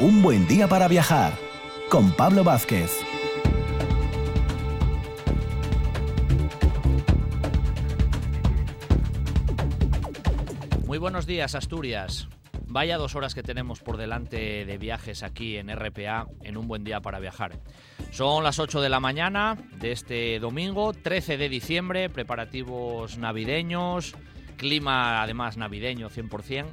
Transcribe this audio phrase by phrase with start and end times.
[0.00, 1.34] Un buen día para viajar
[1.90, 2.90] con Pablo Vázquez.
[10.86, 12.28] Muy buenos días, Asturias.
[12.66, 16.82] Vaya dos horas que tenemos por delante de viajes aquí en RPA en un buen
[16.82, 17.52] día para viajar.
[18.10, 24.14] Son las 8 de la mañana de este domingo, 13 de diciembre, preparativos navideños,
[24.56, 26.64] clima además navideño 100%.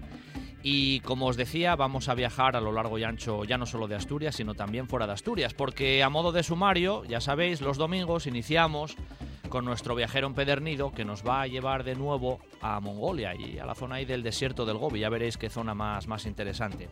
[0.64, 3.88] Y como os decía, vamos a viajar a lo largo y ancho ya no solo
[3.88, 7.78] de Asturias, sino también fuera de Asturias, porque a modo de sumario, ya sabéis, los
[7.78, 8.98] domingos iniciamos
[9.48, 13.66] con nuestro viajero empedernido que nos va a llevar de nuevo a Mongolia y a
[13.66, 15.00] la zona ahí del desierto del Gobi.
[15.00, 16.90] Ya veréis qué zona más, más interesante.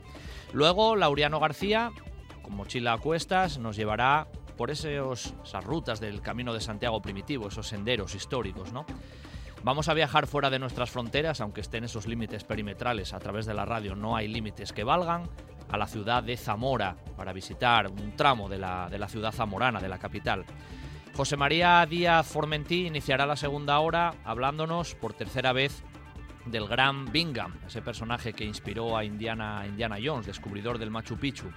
[0.54, 1.91] Luego, Laureano García,
[2.41, 7.48] con mochila a cuestas, nos llevará por esos, esas rutas del Camino de Santiago primitivo,
[7.48, 8.86] esos senderos históricos, ¿no?
[9.66, 13.55] Vamos a viajar fuera de nuestras fronteras, aunque estén esos límites perimetrales a través de
[13.55, 15.27] la radio, no hay límites que valgan,
[15.70, 19.80] a la ciudad de Zamora para visitar un tramo de la, de la ciudad zamorana,
[19.80, 20.46] de la capital.
[21.18, 25.84] José María Díaz Formentí iniciará la segunda hora hablándonos por tercera vez
[26.46, 31.49] del gran Bingham, ese personaje que inspiró a Indiana, Indiana Jones, descubridor del Machu Picchu.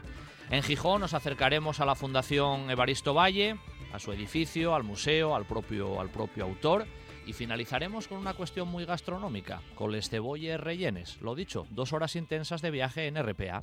[0.49, 3.59] En Gijón nos acercaremos a la Fundación Evaristo Valle,
[3.93, 6.87] a su edificio, al museo, al propio, al propio autor
[7.29, 11.21] y finalizaremos con una cuestión muy gastronómica, con les cebolles rellenes.
[11.21, 13.61] Lo dicho, dos horas intensas de viaje en RPA.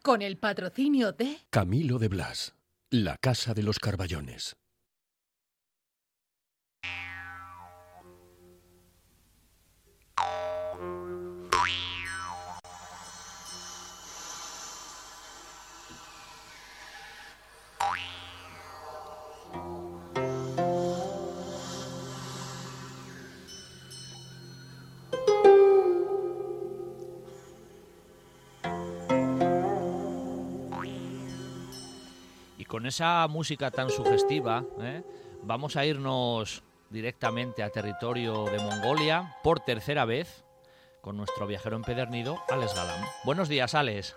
[0.00, 2.54] Con el patrocinio de Camilo de Blas,
[2.88, 4.56] la Casa de los Carballones.
[32.68, 35.02] Con esa música tan sugestiva, ¿eh?
[35.42, 40.44] vamos a irnos directamente a territorio de Mongolia por tercera vez
[41.00, 43.00] con nuestro viajero empedernido, Alex Galán.
[43.24, 44.16] Buenos días, Alex.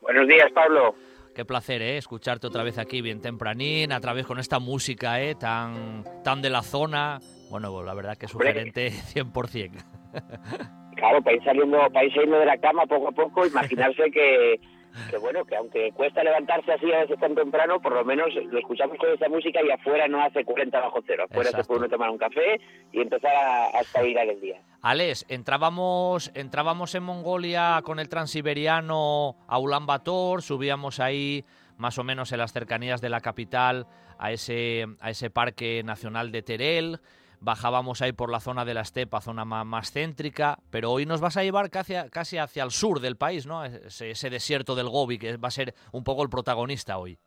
[0.00, 0.94] Buenos días, Pablo.
[1.34, 1.98] Qué placer, ¿eh?
[1.98, 5.34] Escucharte otra vez aquí bien tempranín, a través con esta música, ¿eh?
[5.34, 7.18] Tan, tan de la zona.
[7.50, 9.84] Bueno, la verdad que sugerente 100%.
[10.94, 14.60] Claro, para ir saliendo, para ir saliendo de la cama poco a poco, imaginarse que
[15.10, 18.58] que bueno, que aunque cuesta levantarse así a veces tan temprano, por lo menos lo
[18.58, 21.24] escuchamos con esa música y afuera no hace 40 bajo cero.
[21.28, 22.60] Afuera se puede uno tomar un café
[22.92, 24.60] y empezar a, a espabilar el día.
[24.82, 31.44] Alex, entrábamos, entrábamos en Mongolia con el transiberiano a Ulan Bator, subíamos ahí
[31.76, 33.86] más o menos en las cercanías de la capital
[34.18, 37.00] a ese, a ese parque nacional de Terel
[37.44, 41.36] bajábamos ahí por la zona de la estepa, zona más, céntrica, pero hoy nos vas
[41.36, 41.94] a llevar casi,
[42.38, 43.64] hacia el sur del país, ¿no?
[43.64, 47.18] Ese, desierto del Gobi, que va a ser un poco el protagonista hoy.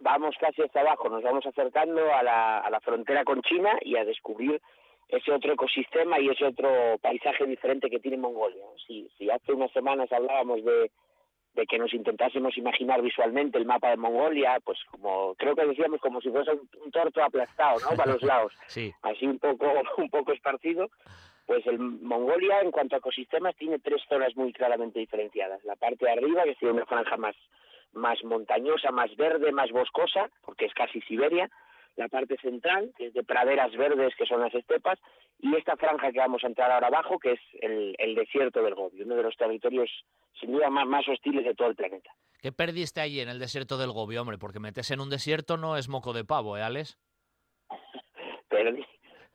[0.00, 4.60] Vamos casi hasta abajo, nos vamos acercando a la, frontera con China y a descubrir
[5.08, 8.64] ese otro ecosistema y ese otro paisaje diferente que tiene Mongolia.
[8.86, 10.90] Si hace unas semanas hablábamos de,
[11.56, 16.00] de que nos intentásemos imaginar visualmente el mapa de Mongolia, pues como creo que decíamos
[16.00, 17.96] como si fuese un, torto aplastado, ¿no?
[17.96, 18.92] Para los lados, sí.
[19.02, 20.90] así un poco un poco esparcido.
[21.46, 25.64] Pues el Mongolia en cuanto a ecosistemas tiene tres zonas muy claramente diferenciadas.
[25.64, 27.36] La parte de arriba que tiene una franja más
[27.92, 31.48] más montañosa, más verde, más boscosa, porque es casi Siberia,
[31.96, 34.98] la parte central, que es de praderas verdes, que son las estepas,
[35.38, 39.02] y esta franja que vamos a entrar ahora abajo, que es el, desierto del Gobi,
[39.02, 39.90] uno de los territorios
[40.40, 42.10] sin duda más, más, hostiles de todo el planeta.
[42.40, 44.38] ¿Qué perdiste allí en el desierto del Gobi, hombre?
[44.38, 46.98] Porque metes en un desierto no es moco de pavo, ¿eh, Alex?
[48.48, 48.84] perdí,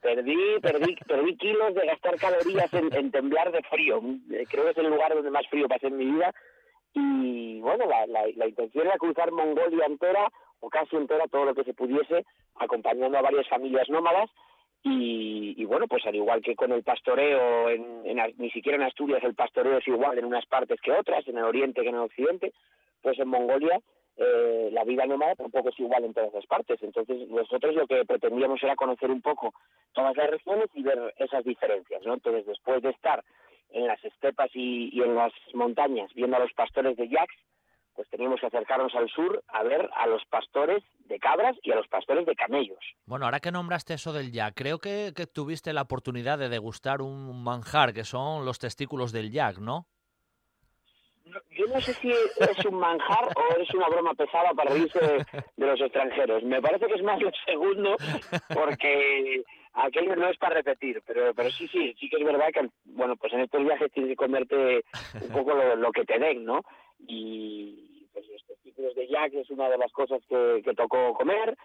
[0.00, 4.00] perdí, perdí, perdí kilos de gastar calorías en, temblar de frío.
[4.48, 6.32] Creo que es el lugar donde más frío pasé en mi vida.
[6.94, 10.28] Y bueno, la, la, la intención era cruzar Mongolia entera
[10.60, 12.24] o casi entera todo lo que se pudiese,
[12.56, 14.30] acompañando a varias familias nómadas.
[14.84, 18.02] Y, bueno, pues al igual que con el pastoreo, en,
[18.38, 21.44] ni siquiera en Asturias el pastoreo es igual en unas partes que otras, en el
[21.44, 22.52] oriente que en el occidente,
[23.00, 23.80] pues en Mongolia
[24.16, 26.82] eh, la vida nómada tampoco es igual en todas las partes.
[26.82, 29.54] Entonces nosotros lo que pretendíamos era conocer un poco
[29.92, 32.02] todas las regiones y ver esas diferencias.
[32.04, 32.14] ¿no?
[32.14, 33.22] Entonces después de estar
[33.70, 37.34] en las estepas y, y en las montañas viendo a los pastores de yaks,
[37.94, 41.76] pues teníamos que acercarnos al sur a ver a los pastores de cabras y a
[41.76, 42.78] los pastores de camellos.
[43.06, 47.42] Bueno, ahora que nombraste eso del yak, creo que, tuviste la oportunidad de degustar un
[47.42, 49.86] manjar que son los testículos del yak, ¿no?
[51.50, 55.66] Yo no sé si es un manjar o es una broma pesada para reírse de,
[55.66, 56.42] los extranjeros.
[56.42, 57.96] Me parece que es más lo segundo,
[58.54, 59.42] porque
[59.74, 63.16] aquello no es para repetir, pero pero sí, sí, sí que es verdad que, bueno,
[63.16, 64.84] pues en estos viajes tienes que comerte
[65.20, 66.62] un poco lo, que te den, ¿no?
[67.06, 71.56] Y pues los testículos de Jack es una de las cosas que, que tocó comer,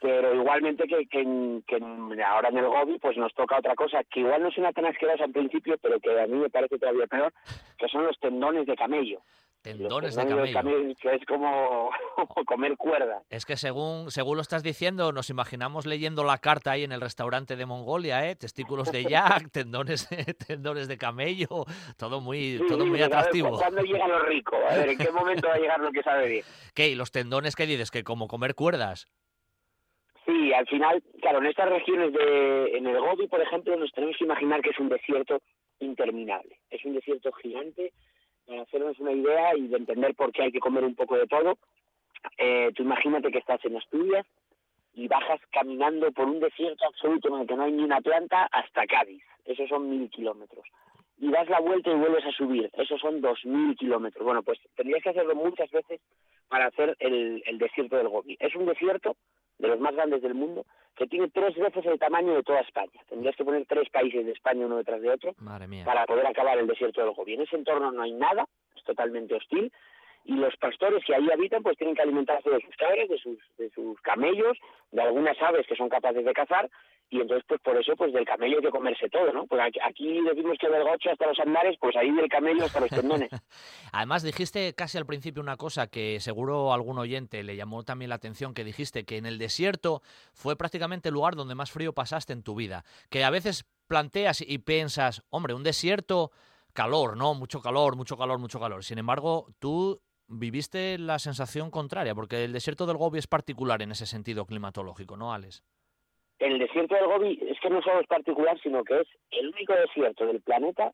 [0.00, 4.42] pero igualmente que, que, ahora en el Gobi pues nos toca otra cosa, que igual
[4.42, 7.32] no suena tan asquerosa al principio, pero que a mí me parece todavía peor,
[7.78, 9.20] que son los tendones de camello.
[9.66, 10.94] Tendones de camello.
[11.00, 11.90] Que es como
[12.46, 13.22] comer cuerda.
[13.30, 17.00] Es que según, según lo estás diciendo, nos imaginamos leyendo la carta ahí en el
[17.00, 18.36] restaurante de Mongolia, ¿eh?
[18.36, 20.08] Testículos de yak, tendones,
[20.46, 21.64] tendones de camello,
[21.98, 23.58] todo muy, todo muy atractivo.
[23.58, 24.56] ¿Cuándo llega lo rico?
[24.70, 26.44] A ver, ¿en qué momento va a llegar lo que sabe bien?
[26.72, 26.88] ¿Qué?
[26.88, 27.90] ¿Y los tendones qué dices?
[27.90, 29.08] ¿Que como comer cuerdas?
[30.24, 34.16] Sí, al final, claro, en estas regiones de, en el Gobi, por ejemplo, nos tenemos
[34.16, 35.40] que imaginar que es un desierto
[35.80, 36.60] interminable.
[36.70, 37.92] Es un desierto gigante
[38.46, 41.26] para hacernos una idea y de entender por qué hay que comer un poco de
[41.26, 41.58] todo,
[42.38, 44.26] eh, tú imagínate que estás en Asturias
[44.94, 48.48] y bajas caminando por un desierto absoluto en el que no hay ni una planta
[48.50, 49.22] hasta Cádiz.
[49.44, 50.64] Esos son mil kilómetros.
[51.18, 52.70] Y das la vuelta y vuelves a subir.
[52.74, 54.24] Esos son dos mil kilómetros.
[54.24, 56.00] Bueno, pues tendrías que hacerlo muchas veces
[56.48, 58.36] para hacer el, el desierto del Gobi.
[58.38, 59.16] Es un desierto
[59.58, 63.00] de los más grandes del mundo, que tiene tres veces el tamaño de toda España.
[63.08, 65.34] Tendrías que poner tres países de España uno detrás de otro
[65.84, 67.34] para poder acabar el desierto del Gobi.
[67.34, 68.46] En ese entorno no hay nada,
[68.76, 69.72] es totalmente hostil,
[70.26, 73.38] y los pastores que ahí habitan pues tienen que alimentarse de sus cabras, de sus,
[73.58, 74.58] de sus camellos,
[74.90, 76.68] de algunas aves que son capaces de cazar
[77.08, 79.46] y entonces pues por eso pues del camello hay que comerse todo, ¿no?
[79.46, 82.90] Pues aquí, decimos que del gocho hasta los andares, pues ahí del camello hasta los
[82.90, 83.30] tendones.
[83.92, 88.16] Además dijiste casi al principio una cosa que seguro algún oyente le llamó también la
[88.16, 90.02] atención, que dijiste que en el desierto
[90.32, 94.40] fue prácticamente el lugar donde más frío pasaste en tu vida, que a veces planteas
[94.40, 96.32] y piensas, hombre, un desierto,
[96.72, 97.34] calor, ¿no?
[97.34, 98.84] Mucho calor, mucho calor, mucho calor.
[98.84, 103.92] Sin embargo, tú viviste la sensación contraria, porque el desierto del Gobi es particular en
[103.92, 105.62] ese sentido climatológico, ¿no, Alex?
[106.38, 109.72] El desierto del Gobi es que no solo es particular, sino que es el único
[109.72, 110.92] desierto del planeta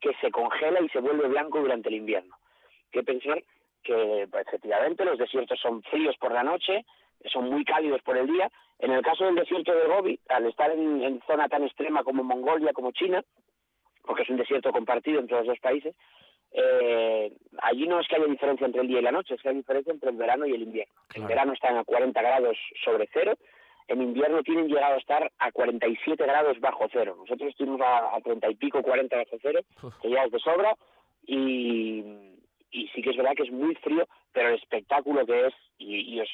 [0.00, 2.36] que se congela y se vuelve blanco durante el invierno.
[2.92, 3.42] Que pensar
[3.82, 6.84] que pues, efectivamente los desiertos son fríos por la noche,
[7.32, 8.50] son muy cálidos por el día.
[8.78, 12.22] En el caso del desierto del Gobi, al estar en, en zona tan extrema como
[12.22, 13.24] Mongolia, como China,
[14.02, 15.94] porque es un desierto compartido entre los dos países,
[16.52, 17.32] eh,
[17.62, 19.56] allí no es que haya diferencia entre el día y la noche, es que hay
[19.56, 20.92] diferencia entre el verano y el invierno.
[21.14, 23.34] En El verano están a 40 grados sobre cero,
[23.88, 27.16] en invierno tienen llegado a estar a 47 grados bajo cero.
[27.18, 29.60] Nosotros estuvimos a, a 30 y pico, 40 bajo cero,
[30.02, 30.74] que ya es de sobra,
[31.24, 32.04] y,
[32.70, 36.20] y sí que es verdad que es muy frío, pero el espectáculo que es, y,
[36.20, 36.28] os,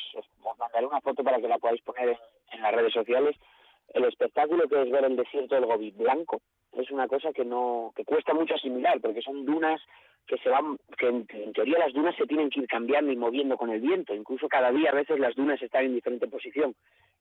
[0.59, 2.17] mandaré una foto para que la podáis poner
[2.51, 3.37] en, las redes sociales,
[3.95, 6.41] el espectáculo que es ver el desierto del Gobi blanco,
[6.73, 9.81] es una cosa que no que cuesta mucho asimilar porque son dunas
[10.27, 13.57] que se van que en, teoría las dunas se tienen que ir cambiando y moviendo
[13.57, 14.15] con el viento.
[14.15, 16.75] Incluso cada día a veces las dunas están en diferente posición.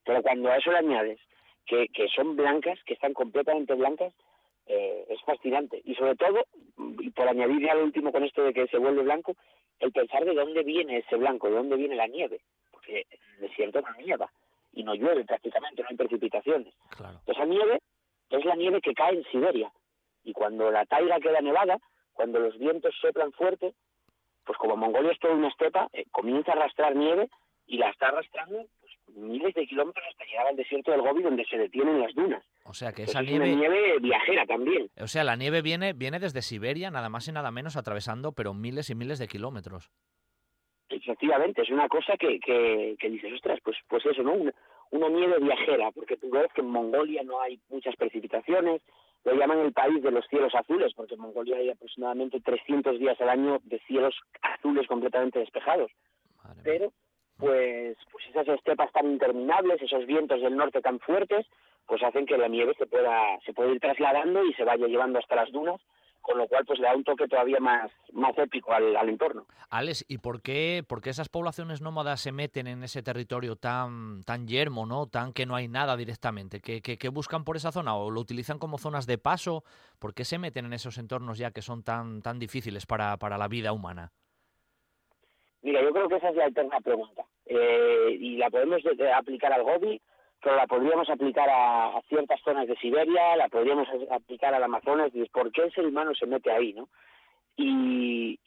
[0.06, 1.20] Pero cuando a eso le añades
[1.66, 4.14] que, que son blancas que están completamente blancas
[4.68, 5.82] eh, es fascinante.
[5.84, 6.46] Y sobre todo
[7.00, 9.36] y por añadir ya lo último con esto de que se vuelve blanco
[9.80, 12.40] el pensar de dónde viene ese blanco de dónde viene la nieve.
[12.72, 14.32] Porque el desierto no nieva
[14.74, 16.74] y no llueve prácticamente no hay precipitaciones
[17.26, 17.80] esa nieve
[18.32, 19.72] es la nieve que cae en Siberia.
[20.24, 21.78] Y cuando la taiga queda nevada,
[22.14, 23.74] cuando los vientos soplan fuerte,
[24.46, 27.30] pues como Mongolia es toda una estepa, eh, comienza a arrastrar nieve
[27.68, 31.46] y la está arrastrando pues, miles de kilómetros hasta llegar al desierto del Gobi donde
[31.46, 32.44] se detienen las dunas.
[32.66, 33.50] O sea que esa nieve...
[33.50, 34.90] Es una nieve viajera también.
[35.00, 38.54] O sea, la nieve viene, viene desde Siberia, nada más y nada menos, atravesando, pero
[38.54, 39.92] miles y miles de kilómetros.
[41.12, 44.34] Efectivamente, es una cosa que, que, que dices, ostras, pues, pues eso, ¿no?
[44.92, 48.82] una nieve viajera, porque tú ves que en Mongolia no hay muchas precipitaciones,
[49.26, 53.20] lo llaman el país de los cielos azules, porque en Mongolia hay aproximadamente 300 días
[53.20, 55.92] al año de cielos azules completamente despejados.
[56.64, 56.94] Pero,
[57.38, 61.46] pues, pues esas estepas tan interminables, esos vientos del norte tan fuertes,
[61.88, 65.20] pues hacen que la nieve se pueda, se pueda ir trasladando y se vaya llevando
[65.20, 65.82] hasta las dunas
[66.22, 69.46] con lo cual pues le da un toque todavía más, más épico al, al entorno.
[69.70, 74.24] Alex, ¿y por qué, por qué esas poblaciones nómadas se meten en ese territorio tan,
[74.24, 75.08] tan yermo, ¿no?
[75.08, 76.62] tan que no hay nada directamente?
[76.62, 77.96] ¿Qué, qué, buscan por esa zona?
[77.96, 79.64] ¿O lo utilizan como zonas de paso?
[80.00, 83.38] ¿Por qué se meten en esos entornos ya que son tan, tan difíciles para, para
[83.38, 84.12] la vida humana?
[85.62, 87.24] Mira, yo creo que esa es la eterna pregunta.
[87.46, 88.82] Eh, y la podemos
[89.16, 90.02] aplicar al Gobi
[90.42, 95.24] pero la podríamos aplicar a, ciertas zonas de Siberia, la podríamos aplicar al Amazonas, y
[95.26, 96.90] ¿por qué el ser humano se mete ahí, no?
[97.58, 98.40] Y,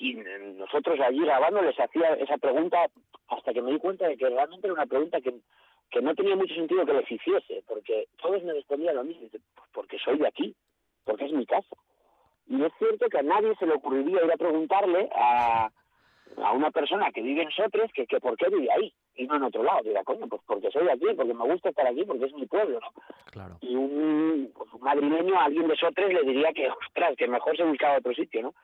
[0.57, 2.87] nosotros allí grabando les hacía esa pregunta
[3.29, 5.35] hasta que me di cuenta de que realmente era una pregunta que,
[5.91, 9.43] que no tenía mucho sentido que les hiciese, porque todos me respondían lo mismo, pues
[9.73, 10.55] porque soy de aquí,
[11.05, 11.77] porque es mi casa.
[12.49, 15.71] Y es cierto que a nadie se le ocurriría ir a preguntarle a,
[16.43, 19.37] a una persona que vive en Sotres que, que por qué vive ahí y no
[19.37, 19.83] en otro lado.
[19.83, 22.47] Dirá, coño, pues porque soy de aquí, porque me gusta estar aquí, porque es mi
[22.47, 23.03] pueblo, ¿no?
[23.31, 23.59] Claro.
[23.61, 27.57] Y un, pues, un madrileño a alguien de Sotres le diría que, ostras, que mejor
[27.57, 28.55] se buscaba otro sitio, ¿no?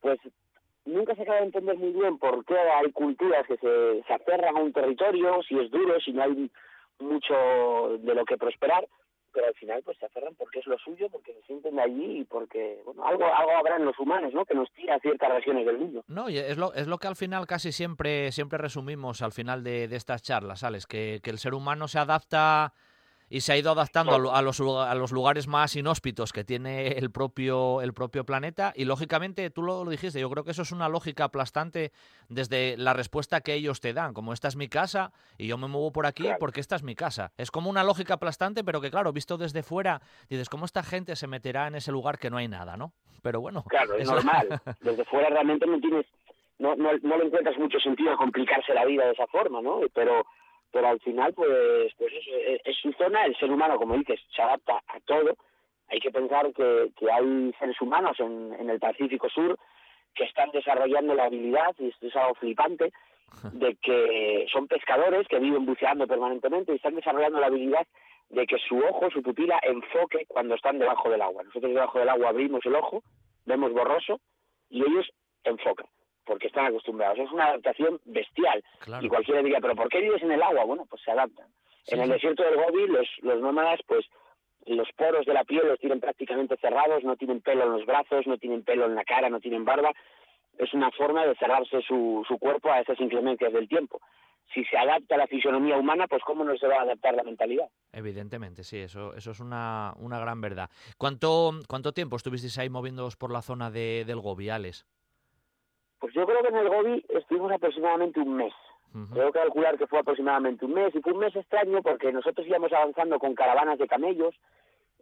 [0.00, 0.18] Pues
[0.84, 4.56] nunca se acaba de entender muy bien por qué hay culturas que se, se aferran
[4.56, 6.50] a un territorio, si es duro, si no hay
[6.98, 8.86] mucho de lo que prosperar,
[9.32, 12.20] pero al final pues se aferran porque es lo suyo, porque se sienten de allí
[12.20, 14.44] y porque bueno, algo algo habrá en los humanos, ¿no?
[14.44, 16.04] Que nos tira a ciertas regiones del mundo.
[16.08, 19.62] No, y es lo, es lo que al final casi siempre, siempre resumimos al final
[19.62, 20.86] de, de estas charlas, ¿sabes?
[20.86, 22.72] Que, que el ser humano se adapta
[23.30, 26.44] y se ha ido adaptando a, lo- a los, a los lugares más inhóspitos que
[26.44, 30.50] tiene el propio, el propio planeta y lógicamente tú lo, lo dijiste, yo creo que
[30.50, 31.92] eso es una lógica aplastante
[32.28, 35.68] desde la respuesta que ellos te dan, como esta es mi casa y yo me
[35.68, 36.38] muevo por aquí Claro.
[36.40, 37.32] porque esta es mi casa.
[37.38, 41.14] Es como una lógica aplastante, pero que claro, visto desde fuera, dices, ¿cómo esta gente
[41.16, 42.92] se meterá en ese lugar que no hay nada, no?
[43.22, 44.60] Pero bueno, Claro, es normal.
[44.80, 46.04] Desde fuera realmente no tienes,
[46.58, 49.80] no, no, no le encuentras mucho sentido a complicarse la vida de esa forma, ¿no?
[49.94, 50.24] Pero,
[50.72, 54.42] pero al final, pues, pues es, es su zona, el ser humano, como dices, se
[54.42, 55.36] adapta a todo.
[55.88, 59.58] Hay que pensar que, que hay seres humanos en, en el Pacífico Sur
[60.14, 62.92] que están desarrollando la habilidad, y esto es algo flipante,
[63.52, 67.86] de que son pescadores que viven buceando permanentemente y están desarrollando la habilidad
[68.28, 71.44] de que su ojo, su pupila, enfoque cuando están debajo del agua.
[71.44, 73.02] Nosotros debajo del agua abrimos el ojo,
[73.46, 74.20] vemos borroso
[74.68, 75.10] y ellos
[75.44, 75.86] enfocan,
[76.24, 77.18] porque están acostumbrados.
[77.18, 78.62] Es una adaptación bestial.
[78.80, 79.04] Claro.
[79.04, 80.64] Y cualquiera diría, ¿pero por qué vives en el agua?
[80.64, 81.46] Bueno, pues se adaptan.
[81.84, 82.12] Sí, en el sí.
[82.12, 84.06] desierto del Gobi, los, los nómadas, pues
[84.66, 88.26] los poros de la piel los tienen prácticamente cerrados, no tienen pelo en los brazos,
[88.26, 89.92] no tienen pelo en la cara, no tienen barba.
[90.58, 94.00] Es una forma de cerrarse su, su cuerpo a esas inclemencias del tiempo.
[94.52, 97.22] Si se adapta a la fisonomía humana, pues ¿cómo no se va a adaptar la
[97.22, 97.68] mentalidad?
[97.92, 100.68] Evidentemente, sí, eso, eso es una, una gran verdad.
[100.98, 104.86] ¿Cuánto, ¿Cuánto tiempo estuvisteis ahí moviéndoos por la zona de, del Gobi, Alex?
[106.00, 108.52] Pues yo creo que en el Gobi estuvimos aproximadamente un mes.
[108.94, 109.14] Ujú.
[109.14, 112.72] Creo calcular que fue aproximadamente un mes, y fue un mes extraño porque nosotros íbamos
[112.72, 114.34] avanzando con caravanas de camellos,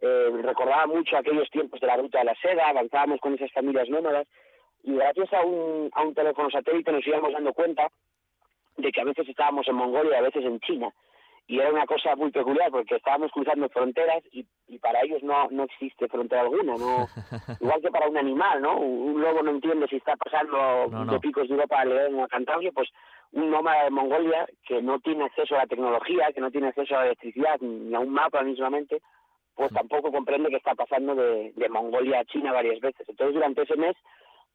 [0.01, 3.89] eh, recordaba mucho aquellos tiempos de la ruta de la seda, avanzábamos con esas familias
[3.89, 4.27] nómadas,
[4.83, 7.89] y gracias a un, a un teléfono satélite nos íbamos dando cuenta
[8.77, 10.93] de que a veces estábamos en Mongolia y a veces en China.
[11.49, 15.47] Y era una cosa muy peculiar porque estábamos cruzando fronteras y, y para ellos no,
[15.49, 17.07] no existe frontera alguna, no
[17.59, 18.77] igual que para un animal, ¿no?
[18.77, 21.11] Un un lobo no entiende si está pasando No, no.
[21.13, 22.87] de picos de Europa a León o a Cantabria, pues
[23.31, 26.93] un nómada de Mongolia que no tiene acceso a la tecnología, que no tiene acceso
[26.95, 29.01] a la electricidad ni a un mapa mismamente,
[29.55, 33.09] pues tampoco comprende que está pasando de, de Mongolia a China varias veces.
[33.09, 33.95] Entonces durante ese mes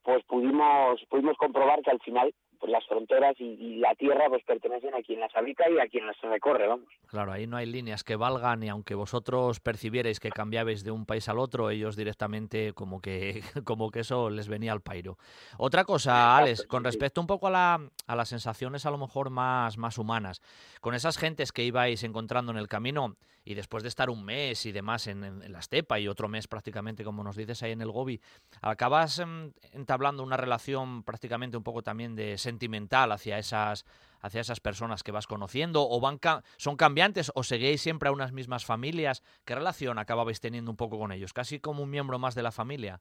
[0.04, 4.42] pues pudimos pudimos comprobar que al final pues las fronteras y, y la tierra pues
[4.44, 6.88] pertenecen a quien las habita y a quien las recorre, vamos.
[7.06, 11.06] Claro, ahí no hay líneas que valgan y aunque vosotros percibierais que cambiabais de un
[11.06, 15.18] país al otro, ellos directamente como que, como que eso les venía al pairo.
[15.58, 16.86] Otra cosa, Alex, con sí.
[16.86, 20.40] respecto un poco a, la, a las sensaciones a lo mejor más, más humanas,
[20.80, 24.64] con esas gentes que ibais encontrando en el camino y después de estar un mes
[24.66, 27.90] y demás en, la estepa y otro mes prácticamente, como nos dices ahí en el
[27.90, 28.20] Gobi,
[28.62, 33.84] acabas em, entablando una relación prácticamente un poco también de sentimental hacia esas
[34.20, 38.12] hacia esas personas que vas conociendo o van ca- son cambiantes o seguís siempre a
[38.12, 39.22] unas mismas familias.
[39.44, 42.50] Qué relación acababais teniendo un poco con ellos casi como un miembro más de la
[42.50, 43.00] familia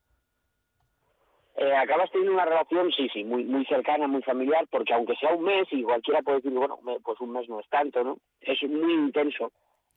[1.55, 5.33] Eh, acabas teniendo una relación, sí, sí, muy muy cercana, muy familiar, porque aunque sea
[5.35, 8.17] un mes, y cualquiera puede decir, bueno, pues un mes no es tanto, ¿no?
[8.41, 9.51] Es muy intenso,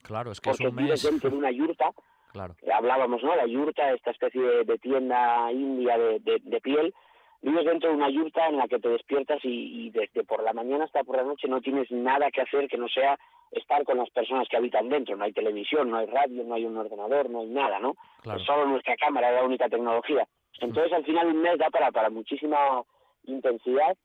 [0.06, 1.90] claro es que es porque un vives mes dentro de una yurta,
[2.32, 3.34] claro hablábamos, ¿no?
[3.36, 6.94] La yurta, esta especie de, de tienda india de, de, de piel,
[7.42, 10.52] vives dentro de una yurta en la que te despiertas y, y desde por la
[10.52, 13.18] mañana hasta por la noche no tienes nada que hacer que no sea
[13.50, 15.16] estar con las personas que habitan dentro.
[15.16, 17.94] No hay televisión, no hay radio, no hay un ordenador, no hay nada, ¿no?
[18.22, 20.26] claro solo nuestra cámara, es la única tecnología.
[20.60, 22.82] Entonces, al final, un mes da para, para muchísima
[23.24, 23.96] intensidad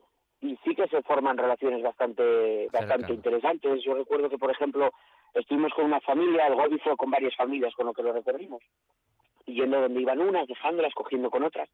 [0.41, 3.83] y sí que se forman relaciones bastante, bastante interesantes.
[3.83, 4.91] Yo recuerdo que, por ejemplo,
[5.33, 8.61] estuvimos con una familia, el Gobi fue con varias familias con lo que lo recorrimos,
[9.45, 11.69] yendo donde iban unas, dejándolas, cogiendo con otras,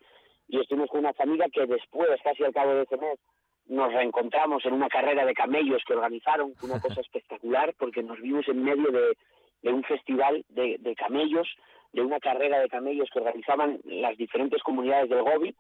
[0.48, 3.20] y estuvimos con una familia que después, casi al cabo de ese mes,
[3.68, 8.48] nos reencontramos en una carrera de camellos que organizaron, una cosa espectacular, porque nos vimos
[8.48, 9.18] en medio de,
[9.62, 11.48] de un festival de, de camellos,
[11.94, 15.56] de una carrera de camellos que organizaban las diferentes comunidades del Gobi,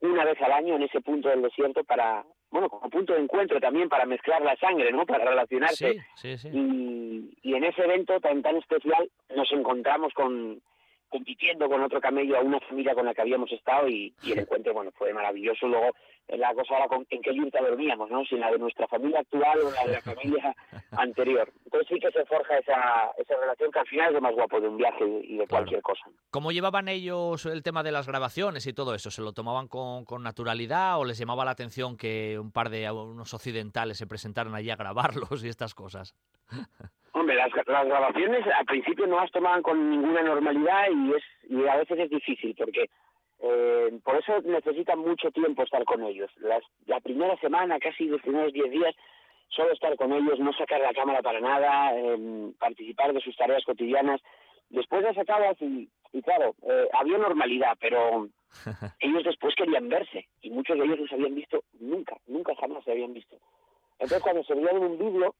[0.00, 2.24] una vez al año en ese punto del desierto para,
[2.54, 5.04] bueno, como punto de encuentro también para mezclar la sangre, ¿no?
[5.04, 10.14] Para relacionarse sí sí sí y, y en ese evento tan tan especial nos encontramos
[10.14, 10.62] con
[11.14, 14.40] compitiendo con otro camello a una familia con la que habíamos estado y, y el
[14.40, 15.94] encuentro bueno fue maravilloso luego
[16.26, 18.88] eh, la cosa era con, en qué yurta dormíamos no si en la de nuestra
[18.88, 20.56] familia actual o en la de la familia
[20.90, 24.34] anterior entonces sí que se forja esa, esa relación que al final es lo más
[24.34, 26.04] guapo de un viaje y de cualquier cosa.
[26.30, 29.10] ¿Cómo llevaban ellos el tema de las grabaciones y todo eso?
[29.10, 32.90] ¿Se lo tomaban con, con naturalidad o les llamaba la atención que un par de
[32.90, 36.14] unos occidentales se presentaran allí a grabarlos y estas cosas?
[37.24, 41.66] Hombre, las, las grabaciones al principio no las tomaban con ninguna normalidad y, es, y
[41.66, 42.90] a veces es difícil porque
[43.40, 46.30] eh, por eso necesitan mucho tiempo estar con ellos.
[46.36, 48.94] Las, la primera semana, casi los primeros 10 días,
[49.48, 53.64] solo estar con ellos, no sacar la cámara para nada, eh, participar de sus tareas
[53.64, 54.20] cotidianas.
[54.68, 58.28] Después las sacabas y, y claro, eh, había normalidad, pero
[59.00, 62.84] ellos después querían verse y muchos de ellos no se habían visto nunca, nunca jamás
[62.84, 63.38] se habían visto.
[63.98, 65.34] Entonces cuando se veían en un vídeo,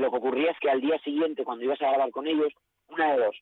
[0.00, 2.52] lo que ocurría es que al día siguiente, cuando ibas a grabar con ellos,
[2.88, 3.36] una de dos,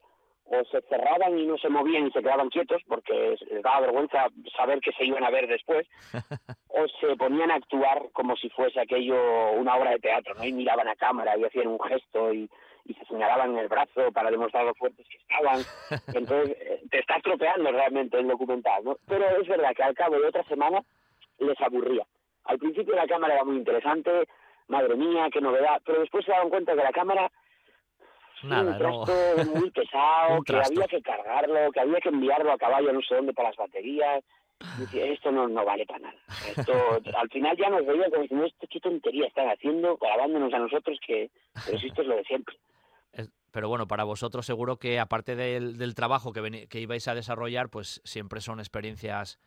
[0.46, 4.26] o se cerraban y no se movían y se quedaban quietos porque les daba vergüenza
[4.56, 5.86] saber que se iban a ver después,
[6.68, 10.44] o se ponían a actuar como si fuese aquello una obra de teatro, ¿no?
[10.44, 12.50] Y miraban a cámara y hacían un gesto y,
[12.84, 15.60] y se señalaban en el brazo para demostrar lo fuertes que estaban.
[16.14, 18.96] Entonces, eh, te está estropeando realmente el documental, ¿no?
[19.06, 20.82] Pero es verdad que al cabo de otra semana
[21.38, 22.04] les aburría.
[22.44, 24.10] Al principio la cámara era muy interesante,
[24.68, 27.30] madre mía, qué novedad, pero después se daban cuenta que la cámara
[28.42, 32.92] Nada, un trasto muy pesado, que había que cargarlo, que había que enviarlo a caballo
[32.92, 34.22] no sé dónde para las baterías.
[34.78, 36.14] Y decía, esto no, no vale para nada.
[36.56, 36.72] Esto,
[37.18, 40.98] al final ya nos veían como diciendo, esto qué tontería están haciendo, grabándonos a nosotros,
[41.06, 41.30] que
[41.66, 42.56] pero si esto es lo de siempre.
[43.50, 47.14] Pero bueno, para vosotros seguro que aparte del, del trabajo que, veni- que ibais a
[47.14, 49.38] desarrollar, pues siempre son experiencias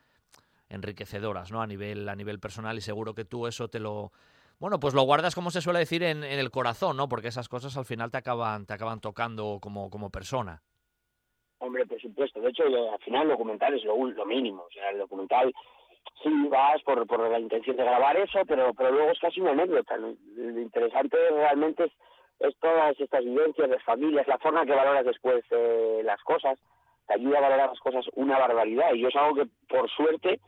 [0.70, 1.62] enriquecedoras, ¿no?
[1.62, 4.12] A nivel, a nivel personal y seguro que tú eso te lo...
[4.60, 7.08] Bueno, pues lo guardas, como se suele decir, en, en el corazón, ¿no?
[7.08, 10.62] Porque esas cosas al final te acaban, te acaban tocando como, como persona.
[11.60, 12.40] Hombre, por supuesto.
[12.42, 14.64] De hecho, lo- al final el documental es lo, lo mínimo.
[14.64, 15.54] O sea, el documental
[16.24, 19.52] sí vas por, por la intención de grabar eso, pero, pero luego es casi una
[19.52, 19.96] anécdota.
[19.98, 20.16] ¿no?
[20.36, 21.92] Lo interesante realmente es,
[22.40, 26.58] es todas estas vivencias, las familias, la forma que valoras después eh, las cosas.
[27.08, 28.92] Te ayuda a valorar las cosas una barbaridad.
[28.94, 30.40] Y yo es algo que, por suerte,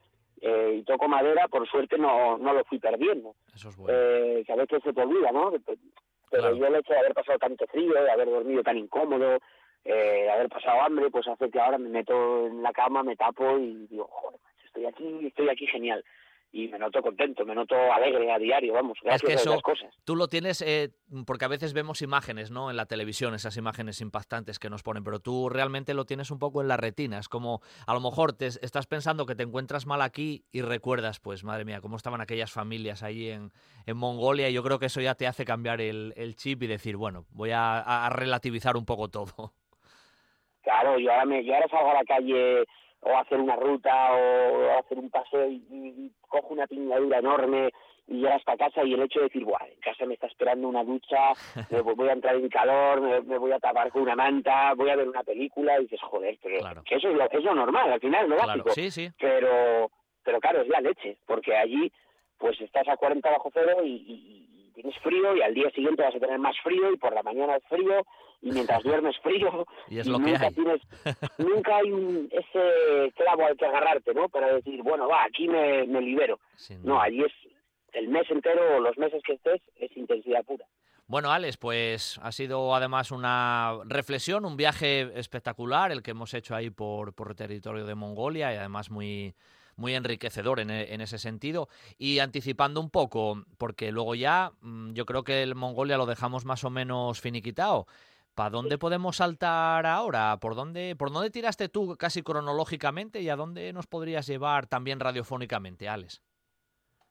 [0.41, 3.35] eh, y toco madera, por suerte no, no lo fui perdiendo.
[3.53, 3.97] Eso es bueno.
[3.97, 5.51] Eh, que a veces se te olvida, ¿no?
[5.51, 5.77] Pero
[6.43, 6.55] Claro.
[6.55, 9.39] yo el hecho de haber pasado tanto frío, de haber dormido tan incómodo,
[9.83, 9.93] eh,
[10.23, 13.57] de haber pasado hambre, pues hace que ahora me meto en la cama, me tapo
[13.57, 16.03] y digo, joder, estoy aquí, estoy aquí genial.
[16.51, 19.61] Y me noto contento, me noto alegre a diario, vamos, gracias que a eso- esas
[19.61, 19.93] cosas.
[20.03, 20.89] Tú lo tienes, eh,
[21.27, 22.71] porque a veces vemos imágenes, ¿no?
[22.71, 26.39] En la televisión, esas imágenes impactantes que nos ponen, pero tú realmente lo tienes un
[26.39, 27.19] poco en la retina.
[27.19, 31.19] Es como, a lo mejor te estás pensando que te encuentras mal aquí y recuerdas,
[31.19, 33.51] pues, madre mía, cómo estaban aquellas familias ahí en,
[33.85, 34.49] en Mongolia.
[34.49, 37.25] Y yo creo que eso ya te hace cambiar el, el chip y decir, bueno,
[37.29, 39.53] voy a, a relativizar un poco todo.
[40.63, 42.65] Claro, yo ahora, me, yo ahora salgo a la calle
[43.01, 47.71] o hacer una ruta o hacer un paseo y, cojo una piñadura enorme
[48.07, 50.67] y llego hasta casa y el hecho de decir, Buah, en casa me está esperando
[50.67, 51.31] una ducha,
[51.71, 54.89] me voy a entrar en calor, me, me voy a tapar con una manta, voy
[54.89, 56.83] a ver una película y dices, joder, pero Claro.
[56.83, 58.69] que eso es, lo, es lo normal, al final, lo Claro, básico.
[58.71, 59.09] sí, sí.
[59.19, 59.89] Pero,
[60.23, 61.91] pero claro, es la leche, porque allí
[62.37, 66.19] pues estás a 40 bajo cero y tienes frío y al día siguiente vas a
[66.19, 68.05] tener más frío y por la mañana es frío
[68.41, 70.53] y mientras duermes frío Y es lo que nunca hay.
[70.53, 70.81] tienes
[71.37, 75.85] nunca hay un- ese clavo al que agarrarte no para decir bueno va aquí me,
[75.87, 77.33] me libero Sin no allí es
[77.93, 80.65] el mes entero o los meses que estés es intensidad pura.
[81.07, 86.53] Bueno, Alex, pues ha sido además una reflexión, un viaje espectacular el que hemos hecho
[86.53, 89.33] ahí por, por territorio de Mongolia y además muy,
[89.79, 91.67] muy enriquecedor en, e- en ese sentido.
[91.97, 96.45] Y anticipando un poco, porque luego ya mm, yo creo que el Mongolia lo dejamos
[96.45, 97.87] más o menos finiquitado.
[98.35, 100.37] ¿Para dónde podemos saltar ahora?
[100.39, 104.99] ¿Por dónde, ¿Por dónde tiraste tú casi cronológicamente y a dónde nos podrías llevar también
[104.99, 106.21] radiofónicamente, Alex?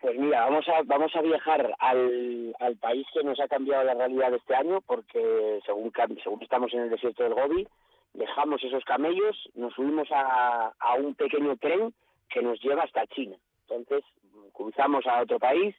[0.00, 3.94] Pues mira, vamos a, vamos a viajar al, al país que nos ha cambiado la
[3.94, 7.66] realidad este año, porque según, según estamos en el desierto del Gobi,
[8.14, 11.92] dejamos esos camellos, nos subimos a, a un pequeño tren
[12.28, 13.36] que nos lleva hasta China.
[13.68, 14.04] Entonces,
[14.52, 15.74] cruzamos a otro país,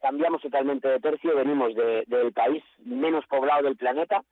[0.00, 4.22] cambiamos totalmente de tercio, venimos de- del país menos poblado del planeta,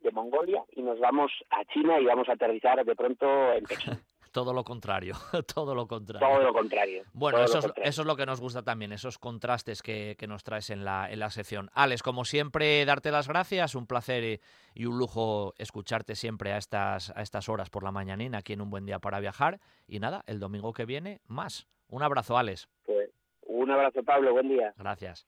[0.00, 3.92] de Mongolia, y nos vamos a China y vamos a aterrizar de pronto en Pekín.
[4.32, 5.14] Todo lo contrario,
[5.54, 6.28] todo lo contrario.
[6.28, 7.04] Todo lo contrario.
[7.12, 7.88] Bueno, lo eso es, contrario.
[7.90, 11.10] eso es lo que nos gusta también, esos contrastes que, que nos traes en la,
[11.10, 11.70] en la sección.
[11.74, 14.40] Alex, como siempre, darte las gracias, un placer y,
[14.74, 18.60] y un lujo escucharte siempre a estas, a estas horas por la mañanina aquí en
[18.60, 19.60] Un Buen Día para Viajar.
[19.88, 21.66] Y nada, el domingo que viene, más.
[21.88, 22.68] Un abrazo, Alex.
[22.84, 23.10] Pues,
[23.42, 24.72] un abrazo, Pablo, buen día.
[24.76, 25.26] Gracias.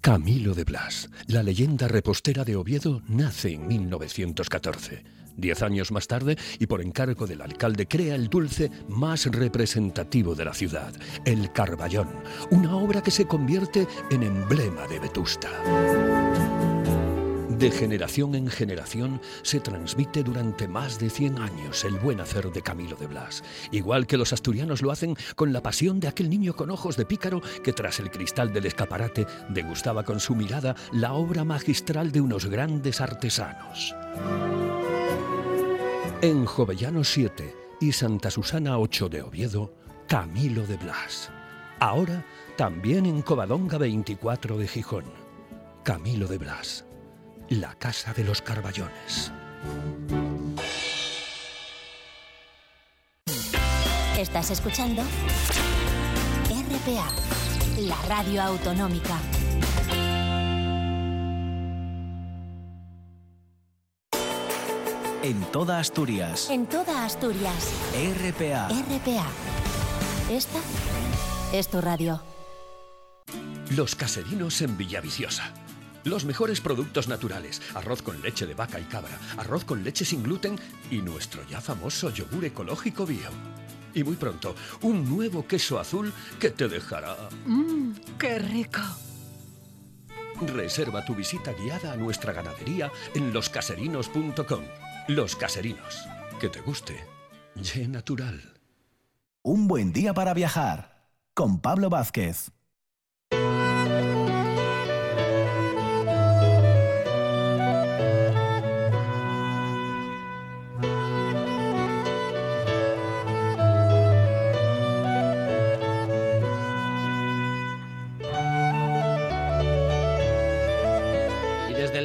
[0.00, 5.23] Camilo de Blas, la leyenda repostera de Oviedo, nace en 1914.
[5.36, 10.44] Diez años más tarde, y por encargo del alcalde, crea el dulce más representativo de
[10.44, 10.92] la ciudad,
[11.24, 12.08] el Carballón,
[12.50, 15.50] una obra que se convierte en emblema de Vetusta.
[17.58, 22.62] De generación en generación se transmite durante más de 100 años el buen hacer de
[22.62, 26.56] Camilo de Blas, igual que los asturianos lo hacen con la pasión de aquel niño
[26.56, 31.12] con ojos de pícaro que tras el cristal del escaparate degustaba con su mirada la
[31.12, 33.94] obra magistral de unos grandes artesanos.
[36.22, 39.72] En Jovellano 7 y Santa Susana 8 de Oviedo,
[40.08, 41.30] Camilo de Blas.
[41.78, 45.04] Ahora también en Covadonga 24 de Gijón.
[45.84, 46.84] Camilo de Blas
[47.48, 49.32] la Casa de los Carballones.
[54.18, 55.02] Estás escuchando
[56.48, 57.10] RPA,
[57.80, 59.18] la radio autonómica.
[65.22, 66.50] En toda Asturias.
[66.50, 67.72] En toda Asturias.
[67.94, 68.68] RPA.
[68.68, 69.26] RPA.
[70.30, 70.58] Esta
[71.52, 72.22] es tu radio.
[73.70, 75.63] Los caserinos en Villaviciosa
[76.04, 80.22] los mejores productos naturales, arroz con leche de vaca y cabra, arroz con leche sin
[80.22, 80.58] gluten
[80.90, 83.30] y nuestro ya famoso yogur ecológico bio.
[83.94, 87.16] Y muy pronto, un nuevo queso azul que te dejará...
[87.46, 88.80] Mmm, qué rico.
[90.40, 94.64] Reserva tu visita guiada a nuestra ganadería en loscaserinos.com.
[95.08, 96.06] Los Caserinos.
[96.40, 96.96] Que te guste.
[97.54, 98.54] Ye natural.
[99.42, 102.53] Un buen día para viajar con Pablo Vázquez.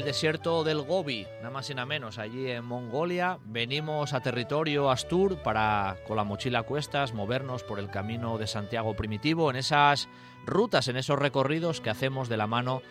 [0.10, 3.38] Desierto del Gobi, nada más y nada menos, allí en Mongolia.
[3.45, 8.48] Venimos a territorio Astur para, con la mochila a cuestas, movernos por el camino de
[8.48, 10.10] Santiago primitivo, en esas
[10.48, 12.82] rutas, en esos recorridos que hacemos de la mano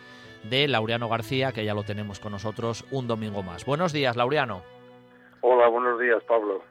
[0.43, 3.65] de Laureano García, que ya lo tenemos con nosotros un domingo más.
[3.65, 4.61] Buenos días, Laureano.
[5.41, 6.63] Hola, buenos días, Pablo.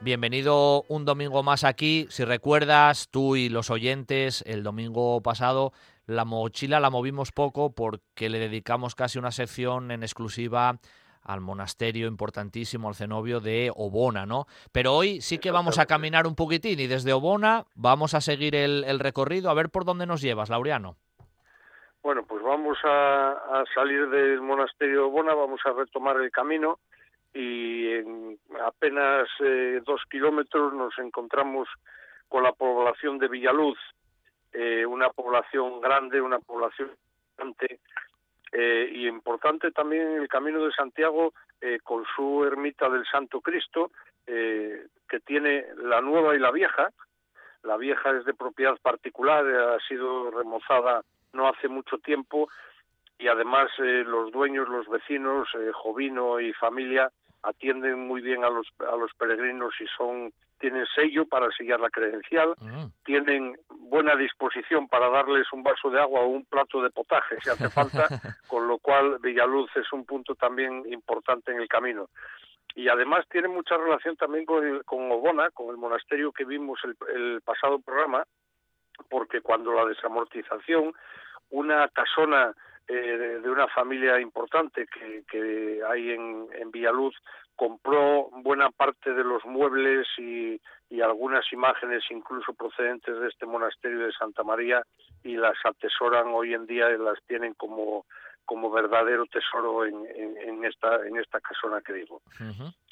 [0.00, 2.06] Bienvenido un domingo más aquí.
[2.10, 5.72] Si recuerdas, tú y los oyentes, el domingo pasado
[6.06, 10.78] la mochila la movimos poco porque le dedicamos casi una sección en exclusiva
[11.26, 14.46] al monasterio importantísimo, al cenobio de Obona, ¿no?
[14.72, 18.54] Pero hoy sí que vamos a caminar un poquitín y desde Obona vamos a seguir
[18.54, 20.96] el, recorrido, a ver por dónde nos llevas, Laureano.
[22.02, 26.78] Bueno, pues vamos a, salir del monasterio de Obona, vamos a retomar el camino
[27.34, 31.68] y en apenas eh, dos kilómetros nos encontramos
[32.28, 33.78] con la población de Villaluz,
[34.58, 37.78] eh, una población grande, una población importante
[38.52, 43.90] eh, y importante también el Camino de Santiago eh, con su ermita del Santo Cristo,
[44.26, 46.90] que tiene la nueva y la vieja.
[47.64, 51.02] La vieja es de propiedad particular, ha sido remozada
[51.34, 52.48] no hace mucho tiempo
[53.18, 57.12] y además los dueños, los vecinos, Jovino y familia,
[57.46, 61.90] atienden muy bien a los, a los peregrinos y son tienen sello para sellar la
[61.90, 62.88] credencial, ah.
[63.04, 67.50] tienen buena disposición para darles un vaso de agua o un plato de potaje si
[67.50, 68.06] hace falta,
[68.48, 72.08] con lo cual Villaluz es un punto también importante en el camino.
[72.74, 76.96] Y además tiene mucha relación también con, con Obona, con el monasterio que vimos el,
[77.14, 78.24] el pasado programa,
[79.10, 80.94] porque cuando la desamortización,
[81.50, 82.54] una casona
[82.88, 87.14] eh, de, una familia importante que, que hay en, en, Villaluz
[87.56, 94.06] compró buena parte de los muebles y, y, algunas imágenes incluso procedentes de este monasterio
[94.06, 94.82] de Santa María
[95.24, 98.04] y las atesoran hoy en día y las tienen como
[98.44, 102.22] como verdadero tesoro en, en, esta en esta casona que digo.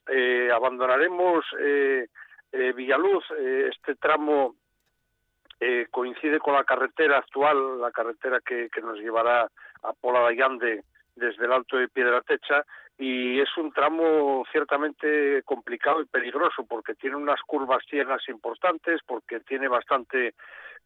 [0.08, 2.08] Eh, abandonaremos eh,
[2.52, 4.56] eh Villaluz eh, este tramo
[5.60, 9.48] eh, coincide con la carretera actual, la carretera que, nos llevará
[9.82, 10.84] a Pola de Allande
[11.16, 12.64] desde el Alto de Piedra Techa
[12.98, 19.40] y es un tramo ciertamente complicado y peligroso porque tiene unas curvas ciegas importantes, porque
[19.40, 20.34] tiene bastante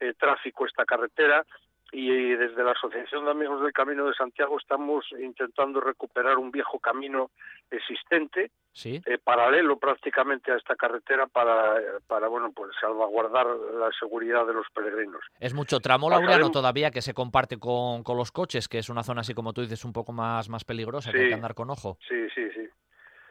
[0.01, 1.45] eh, tráfico esta carretera
[1.91, 6.79] y desde la Asociación de Amigos del Camino de Santiago estamos intentando recuperar un viejo
[6.79, 7.31] camino
[7.71, 8.51] existente,
[8.85, 14.67] eh, paralelo prácticamente a esta carretera para, para bueno pues salvaguardar la seguridad de los
[14.75, 15.21] peregrinos.
[15.41, 19.03] Es mucho tramo, Laureano, todavía que se comparte con, con, los coches, que es una
[19.03, 21.71] zona así como tú dices un poco más, más peligrosa, que hay que andar con
[21.71, 21.99] ojo.
[22.07, 22.69] Sí, sí, sí.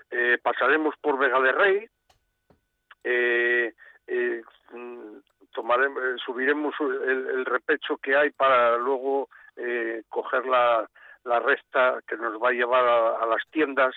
[0.10, 1.90] Eh, pasaremos por Vega de Rey,
[3.04, 3.74] eh,
[5.64, 5.90] eh
[6.26, 10.88] subiremos el, repecho que hay para luego eh, coger la,
[11.40, 13.94] recta que nos va a llevar a, las tiendas,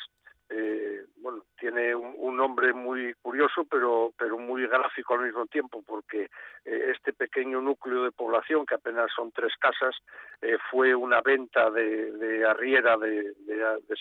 [0.52, 6.30] eh, bueno, tiene un, nombre muy curioso, pero, pero muy gráfico al mismo tiempo, porque
[6.64, 9.94] eh, este pequeño núcleo de población, que apenas son tres casas,
[10.40, 13.34] eh, fue una venta de, arriera de,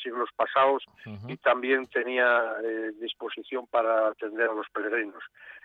[0.02, 0.86] siglos pasados
[1.28, 2.56] y también tenía
[3.02, 5.22] disposición para atender a los peregrinos.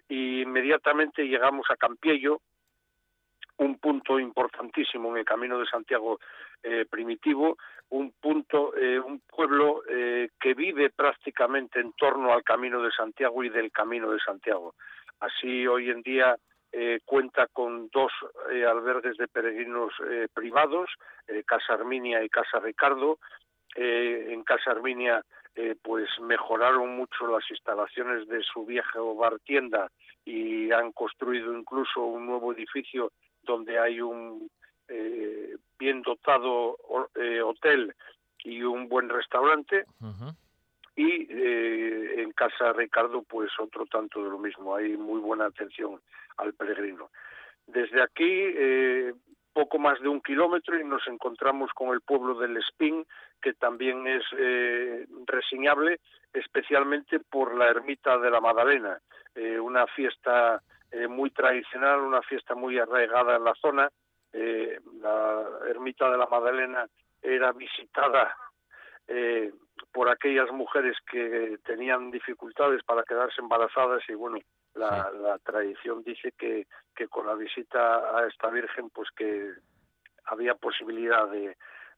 [0.09, 2.40] Y inmediatamente llegamos a Campiello,
[3.58, 6.18] un punto importantísimo en el Camino de Santiago
[6.62, 7.58] eh, primitivo,
[7.90, 13.44] un punto, eh, un pueblo eh, que vive prácticamente en torno al Camino de Santiago
[13.44, 14.74] y del Camino de Santiago.
[15.20, 16.36] Así hoy en día
[17.04, 18.10] cuenta con dos
[18.50, 19.92] albergues de peregrinos
[20.34, 20.90] privados,
[21.46, 23.20] Casa Arminia y Casa Ricardo.
[23.76, 25.22] en Casa Arminia
[25.82, 29.88] pues mejoraron mucho las instalaciones de su vieja hogar tienda
[30.24, 33.12] y han construido incluso un nuevo edificio
[33.44, 34.50] donde hay un
[34.88, 36.76] eh, bien dotado
[37.14, 37.94] eh, hotel
[38.42, 39.85] y un buen restaurante.
[40.96, 44.76] Y eh, en Casa Ricardo, pues otro tanto de lo mismo.
[44.76, 46.00] Hay muy buena atención
[46.37, 47.11] al peregrino.
[47.66, 48.54] Desde aquí,
[49.52, 53.07] poco más de un kilómetro y nos encontramos con el pueblo del Espín,
[53.40, 54.24] que también es
[55.26, 56.00] reseñable,
[56.33, 59.00] especialmente por la ermita de la Magdalena,
[59.61, 60.62] una fiesta
[60.94, 63.90] eh, muy tradicional, una fiesta muy arraigada en la zona.
[64.33, 66.87] Eh, la ermita de la Magdalena
[67.20, 68.37] era visitada
[69.09, 69.52] eh,
[69.92, 74.38] por aquellas mujeres que tenían dificultades para quedarse embarazadas y bueno,
[74.74, 79.50] la, tradición dice que, que con la visita a esta Virgen pues que
[80.26, 81.57] había posibilidad de,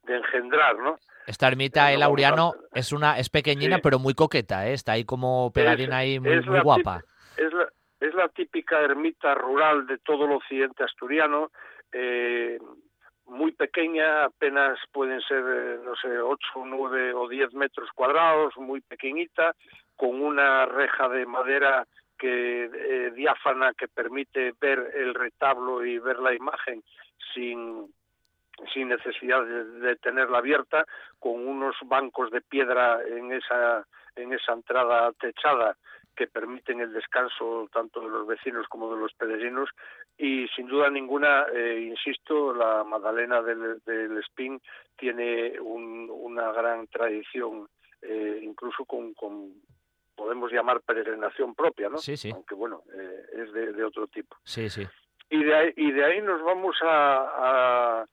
[0.08, 0.98] engendrar, ¿no?
[1.26, 5.98] Esta ermita, el Laureano, es una es pequeñina pero muy coqueta, está ahí como pegadina
[5.98, 7.02] ahí muy, muy guapa.
[7.36, 7.68] Es la,
[8.28, 11.50] típica ermita rural de todo el occidente asturiano,
[11.92, 12.58] eh,
[13.26, 18.80] muy pequeña, apenas pueden ser, eh, no sé, 8, 9 o 10 metros cuadrados, muy
[18.80, 19.54] pequeñita,
[19.96, 21.86] con una reja de madera
[22.18, 26.82] que eh, diáfana que permite ver el retablo y ver la imagen
[27.34, 27.92] sin
[28.72, 30.86] sin necesidad de, de, tenerla abierta,
[31.18, 33.84] con unos bancos de piedra en esa
[34.14, 35.76] en esa entrada techada
[36.16, 39.68] que permiten el descanso tanto de los vecinos como de los peregrinos
[40.16, 44.60] y sin duda ninguna, eh, insisto, la Magdalena del, del Espín
[44.96, 47.68] tiene una gran tradición,
[48.02, 49.14] eh, incluso con,
[50.16, 51.98] podemos llamar peregrinación propia, ¿no?
[51.98, 52.30] Sí, sí.
[52.32, 54.36] Aunque bueno, eh, es de, otro tipo.
[54.42, 54.82] Sí, sí.
[55.28, 58.06] Y de ahí, y de ahí nos vamos a, a,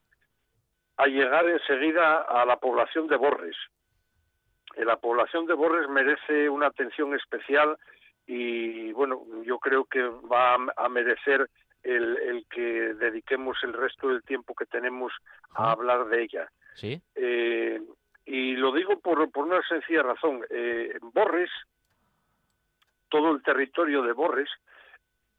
[0.98, 3.56] a llegar enseguida a la población de Borres.
[4.78, 7.78] La población de Borres merece una atención especial
[8.26, 11.50] y bueno, yo creo que va a merecer
[11.84, 15.14] el, el que dediquemos el resto del tiempo que tenemos
[15.56, 16.50] a hablar de ella.
[16.76, 17.02] Sí.
[17.16, 17.82] Eh,
[18.26, 20.46] y lo digo por, por una sencilla razón.
[20.50, 21.52] Eh, Borres,
[23.10, 24.50] todo el territorio de Borres,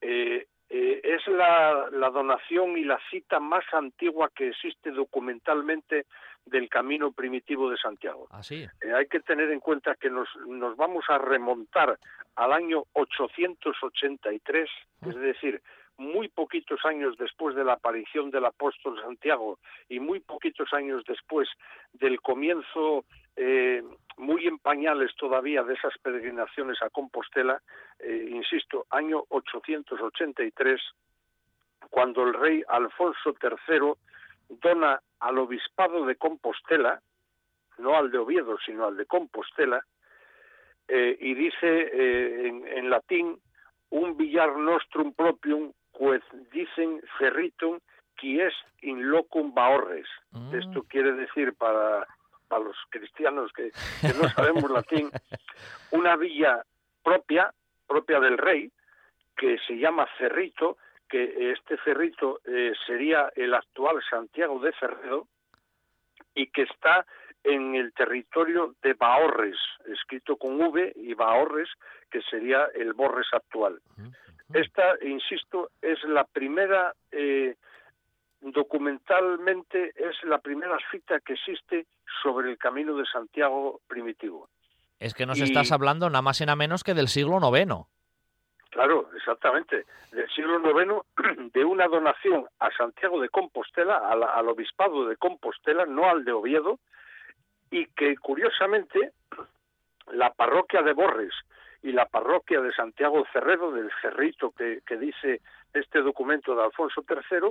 [0.00, 6.06] eh, eh, es la, la, donación y la cita más antigua que existe documentalmente
[6.46, 8.28] del camino primitivo de Santiago.
[8.30, 8.66] Ah, sí.
[8.82, 11.98] Eh, hay que tener en cuenta que nos, nos vamos a remontar
[12.36, 14.68] al año 883,
[15.06, 15.62] es decir,
[15.96, 21.48] muy poquitos años después de la aparición del apóstol Santiago y muy poquitos años después
[21.92, 23.04] del comienzo
[23.36, 23.82] eh,
[24.16, 27.60] muy en pañales todavía de esas peregrinaciones a Compostela,
[27.98, 30.80] eh, insisto, año 883,
[31.90, 33.92] cuando el rey Alfonso III
[34.48, 37.00] dona al obispado de Compostela,
[37.78, 39.84] no al de Oviedo, sino al de Compostela,
[40.88, 43.38] eh, y dice en, latín
[43.90, 47.78] un villar nostrum propium pues dicen ferritum
[48.16, 50.06] qui est in locum baorres.
[50.32, 50.54] Mm.
[50.54, 52.06] Esto quiere decir para,
[52.48, 53.70] para los cristianos que,
[54.20, 55.10] no sabemos latín,
[55.90, 56.62] una villa
[57.02, 57.52] propia,
[57.86, 58.70] propia del rey,
[59.36, 60.76] que se llama Cerrito,
[61.14, 65.28] que este Cerrito eh, sería el actual Santiago de Ferredo
[66.34, 67.06] y que está
[67.44, 71.68] en el territorio de Baorres, escrito con V y Baorres,
[72.10, 73.80] que sería el Borres actual.
[74.52, 77.54] Esta, insisto, es la primera, eh,
[78.40, 81.86] documentalmente, es la primera cita que existe
[82.24, 84.48] sobre el camino de Santiago primitivo.
[84.98, 87.86] Es que nos estás hablando nada más y nada menos que del siglo IX.
[88.74, 89.84] Claro, exactamente.
[90.10, 91.00] Del siglo IX,
[91.52, 96.80] de una donación a Santiago de Compostela, al obispado de Compostela, no al de Oviedo,
[97.70, 99.12] y que curiosamente
[100.10, 101.32] la parroquia de Borres,
[101.84, 105.40] y la parroquia de Santiago Cerrero, del Cerrito que, dice
[105.72, 107.50] este documento de Alfonso III,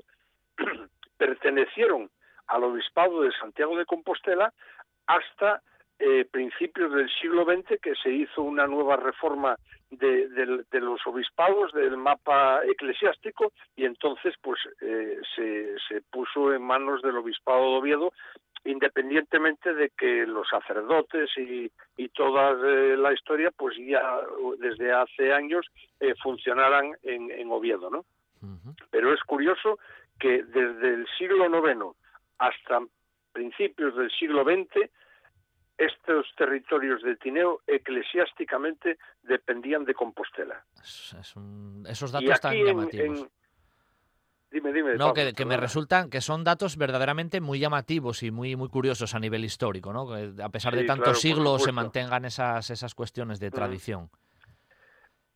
[1.17, 2.09] pertenecieron
[2.47, 4.51] al obispado de Santiago de Compostela
[5.07, 5.61] hasta
[5.99, 9.55] eh, principios del siglo XX que se hizo una nueva reforma
[9.91, 10.27] de,
[10.71, 17.17] los obispados, del mapa eclesiástico, y entonces pues eh, se, se puso en manos del
[17.17, 18.13] obispado de Oviedo
[18.65, 24.01] independientemente de que los sacerdotes y, y toda eh, la historia, pues ya
[24.59, 25.67] desde hace años
[25.99, 28.05] eh, funcionaran en, en, Oviedo, ¿no?
[28.91, 29.79] Pero es curioso
[30.19, 31.95] que desde el siglo IX
[32.39, 32.81] hasta
[33.31, 34.89] principios del siglo XX
[35.77, 40.63] estos territorios de Tineo eclesiásticamente dependían de Compostela.
[40.81, 43.27] esos datos están llamativos.
[44.51, 44.95] Dime, dime.
[44.97, 49.19] No, que, me resultan que son datos verdaderamente muy llamativos y muy muy curiosos a
[49.19, 50.07] nivel histórico, ¿no?
[50.07, 54.11] Que a pesar de tantos siglos se mantengan esas esas cuestiones de tradición.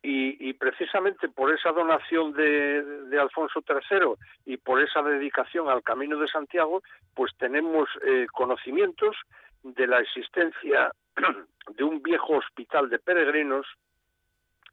[0.00, 4.14] Y, precisamente por esa donación de, Alfonso III
[4.46, 6.82] y por esa dedicación al Camino de Santiago,
[7.14, 9.16] pues tenemos eh, conocimientos
[9.62, 10.92] de la existencia
[11.76, 13.66] de un viejo hospital de peregrinos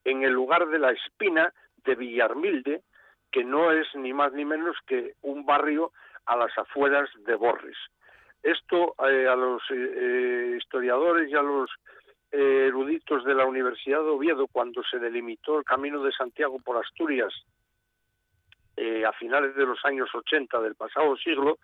[0.03, 2.81] en el lugar de la Espina de Villarmilde,
[3.31, 5.91] que no es ni más ni menos que un barrio
[6.25, 7.77] a las afueras de Borres.
[8.41, 11.69] Esto eh, a los eh, eh, historiadores y a los
[12.31, 17.33] eruditos de la Universidad de Oviedo, cuando se delimitó el Camino de Santiago por Asturias
[19.07, 21.59] a finales de los años 80 del pasado siglo,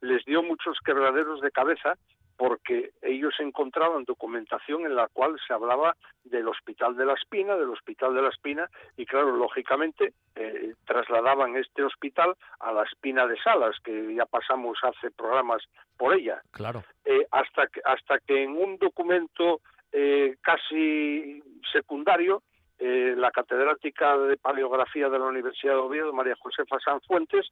[0.00, 1.96] les dio muchos quebraderos de cabeza
[2.36, 7.70] porque ellos encontraban documentación en la cual se hablaba del Hospital de la Espina, del
[7.70, 13.40] Hospital de la Espina, y claro, lógicamente eh, trasladaban este hospital a la Espina de
[13.42, 15.62] Salas, que ya pasamos hace programas
[15.96, 16.42] por ella.
[16.50, 16.84] Claro.
[17.04, 19.60] Eh, hasta, que, hasta que en un documento
[19.92, 22.42] eh, casi secundario,
[22.78, 27.48] la catedrática de paleografía de la Universidad de Oviedo, María Josefa Sanfuentes,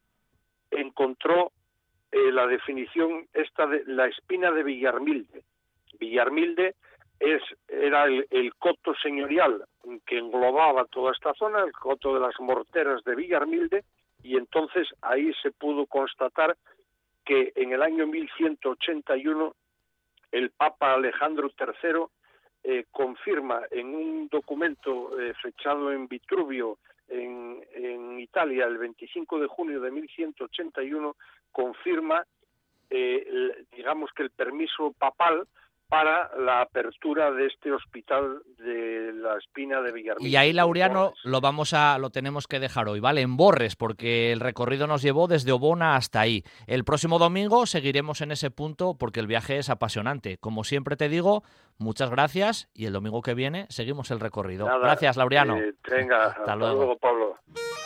[0.71, 1.51] encontró
[2.15, 5.43] eh, la definición esta de la espina de Villarmilde.
[5.99, 6.77] Villarmilde
[7.67, 9.65] era el, coto señorial
[10.07, 13.85] que englobaba toda esta zona, el coto de las morteras de Villarmilde,
[14.23, 16.57] y entonces ahí se pudo constatar
[17.25, 19.53] que en el año 1181
[20.31, 22.05] el Papa Alejandro III
[22.63, 29.47] eh, confirma en un documento eh, fechado en Vitruvio, en, en, Italia, el 25 de
[29.47, 31.17] junio de 1181,
[31.53, 32.25] confirma,
[32.91, 35.47] eh, digamos que el permiso papal
[35.89, 40.27] para la apertura de este hospital de la Espina de Villarmil.
[40.27, 43.21] Y ahí, Laureano, lo vamos a, lo tenemos que dejar hoy, ¿vale?
[43.21, 46.43] En Borres, porque el recorrido nos llevó desde Obona hasta ahí.
[46.67, 50.39] El próximo domingo seguiremos en ese punto porque el viaje es apasionante.
[50.39, 51.43] Como siempre te digo,
[51.79, 54.67] muchas gracias y el domingo que viene seguimos el recorrido.
[54.67, 55.57] gracias, Laureano.
[55.59, 57.39] Eh, venga, hasta, luego, Pablo.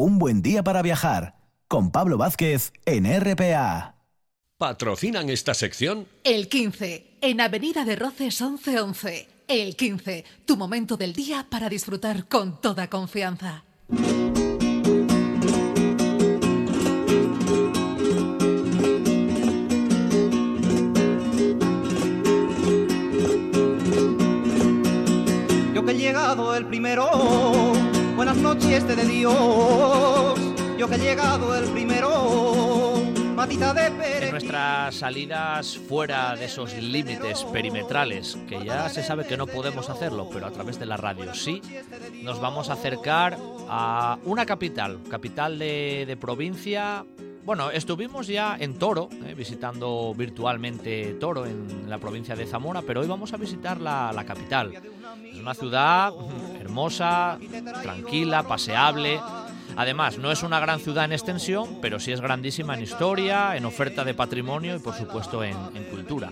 [0.00, 1.34] Un buen día para viajar
[1.66, 3.96] con Pablo Vázquez en RPA.
[4.56, 6.06] ¿Patrocinan esta sección?
[6.22, 9.28] El 15, en Avenida de Roces 1111.
[9.48, 13.64] El 15, tu momento del día para disfrutar con toda confianza.
[25.74, 27.77] Yo que he llegado el primero
[28.18, 30.40] buenas noches te de Dios,
[30.76, 32.94] yo que he llegado el primero,
[33.36, 39.46] patita de nuestras salidas fuera de esos límites perimetrales, que ya se sabe que no
[39.46, 41.62] podemos hacerlo, pero a través de la radio sí,
[42.24, 43.38] nos vamos a acercar
[43.68, 47.06] a una capital, capital de provincia.
[47.48, 53.00] Bueno, estuvimos ya en Toro, eh, visitando virtualmente Toro en la provincia de Zamora, pero
[53.00, 54.74] hoy vamos a visitar la, capital.
[55.24, 56.12] Es una ciudad
[56.60, 57.38] hermosa,
[57.82, 59.18] tranquila, paseable.
[59.76, 63.64] Además, no es una gran ciudad en extensión, pero sí es grandísima en historia, en
[63.64, 65.56] oferta de patrimonio y por supuesto en
[65.90, 66.30] cultura.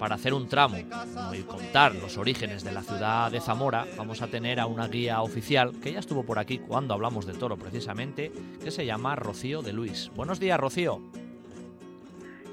[0.00, 4.28] Para hacer un tramo y contar los orígenes de la ciudad de Zamora, vamos a
[4.28, 8.32] tener a una guía oficial que ya estuvo por aquí cuando hablamos de toro precisamente,
[8.64, 10.10] que se llama Rocío de Luis.
[10.16, 11.02] Buenos días, Rocío.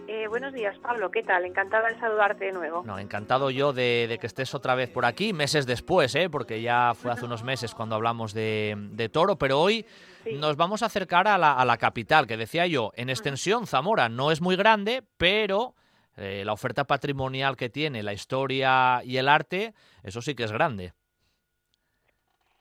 [0.09, 1.09] Eh, buenos días, Pablo.
[1.09, 1.45] ¿Qué tal?
[1.45, 2.83] Encantada de saludarte de nuevo.
[2.85, 6.29] No, encantado yo de, de que estés otra vez por aquí, meses después, ¿eh?
[6.29, 9.85] porque ya fue hace unos meses cuando hablamos de, de toro, pero hoy
[10.25, 10.33] Sí.
[10.33, 14.09] nos vamos a acercar a la, a la capital, que decía yo, en extensión Zamora
[14.09, 15.73] no es muy grande, pero
[16.17, 20.51] eh, la oferta patrimonial que tiene, la historia y el arte, eso sí que es
[20.51, 20.93] grande.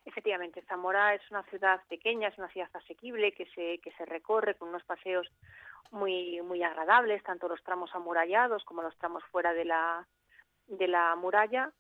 [0.05, 4.55] Efectivamente, Zamora es una ciudad pequeña, es una ciudad asequible que se, que se recorre
[4.55, 5.27] con unos paseos
[5.91, 10.07] muy, muy agradables, tanto los tramos amurallados como los tramos fuera de la,
[10.67, 11.73] de la muralla.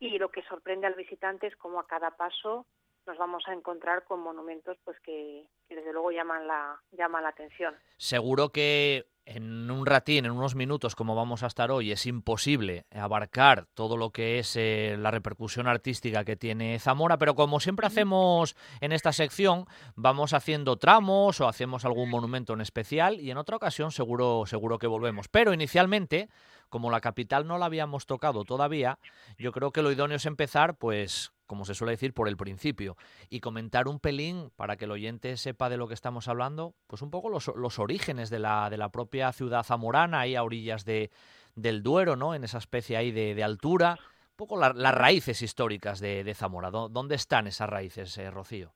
[0.00, 2.66] Y lo que sorprende al visitante es cómo a cada paso
[3.06, 7.30] nos vamos a encontrar con monumentos pues que, que desde luego llaman la, llaman la
[7.30, 7.74] atención.
[7.96, 12.86] Seguro que en un ratín, en unos minutos, como vamos a estar hoy, es imposible
[12.90, 17.86] abarcar todo lo que es eh, la repercusión artística que tiene Zamora, pero como siempre
[17.86, 19.66] hacemos en esta sección,
[19.96, 24.78] vamos haciendo tramos o hacemos algún monumento en especial y en otra ocasión seguro, seguro
[24.78, 25.28] que volvemos.
[25.28, 26.30] Pero inicialmente,
[26.68, 28.98] como la capital no la habíamos tocado todavía,
[29.38, 32.96] yo creo que lo idóneo es empezar, pues, como se suele decir, por el principio
[33.30, 37.00] y comentar un pelín para que el oyente sepa de lo que estamos hablando, pues
[37.02, 40.84] un poco los, los orígenes de la, de la propia ciudad zamorana, ahí a orillas
[40.84, 41.10] de,
[41.54, 42.34] del Duero, ¿no?
[42.34, 43.98] En esa especie ahí de, de altura,
[44.30, 46.70] un poco la- las raíces históricas de, de Zamora.
[46.70, 48.72] ¿Dó- ¿Dónde están esas raíces, eh, Rocío?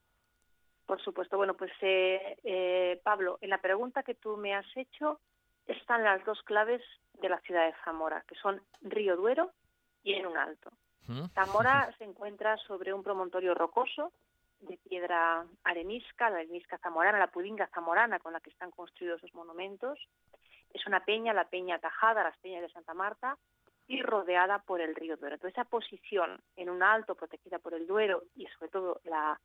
[0.87, 1.37] Por supuesto.
[1.37, 5.21] Bueno, pues eh, eh, Pablo, en la pregunta que tú me has hecho
[5.67, 6.83] están las dos claves
[7.21, 9.53] de la ciudad de Zamora, que son Río Duero
[10.03, 10.71] y en un alto.
[11.35, 14.13] Zamora se encuentra sobre un promontorio rocoso
[14.61, 19.35] de piedra arenisca, la arenisca zamorana, la pudinga zamorana con la que están construidos los
[19.35, 19.99] monumentos.
[20.73, 23.37] Es una peña, la peña Tajada, las peñas de Santa Marta,
[23.89, 25.35] y rodeada por el río Duero.
[25.35, 29.39] Entonces, esa posición en un alto protegida por el Duero y sobre todo la,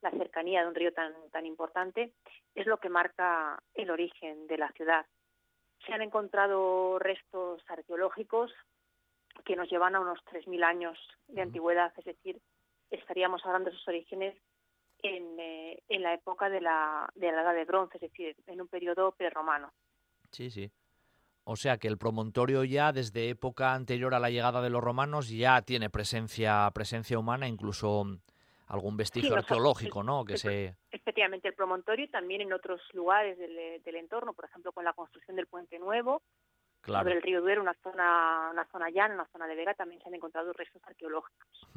[0.00, 2.12] la cercanía de un río tan, tan importante
[2.54, 5.06] es lo que marca el origen de la ciudad.
[5.86, 8.50] Se han encontrado restos arqueológicos
[9.44, 12.40] que nos llevan a unos 3.000 años de antigüedad, es decir,
[12.90, 14.36] estaríamos hablando de sus orígenes
[15.02, 18.60] en, eh, en la época de la, de la Edad de Bronce, es decir, en
[18.60, 19.72] un periodo prerromano.
[20.30, 20.70] Sí, sí.
[21.44, 25.28] O sea que el promontorio ya desde época anterior a la llegada de los romanos
[25.28, 28.18] ya tiene presencia, presencia humana, incluso mm,
[28.68, 30.24] algún vestigio arqueológico, ¿no?
[30.24, 30.76] Que el- se...
[31.04, 34.92] Efectivamente, el promontorio y también en otros lugares del, del entorno, por ejemplo, con la
[34.92, 36.22] construcción del Puente Nuevo,
[36.80, 37.04] Claro.
[37.04, 40.08] sobre el río Duero, una zona, una zona llana, una zona de vega, también se
[40.08, 41.68] han encontrado restos arqueológicos.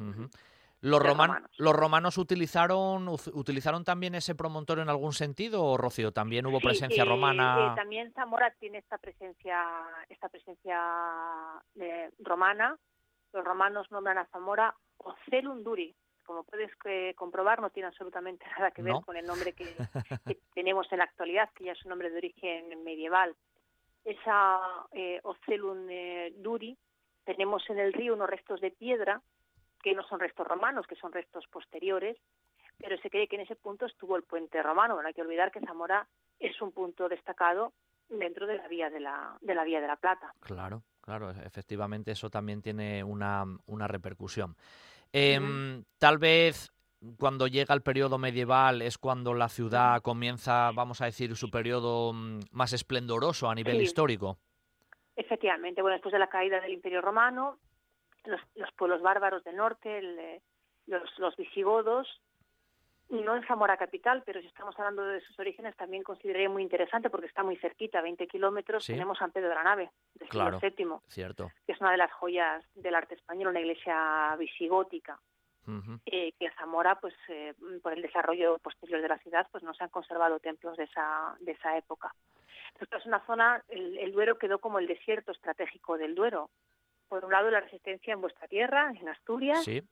[0.80, 1.50] Los, roman- romanos.
[1.58, 6.12] ¿Los romanos utilizaron, utilizaron también ese promontorio en algún sentido, o Rocío?
[6.12, 7.72] ¿También hubo Sí, presencia eh, romana?
[7.72, 9.64] eh, también Zamora tiene esta presencia,
[10.08, 10.82] esta presencia
[11.76, 12.76] eh, romana.
[13.32, 15.94] Los romanos nombran a Zamora Ocelum Duri.
[16.26, 19.02] Como puedes eh, comprobar, no tiene absolutamente nada que ver No.
[19.02, 19.64] con el nombre que,
[20.26, 23.34] que tenemos en la actualidad, que ya es un nombre de origen medieval.
[24.04, 24.60] Esa
[24.92, 26.76] eh, Ocelum eh, Duri,
[27.24, 29.20] tenemos en el río unos restos de piedra,
[29.82, 32.16] que no son restos romanos, que son restos posteriores,
[32.78, 35.00] pero se cree que en ese punto estuvo el puente romano.
[35.00, 36.06] No hay que olvidar que Zamora
[36.38, 37.72] es un punto destacado
[38.08, 40.32] dentro de la vía de la, de la vía de la Plata.
[40.40, 44.54] Claro, claro, efectivamente eso también tiene una, una repercusión.
[45.12, 46.70] Em, Tal vez
[47.18, 52.12] cuando llega el periodo medieval es cuando la ciudad comienza, vamos a decir, su periodo
[52.12, 53.82] mm, más esplendoroso a nivel Sí.
[53.84, 54.38] histórico.
[55.14, 57.58] Efectivamente, bueno, después de la caída del Imperio Romano,
[58.24, 60.42] los, los pueblos bárbaros del norte, el, eh,
[60.86, 62.06] los, los visigodos,
[63.08, 67.08] no en Zamora capital, pero si estamos hablando de sus orígenes, también consideraría muy interesante
[67.10, 68.92] porque está muy cerquita, 20 kilómetros, Sí.
[68.92, 70.58] tenemos San Pedro de la Nave, del Claro.
[70.58, 71.52] siglo VII, Cierto.
[71.66, 75.18] que es una de las joyas del arte español, una iglesia visigótica.
[75.68, 75.98] Ujú.
[76.06, 77.52] eh, que en Zamora, pues eh,
[77.82, 81.36] por el desarrollo posterior de la ciudad, pues no se han conservado templos de esa,
[81.40, 82.14] de esa época.
[82.80, 86.50] Esta es una zona, el, el Duero quedó como el desierto estratégico del Duero.
[87.08, 89.82] Por un lado la resistencia en vuestra tierra, en Asturias, Sí,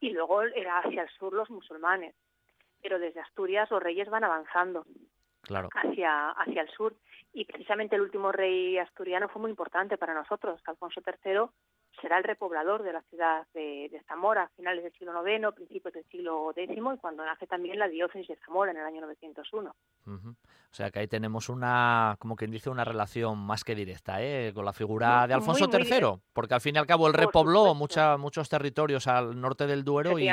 [0.00, 2.16] y luego era hacia el sur los musulmanes.
[2.82, 4.84] Pero desde Asturias los reyes van avanzando.
[5.74, 6.94] hacia, hacia el sur.
[7.32, 10.60] Y precisamente el último rey asturiano fue muy importante para nosotros.
[10.66, 11.48] Alfonso III
[12.00, 16.04] será el repoblador de la ciudad de, Zamora a finales del siglo IX, principios del
[16.06, 19.74] siglo X y cuando nace también la diócesis de Zamora en el año 901.
[20.06, 24.52] O sea que ahí tenemos una, como quien dice, una relación más que directa ¿eh?
[24.54, 28.16] con la figura de Alfonso III, porque al fin y al cabo él repobló mucha,
[28.16, 30.28] muchos territorios al norte del Duero y,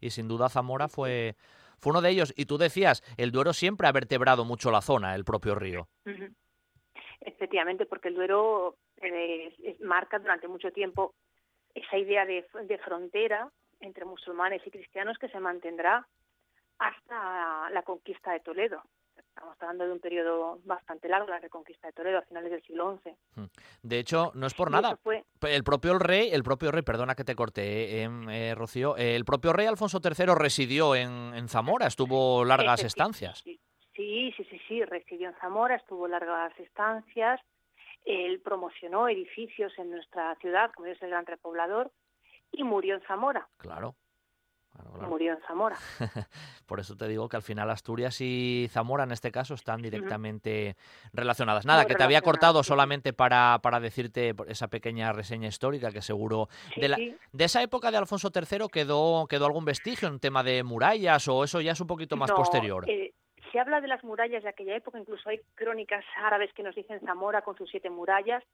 [0.00, 1.36] y, sin duda Zamora fue,
[1.80, 2.32] fue uno de ellos.
[2.36, 5.88] Y tú decías, el Duero siempre ha vertebrado mucho la zona, el propio río.
[7.20, 11.14] Efectivamente, porque el Duero eh, marca durante mucho tiempo
[11.74, 12.44] esa idea de,
[12.84, 13.50] frontera
[13.80, 16.06] entre musulmanes y cristianos que se mantendrá
[16.78, 18.82] hasta la conquista de Toledo.
[19.40, 23.00] Estamos hablando de un periodo bastante largo, la reconquista de Toledo a finales del siglo
[23.02, 23.48] XI.
[23.82, 24.98] De hecho, no es por nada.
[25.40, 29.24] El propio rey, el propio rey, perdona que te corté, eh, em, eh, Rocío, el
[29.24, 33.38] propio rey Alfonso III residió en, Zamora, estuvo largas estancias.
[33.38, 33.58] Sí,
[33.96, 37.40] sí, sí, sí, residió en Zamora, estuvo largas estancias.
[38.04, 41.90] Él promocionó edificios en nuestra ciudad, como es el gran repoblador,
[42.52, 43.48] y murió en Zamora.
[43.56, 43.94] Claro.
[45.08, 45.76] Murió en Zamora.
[46.66, 50.76] Por eso te digo que al final Asturias y Zamora en este caso están directamente
[51.12, 51.66] relacionadas.
[51.66, 56.48] Nada, que te había cortado solamente para, para decirte esa pequeña reseña histórica que seguro...
[56.76, 60.62] de, la, de esa época de Alfonso III quedó, quedó algún vestigio en tema de
[60.62, 62.88] murallas o eso ya es un poquito más posterior.
[62.88, 63.12] Eh,
[63.50, 67.00] se habla de las murallas de aquella época, incluso hay crónicas árabes que nos dicen
[67.00, 68.44] Zamora con sus siete murallas,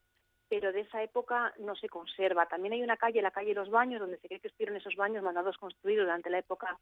[0.49, 2.45] pero de esa época no se conserva.
[2.45, 5.23] También hay una calle, la calle Los Baños, donde se cree que estuvieron esos baños
[5.23, 6.77] mandados construir durante la época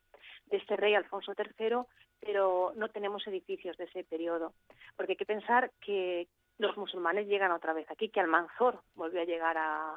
[0.45, 1.77] de este rey Alfonso III,
[2.19, 4.53] pero no tenemos edificios de ese periodo.
[4.95, 9.25] Porque hay que pensar que los musulmanes llegan otra vez aquí, que Almanzor volvió a
[9.25, 9.95] llegar a,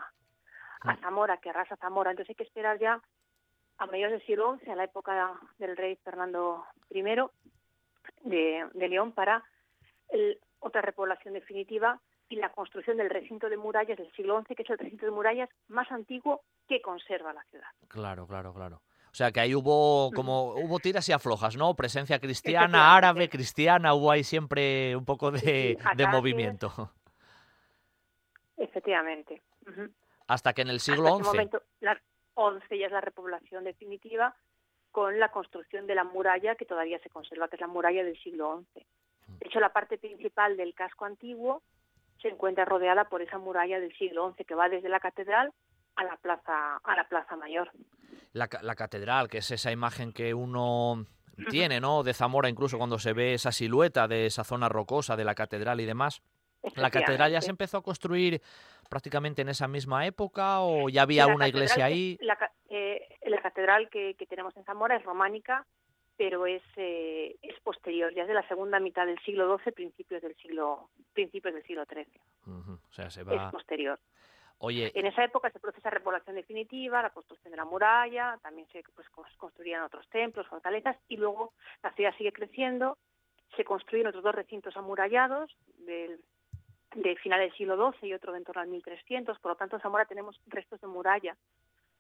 [0.81, 2.11] a Zamora, que arrasa Zamora.
[2.11, 3.01] Entonces hay que esperar ya
[3.79, 7.03] a mediados del siglo XI, a la época del rey Fernando I,
[8.23, 9.45] de, León para
[10.61, 14.71] otra repoblación definitiva y la construcción del recinto de murallas del siglo XI, que es
[14.71, 17.69] el recinto de murallas más antiguo que conserva la ciudad.
[17.89, 18.83] Claro, claro, claro.
[19.11, 21.75] O sea que ahí hubo como hubo tiras y aflojas, ¿no?
[21.75, 25.79] Presencia cristiana, árabe, cristiana, hubo ahí siempre un poco de,
[26.11, 26.93] movimiento.
[28.57, 29.43] Efectivamente.
[30.27, 31.25] Hasta que en el siglo XI.
[31.25, 31.95] momento, la
[32.37, 34.37] XI ya es la repoblación definitiva
[34.91, 38.21] con la construcción de la muralla que todavía se conserva, que es la muralla del
[38.23, 38.87] siglo XI.
[39.41, 41.63] De hecho, la parte principal del casco antiguo
[42.21, 45.53] se encuentra rodeada por esa muralla del siglo XI que va desde la catedral
[45.97, 47.71] a la plaza a la plaza mayor.
[48.33, 51.07] La, la catedral, que es esa imagen que uno
[51.51, 52.03] tiene, ¿no?
[52.03, 55.81] De Zamora, incluso cuando se ve esa silueta de esa zona rocosa de la catedral
[55.81, 56.23] y demás.
[56.75, 58.43] ¿La catedral ya se empezó a construir
[58.91, 62.19] prácticamente en esa misma época o ya había una iglesia ahí?
[62.21, 62.37] La,
[62.69, 65.67] eh, la catedral que, tenemos en Zamora es románica,
[66.19, 70.21] pero es, eh, es posterior, ya es de la segunda mitad del siglo XII, principios
[70.21, 72.07] del siglo, principios del siglo XIII.
[72.45, 73.47] o sea, se va...
[73.47, 73.99] Es posterior.
[74.59, 78.83] Oye, en esa época se procesa repoblación definitiva, la construcción de la muralla, también se
[78.97, 81.53] pues, construían otros templos, fortalezas, y luego
[81.85, 82.99] la ciudad sigue creciendo,
[83.57, 85.57] se construyen otros dos recintos amurallados
[85.87, 86.21] del,
[86.97, 89.83] de final del siglo XII y otro en torno al 1300, por lo tanto en
[89.83, 91.37] Zamora tenemos restos de muralla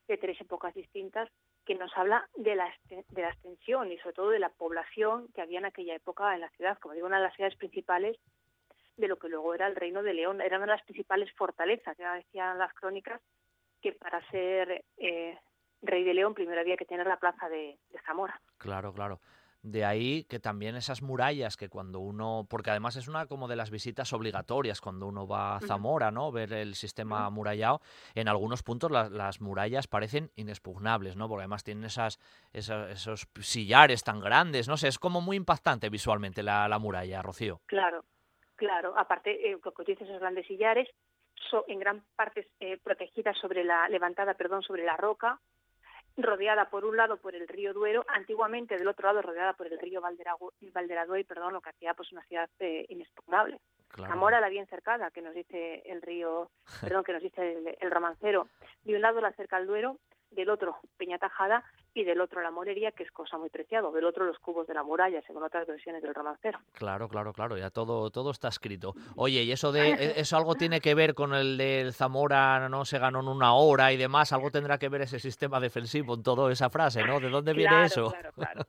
[0.09, 1.31] de tres épocas distintas
[1.69, 5.43] que nos habla de la, de la extensión y sobre todo de la población que
[5.43, 8.17] había en aquella época en la ciudad, como digo, una de las ciudades principales
[8.97, 11.95] de lo que luego era el reino de León, era una de las principales fortalezas,
[11.99, 13.21] ya decían las crónicas
[13.83, 15.39] que para ser eh,
[15.83, 18.41] rey de León primero había que tener la plaza de Zamora.
[18.57, 19.21] Claro, claro.
[19.71, 23.57] De ahí que también esas murallas que cuando uno, porque además es una como de
[23.57, 26.33] las visitas obligatorias cuando uno va a Zamora, ¿no?
[26.33, 27.83] Ver el sistema amurallado,
[28.15, 31.29] en algunos puntos las murallas parecen inexpugnables, ¿no?
[31.29, 32.19] Porque además tienen esas,
[32.53, 37.61] esos sillares tan grandes, no sé, es como muy impactante visualmente la, la muralla, Rocío.
[37.67, 38.07] Claro,
[38.57, 38.95] claro.
[38.97, 40.89] Aparte, eh, lo que dices, esos grandes sillares,
[41.51, 45.41] son en gran parte eh, protegidas sobre la, levantada, perdón, sobre la roca,
[46.19, 49.79] rodeada por un lado por el río Duero, antiguamente del otro lado rodeada por el
[49.79, 53.61] río Valderaduey, perdón, lo que hacía pues una ciudad eh, inexpugnable.
[53.97, 56.51] Zamora la bien cercada, que nos dice el río,
[56.81, 58.49] perdón, que nos dice el, el romancero.
[58.83, 59.99] De un lado la cerca al Duero,
[60.31, 61.65] del otro Peña Tajada
[61.99, 64.75] y del otro la morería, que es cosa muy preciada, del otro los cubos de
[64.75, 66.59] la muralla, según otras versiones del romancero.
[66.73, 68.95] Claro, claro, claro, ya todo, todo está escrito.
[69.17, 72.85] Oye, ¿y eso de e, eso algo tiene que ver con el del Zamora no
[72.85, 74.33] se ganó en una hora y demás?
[74.33, 77.21] ¿Algo tendrá que ver ese sistema defensivo en toda esa frase, no?
[77.21, 78.11] ¿De dónde viene eso?
[78.11, 78.67] Claro, claro.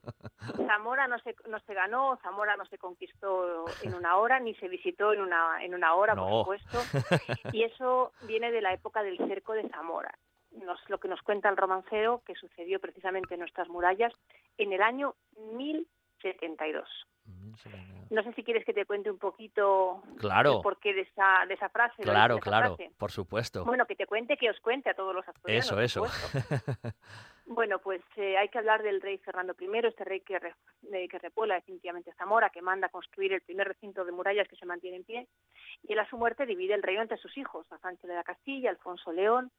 [0.65, 4.67] Zamora no se, no se ganó, Zamora no se conquistó en una hora, ni se
[4.67, 6.79] visitó en una, en una hora, por supuesto.
[7.53, 10.13] Y eso viene de la época del cerco de Zamora
[10.87, 14.13] lo que nos cuenta el romancero, que sucedió precisamente en nuestras murallas
[14.57, 15.15] en el año
[15.53, 16.87] 1072.
[18.09, 20.57] No sé si quieres que te cuente un poquito claro.
[20.57, 22.01] el porqué de esa, de esa frase.
[22.01, 23.63] Claro, claro, por supuesto.
[23.65, 25.71] Bueno, que te cuente, que os cuente a todos los asturianos.
[25.71, 26.05] Eso, eso.
[27.45, 30.55] bueno, pues eh, hay que hablar del rey Fernando I, este rey que, re,
[31.07, 34.65] que repuela definitivamente Zamora, que manda a construir el primer recinto de murallas que se
[34.65, 35.27] mantiene en pie,
[35.83, 38.23] y él a su muerte divide el reino entre sus hijos, a Sánchez de la
[38.23, 39.51] Castilla, Alfonso León,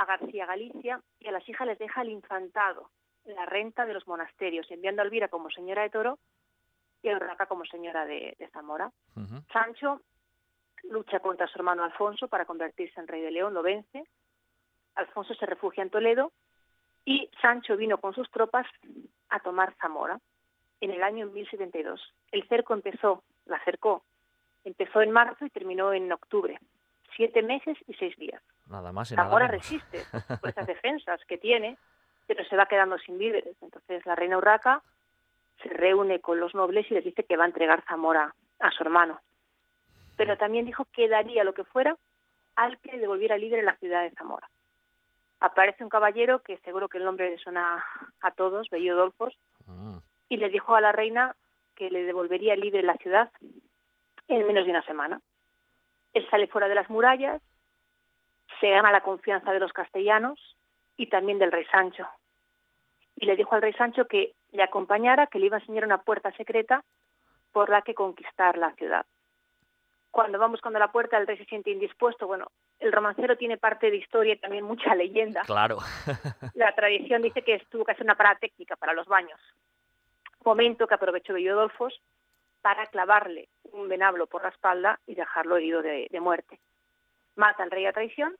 [0.00, 2.90] a García Galicia, y a las hijas les deja el infantado,
[3.26, 6.18] la renta de los monasterios, enviando a Elvira como señora de Toro
[7.02, 8.90] y a Urraca como señora de, Zamora.
[9.52, 10.00] Sancho
[10.84, 14.04] lucha contra su hermano Alfonso para convertirse en rey de León, lo vence.
[14.94, 16.32] Alfonso se refugia en Toledo
[17.04, 18.66] y Sancho vino con sus tropas
[19.28, 20.18] a tomar Zamora
[20.80, 22.00] en el año 1072.
[22.32, 24.02] El cerco empezó, la cercó,
[24.64, 26.58] empezó en marzo y terminó en octubre.
[27.14, 28.40] Siete meses y seis días.
[28.70, 30.04] Nada más Zamora resiste
[30.40, 31.76] por esas defensas que tiene,
[32.26, 33.56] pero se va quedando sin víveres.
[33.60, 34.82] Entonces la reina Urraca
[35.62, 38.82] se reúne con los nobles y les dice que va a entregar Zamora a su
[38.82, 39.20] hermano.
[40.16, 41.96] Pero también dijo que daría lo que fuera
[42.54, 44.48] al que devolviera libre la ciudad de Zamora.
[45.40, 47.84] Aparece un caballero que seguro que el nombre le suena
[48.20, 49.34] a todos, Bello Dolfos,
[49.66, 49.96] mm.
[50.28, 51.34] y le dijo a la reina
[51.74, 53.30] que le devolvería libre la ciudad
[54.28, 55.20] en menos de una semana.
[56.12, 57.40] Él sale fuera de las murallas,
[58.60, 60.38] se gana la confianza de los castellanos
[60.96, 62.06] y también del rey Sancho.
[63.16, 66.02] Y le dijo al rey Sancho que le acompañara, que le iba a enseñar una
[66.02, 66.84] puerta secreta
[67.52, 69.04] por la que conquistar la ciudad.
[70.10, 72.26] Cuando vamos buscando la puerta, el rey se siente indispuesto.
[72.26, 72.50] Bueno,
[72.80, 75.42] el romancero tiene parte de historia y también mucha leyenda.
[75.42, 75.78] Claro.
[76.54, 79.40] la tradición dice que tuvo que hacer una parada técnica para los baños.
[80.44, 82.00] Momento que aprovechó Bellodolfos
[82.60, 86.58] para clavarle un venablo por la espalda y dejarlo herido de, de muerte.
[87.36, 88.36] Mata al rey a traición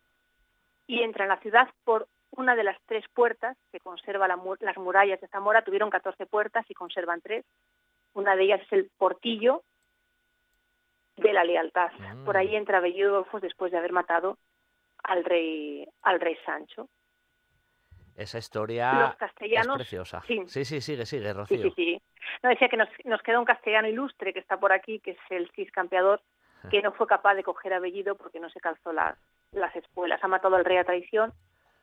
[0.90, 5.20] y entra en la ciudad por una de las tres puertas que conserva las murallas
[5.20, 5.62] de Zamora.
[5.62, 7.44] Tuvieron 14 puertas y conservan tres.
[8.12, 9.62] Una de ellas es el portillo
[11.16, 11.92] de la lealtad.
[12.24, 14.36] Por ahí entra Belludolfos después de haber matado
[15.04, 16.88] al rey, al rey Sancho.
[18.16, 20.22] Esa historia es preciosa.
[20.26, 20.42] Sí.
[20.48, 21.62] sí, sigue, sigue, Rocío.
[21.62, 22.02] Sí, sí,
[22.42, 25.18] No, decía que nos, nos queda un castellano ilustre que está por aquí, que es
[25.30, 26.20] el Cis Campeador,
[26.68, 29.16] que no fue capaz de coger a Bellido porque no se calzó las,
[29.52, 30.22] las espuelas.
[30.22, 31.32] Ha matado al rey a traición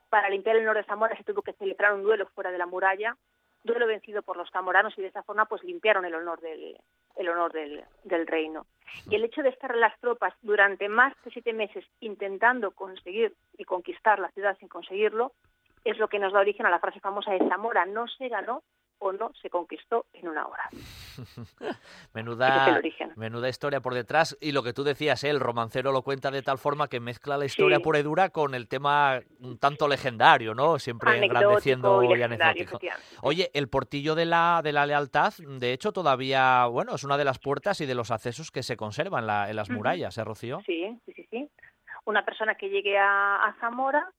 [0.10, 2.66] para limpiar el norte de Zamora se tuvo que celebrar un duelo fuera de la
[2.66, 3.18] muralla,
[3.64, 6.78] duelo vencido por los zamoranos y de esa forma pues limpiaron el honor del,
[7.16, 8.66] el honor del, del reino.
[9.10, 13.66] Y el hecho de estar las tropas durante más de siete meses intentando conseguir y
[13.66, 15.34] conquistar la ciudad sin conseguirlo,
[15.84, 18.64] es lo que nos da origen a la frase famosa de Zamora, no se ganó
[19.00, 20.70] o no se conquistó en una hora.
[22.14, 22.80] menuda,
[23.16, 24.38] menuda historia por detrás.
[24.42, 25.30] Y lo que tú decías, ¿eh?
[25.30, 28.56] el romancero lo cuenta de tal forma que mezcla la historia pura y dura con
[28.56, 30.80] el tema un tanto legendario, ¿no?
[30.80, 32.80] Siempre engrandeciendo y, anecdótico.
[33.22, 37.26] Oye, el portillo de la, de la lealtad, de hecho, todavía, bueno, es una de
[37.26, 40.62] las puertas y de los accesos que se conservan en, las murallas, ¿eh, Rocío?
[40.66, 41.50] Sí, sí, sí,
[42.06, 44.12] Una persona que llegue a Zamora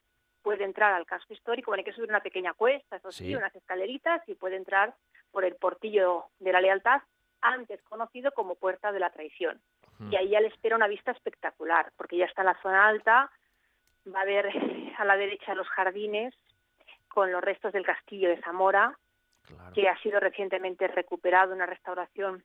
[0.48, 3.54] puede entrar al casco histórico, bueno, hay que subir una pequeña cuesta, eso sí, unas
[3.54, 4.94] escaleritas, y puede entrar
[5.30, 7.02] por el portillo de la lealtad,
[7.42, 9.60] antes conocido como Puerta de la Traición.
[10.10, 13.30] Y ahí ya le espera una vista espectacular, porque ya está en la zona alta,
[14.06, 14.48] va a ver
[14.96, 16.34] a la derecha los jardines
[17.08, 18.98] con los restos del castillo de Zamora,
[19.74, 22.42] que ha sido recientemente recuperado, una restauración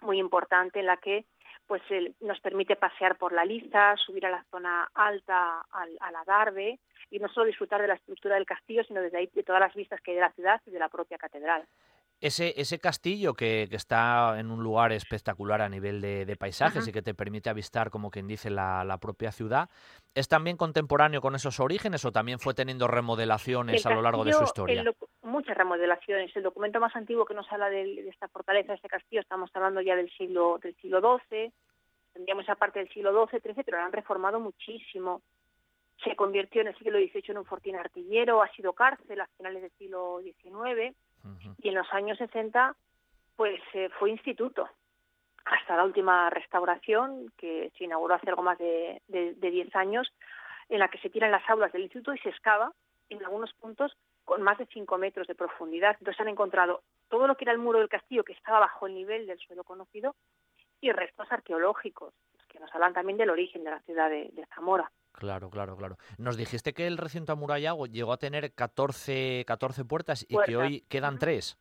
[0.00, 1.26] muy importante en la que
[1.66, 1.82] pues
[2.20, 6.78] nos permite pasear por la liza, subir a la zona alta, al, a la Darbe,
[7.10, 9.74] y no solo disfrutar de la estructura del castillo, sino desde ahí de todas las
[9.74, 11.64] vistas que hay de la ciudad y de la propia catedral.
[12.18, 16.92] Ese, ese castillo que, que está en un lugar espectacular a nivel de, paisajes y
[16.92, 19.68] que te permite avistar, como quien dice, la, la, propia ciudad,
[20.14, 24.32] ¿es también contemporáneo con esos orígenes o también fue teniendo remodelaciones a lo largo de
[24.32, 24.82] su historia?
[25.22, 26.34] muchas remodelaciones.
[26.34, 29.82] El documento más antiguo que nos habla de, esta fortaleza, de este castillo, estamos hablando
[29.82, 31.52] ya del siglo, del siglo XII,
[32.14, 35.20] tendríamos esa parte del siglo XII, XIII, pero lo han reformado muchísimo
[36.02, 39.62] se convirtió en el siglo XVIII en un fortín artillero, ha sido cárcel a finales
[39.62, 40.94] del siglo XIX
[41.62, 42.76] y en los años 60
[43.34, 44.68] pues eh, fue instituto
[45.44, 50.12] hasta la última restauración que se inauguró hace algo más de, de, 10 años
[50.68, 52.72] en la que se tiran las aulas del instituto y se excava
[53.08, 55.96] en algunos puntos con más de 5 metros de profundidad.
[56.00, 58.94] Entonces han encontrado todo lo que era el muro del castillo que estaba bajo el
[58.94, 60.16] nivel del suelo conocido
[60.80, 62.12] y restos arqueológicos
[62.48, 64.90] que nos hablan también del origen de la ciudad de Zamora.
[65.16, 65.96] Claro, claro, claro.
[66.18, 70.84] Nos dijiste que el recinto amurallado llegó a tener 14, 14 puertas y que hoy
[70.88, 71.58] quedan tres.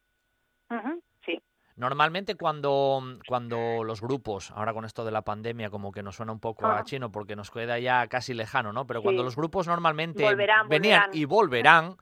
[1.25, 1.41] Sí.
[1.77, 6.33] Normalmente cuando, cuando los grupos, ahora con esto de la pandemia como que nos suena
[6.33, 8.85] un poco a chino porque nos queda ya casi lejano, ¿no?
[8.85, 10.35] Pero cuando los grupos normalmente
[10.67, 11.95] venían y volverán,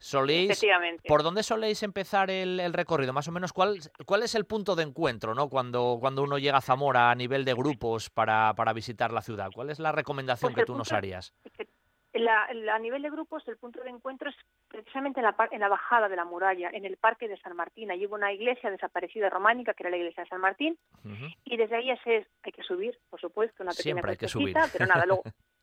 [0.00, 0.64] Soléis,
[1.06, 3.12] ¿Por dónde soléis empezar el, recorrido?
[3.12, 5.48] Más o menos, ¿cuál, ¿cuál es el punto de encuentro ¿no?
[5.48, 9.50] cuando, cuando uno llega a Zamora a nivel de grupos para, para visitar la ciudad?
[9.52, 11.34] ¿Cuál es la recomendación pues que tú nos harías?
[12.26, 14.36] a nivel de grupos, el punto de encuentro es
[14.68, 17.90] precisamente en la, en la bajada de la muralla, en el Parque de San Martín.
[17.90, 20.78] Allí hubo una iglesia desaparecida románica, que era la iglesia de San Martín,
[21.44, 22.00] y desde ahí es,
[22.42, 24.56] hay que subir, por supuesto, una pequeña Siempre hay que subir.
[24.72, 25.22] pero nada, luego,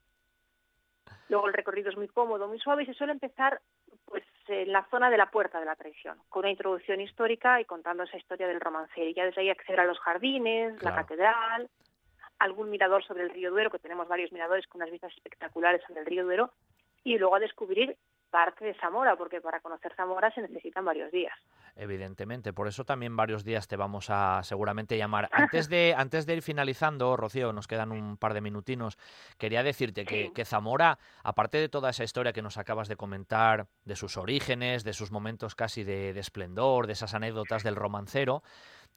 [1.30, 3.61] luego el recorrido es muy cómodo, muy suave, y se suele empezar
[4.05, 7.65] pues en la zona de la Puerta de la Traición, con una introducción histórica y
[7.65, 9.09] contando esa historia del romancero.
[9.09, 11.69] Y ya desde ahí acceder a los jardines, la catedral,
[12.39, 16.01] algún mirador sobre el río Duero, que tenemos varios miradores con unas vistas espectaculares sobre
[16.01, 16.51] el río Duero,
[17.03, 17.97] y luego a descubrir
[18.30, 21.34] parte de Zamora, porque para conocer Zamora se necesitan varios días.
[21.76, 25.30] Evidentemente, por eso también varios días te vamos a seguramente llamar.
[25.32, 28.97] Antes de, antes de ir finalizando, Rocío, nos quedan un par de minutinos,
[29.38, 33.67] quería decirte que, que, Zamora, aparte de toda esa historia que nos acabas de comentar,
[33.84, 38.41] de sus orígenes, de sus momentos casi de, de esplendor, de esas anécdotas del romancero,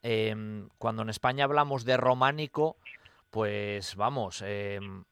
[0.02, 2.76] em, cuando en España hablamos de románico,
[3.30, 5.04] pues vamos, em,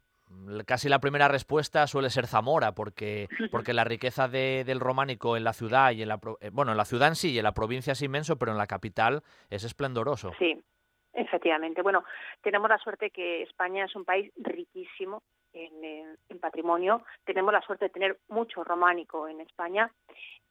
[0.66, 5.44] casi la primera respuesta suele ser Zamora, porque, porque la riqueza de, del románico en
[5.44, 7.52] la ciudad y en la eh, bueno, en la ciudad en sí y en la
[7.52, 10.32] provincia es inmenso, pero en la capital es esplendoroso.
[10.38, 10.62] Sí,
[11.12, 11.82] efectivamente.
[11.82, 12.04] Bueno,
[12.42, 15.22] tenemos la suerte que España es un país riquísimo
[15.52, 17.04] en, en, patrimonio.
[17.24, 19.90] Tenemos la suerte de tener mucho románico en España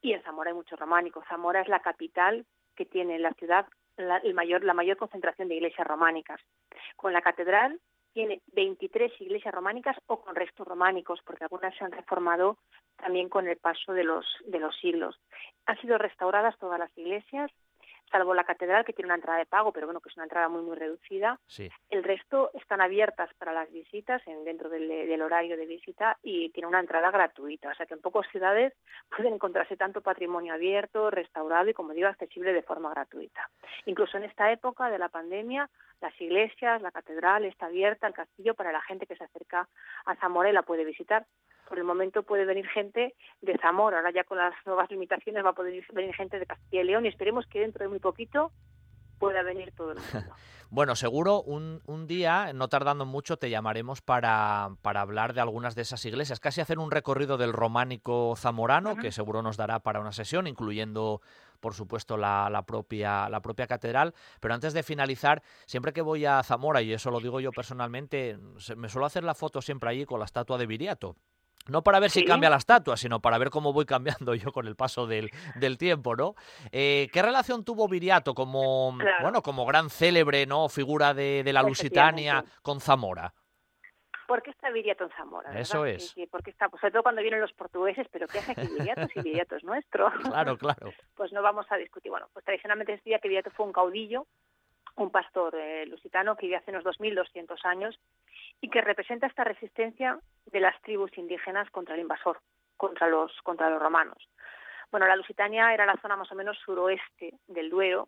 [0.01, 1.23] y en Zamora hay mucho románico.
[1.29, 3.67] Zamora es la capital que tiene la ciudad
[3.97, 6.41] la, el mayor, la mayor concentración de iglesias románicas.
[6.95, 7.79] Con la catedral
[8.15, 12.57] tiene 23 iglesias románicas o con restos románicos, porque algunas se han reformado
[12.95, 15.19] también con el paso de los, de los siglos.
[15.65, 17.51] Han sido restauradas todas las iglesias,
[18.09, 20.47] salvo la catedral que tiene una entrada de pago, pero bueno, que es una entrada
[20.47, 21.37] muy muy reducida.
[21.89, 26.67] El resto están abiertas para las visitas en, dentro del, horario de visita y tiene
[26.67, 28.73] una entrada gratuita, o sea que en pocas ciudades
[29.13, 33.49] pueden encontrarse tanto patrimonio abierto, restaurado y como digo accesible de forma gratuita.
[33.85, 35.69] Incluso en esta época de la pandemia,
[36.01, 39.67] las iglesias, la catedral está abierta, el castillo para la gente que se acerca
[40.05, 41.25] a Zamora y la puede visitar.
[41.67, 45.49] Por el momento puede venir gente de Zamora, ahora ya con las nuevas limitaciones va
[45.49, 48.51] a poder venir gente de Castilla y León y esperemos que dentro de muy poquito
[49.17, 50.35] pueda venir todo el mundo.
[50.71, 55.83] Bueno, seguro un, día, no tardando mucho, te llamaremos para, para, hablar de algunas de
[55.83, 60.11] esas iglesias, casi hacer un recorrido del románico zamorano, que seguro nos dará para una
[60.11, 61.21] sesión, incluyendo,
[61.59, 64.13] por supuesto, la, la, propia, la propia catedral.
[64.39, 68.37] Pero antes de finalizar, siempre que voy a Zamora, y eso lo digo yo personalmente,
[68.75, 71.15] me suelo hacer la foto siempre allí con la estatua de Viriato.
[71.67, 74.67] No para ver si cambia la estatua, sino para ver cómo voy cambiando yo con
[74.67, 76.35] el paso del, del tiempo, ¿no?
[76.71, 80.69] Eh, ¿Qué relación tuvo Viriato como, bueno, como gran célebre, ¿no?
[80.69, 83.33] Figura de, de la Lusitania con Zamora.
[84.27, 85.59] ¿Por qué está Viriato en Zamora?
[85.59, 86.15] Eso es.
[86.31, 89.21] porque está, pues, sobre todo cuando vienen los portugueses, pero ¿qué hace aquí Viriato si
[89.21, 90.11] Viriato es nuestro?
[90.35, 90.91] Claro, claro.
[91.15, 92.09] pues no vamos a discutir.
[92.11, 94.25] Bueno, pues tradicionalmente se decía que Viriato fue un caudillo,
[94.95, 97.99] un pastor eh, lusitano que vivió hace unos 2.200 años
[98.61, 102.39] y que representa esta resistencia de las tribus indígenas contra el invasor,
[102.77, 104.17] contra los, contra los romanos.
[104.91, 108.07] Bueno, la Lusitania era la zona más o menos suroeste del Duero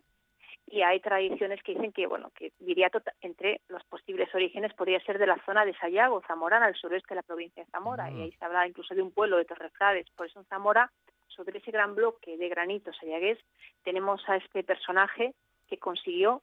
[0.65, 5.17] y hay tradiciones que dicen que, bueno, que Viriato, entre los posibles orígenes, podría ser
[5.17, 8.21] de la zona de Sayago, Zamorana, al sureste de la provincia de Zamora, y mm.
[8.21, 10.09] ahí se habla incluso de un pueblo de Torrefrades.
[10.11, 10.91] Por eso en Zamora,
[11.27, 13.39] sobre ese gran bloque de granito sayagués,
[13.83, 15.33] tenemos a este personaje
[15.67, 16.41] que consiguió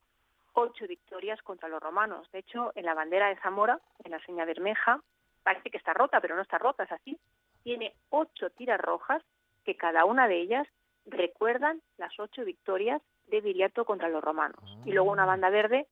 [0.54, 2.30] ocho victorias contra los romanos.
[2.32, 5.00] De hecho, en la bandera de Zamora, en la seña bermeja,
[5.42, 7.18] parece que está rota, pero no está rota, es así.
[7.62, 9.22] Tiene ocho tiras rojas
[9.64, 10.66] que cada una de ellas
[11.06, 14.60] recuerdan las ocho victorias de Viriato contra los romanos.
[14.84, 15.26] Y luego una ah.
[15.26, 15.86] banda verde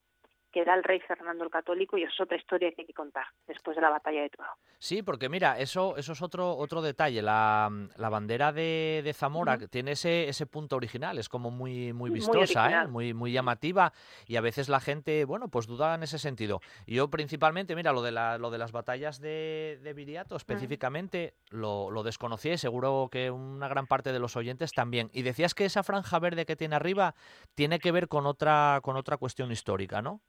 [0.52, 3.26] que da el rey Fernando el Católico y es otra historia que hay que contar
[3.46, 4.50] después de la batalla de Toro.
[4.78, 7.22] Sí, porque mira, eso, eso es otro, otro detalle.
[7.22, 12.10] La, la bandera de, de Zamora tiene ese, ese punto original, es como muy, muy
[12.10, 12.86] vistosa, muy, ¿eh?
[12.86, 13.92] muy, muy, llamativa
[14.26, 16.60] y a veces la gente, bueno, pues duda en ese sentido.
[16.86, 21.90] Yo principalmente, mira, lo de, la, lo de las batallas de, de Viriato específicamente lo,
[21.90, 25.10] lo desconocí y seguro que una gran parte de los oyentes también.
[25.12, 27.14] Y decías que esa franja verde que tiene arriba
[27.54, 30.20] tiene que ver con otra, con otra cuestión histórica, ¿no?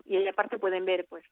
[0.05, 1.24] y ahí aparte pueden ver pues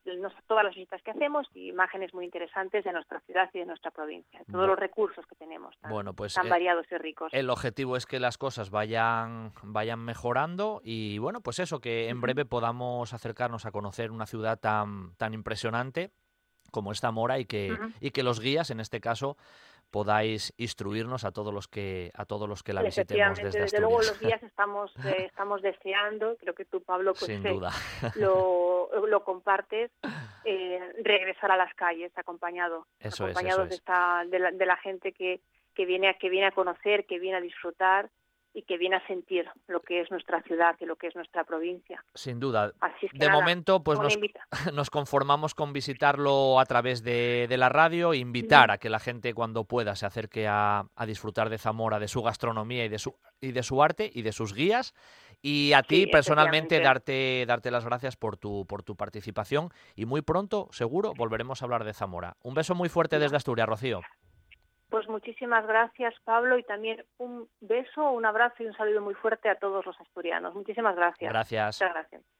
[0.46, 3.90] todas las visitas que hacemos y imágenes muy interesantes de nuestra ciudad y de nuestra
[3.90, 7.32] provincia, todos los recursos que tenemos tan, bueno, pues, tan eh, variados y ricos.
[7.32, 12.20] El objetivo es que las cosas vayan vayan mejorando y bueno, pues eso que en
[12.20, 16.12] breve podamos acercarnos a conocer una ciudad tan tan impresionante
[16.70, 17.94] como esta Mora y que, uh -huh.
[18.00, 19.36] y que los guías, en este caso,
[19.90, 23.80] podáis instruirnos a todos los que a todos los que la visitemos desde Desde Asturias.
[23.82, 27.70] luego los días estamos eh, estamos deseando, creo que tú Pablo pues Sin eh, duda.
[28.16, 29.90] lo, lo compartes,
[30.44, 33.80] eh, regresar a las calles acompañado, Eso es, acompañados eso de es.
[33.80, 35.40] esta de la, de la gente que
[35.74, 38.10] que viene a que viene a conocer, que viene a disfrutar
[38.52, 41.44] y que viene a sentir lo que es nuestra ciudad y lo que es nuestra
[41.44, 42.04] provincia.
[42.14, 42.72] Sin duda.
[42.80, 43.98] Así es que De nada, momento, pues
[44.74, 49.34] nos, conformamos con visitarlo a través de, de la radio, invitar a que la gente
[49.34, 53.14] cuando pueda se acerque a, a disfrutar de Zamora, de su gastronomía y de su,
[53.40, 54.94] y de su arte y de sus guías.
[55.42, 60.04] Y a ti Sí, personalmente darte, darte las gracias por tu, por tu participación y
[60.04, 62.36] muy pronto, seguro, volveremos a hablar de Zamora.
[62.42, 64.00] Un beso muy fuerte desde Asturias, Rocío.
[64.90, 69.48] Pues muchísimas gracias, Pablo, y también un beso, un abrazo y un saludo muy fuerte
[69.48, 70.54] a todos los asturianos.
[70.54, 71.30] Muchísimas gracias.
[71.30, 71.80] Gracias.
[71.80, 72.39] Muchas gracias.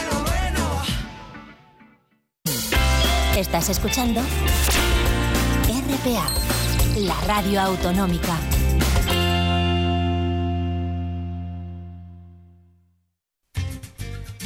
[3.41, 4.21] Estás escuchando
[5.67, 6.29] RPA,
[6.99, 8.37] la radio autonómica.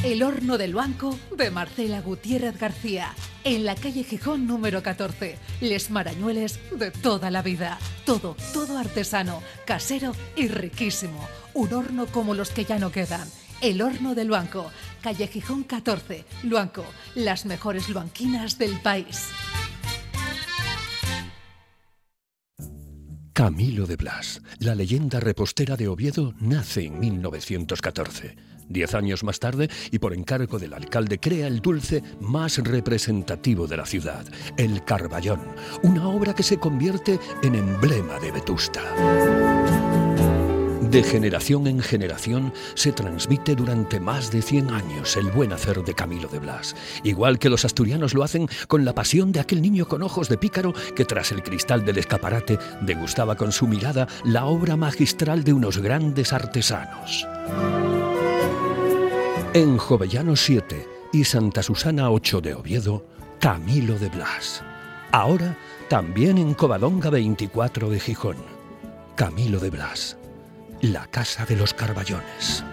[0.02, 3.12] El horno del banco de Marcela Gutiérrez García,
[3.44, 5.36] en la calle Gijón número 14.
[5.60, 7.78] Les marañueles de toda la vida.
[8.06, 11.28] Todo, todo artesano, casero y riquísimo.
[11.52, 13.28] Un horno como los que ya no quedan.
[13.62, 14.70] El horno del banco,
[15.02, 16.84] calle Gijón 14, Luanco,
[17.14, 19.28] las mejores luanquinas del país.
[23.32, 28.36] Camilo de Blas, la leyenda repostera de Oviedo, nace en 1914.
[28.68, 33.76] Diez años más tarde, y por encargo del alcalde, crea el dulce más representativo de
[33.76, 34.24] la ciudad,
[34.56, 35.40] el Carballón,
[35.82, 38.82] una obra que se convierte en emblema de Vetusta.
[40.96, 45.92] De generación en generación se transmite durante más de 100 años el buen hacer de
[45.92, 46.74] Camilo de Blas,
[47.04, 50.38] igual que los asturianos lo hacen con la pasión de aquel niño con ojos de
[50.38, 55.52] pícaro que tras el cristal del escaparate degustaba con su mirada la obra magistral de
[55.52, 57.28] unos grandes artesanos.
[59.52, 63.04] En Jovellano 7 y Santa Susana 8 de Oviedo,
[63.38, 64.64] Camilo de Blas.
[65.12, 65.58] Ahora
[65.90, 68.36] también en Covadonga 24 de Gijón.
[69.14, 70.16] Camilo de Blas.
[70.92, 72.64] La Casa de los Carballones.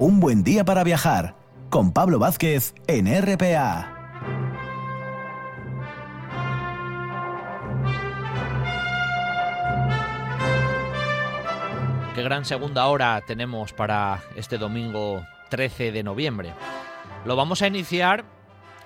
[0.00, 1.36] Un buen día para viajar
[1.70, 3.92] con Pablo Vázquez en RPA.
[12.16, 16.52] Qué gran segunda hora tenemos para este domingo 13 de noviembre.
[17.24, 18.24] Lo vamos a iniciar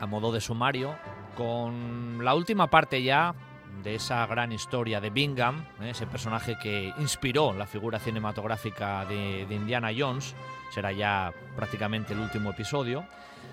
[0.01, 0.97] a modo de sumario
[1.41, 3.34] con la última parte ya
[3.82, 5.88] de esa gran historia de Bingham, ¿eh?
[5.88, 10.34] ese personaje que inspiró la figura cinematográfica de, de Indiana Jones.
[10.70, 13.07] Será ya prácticamente el último episodio.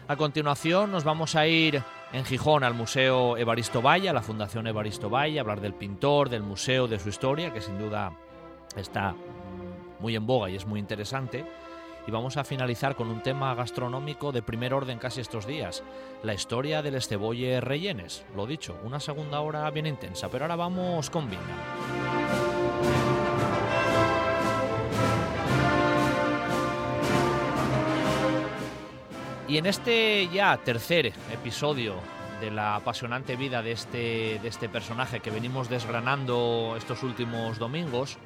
[0.10, 1.82] A continuación nos vamos a ir
[2.12, 6.28] en Gijón al Museo Evaristo Valle, a la Fundación Evaristo Valle, a hablar del pintor,
[6.28, 8.12] del museo, de su historia, que sin duda
[8.76, 9.16] está
[10.02, 11.46] muy en boga y es muy interesante.
[12.08, 15.84] Y vamos a finalizar con un tema gastronómico de primer orden casi estos días,
[16.24, 18.26] la historia del estebolle rellenes.
[18.34, 21.46] Lo dicho, una segunda hora bien intensa, pero ahora vamos con Bingham.
[29.50, 31.96] Y en este ya tercer episodio
[32.40, 38.18] de la apasionante vida de este, de este personaje que venimos desgranando estos últimos domingos,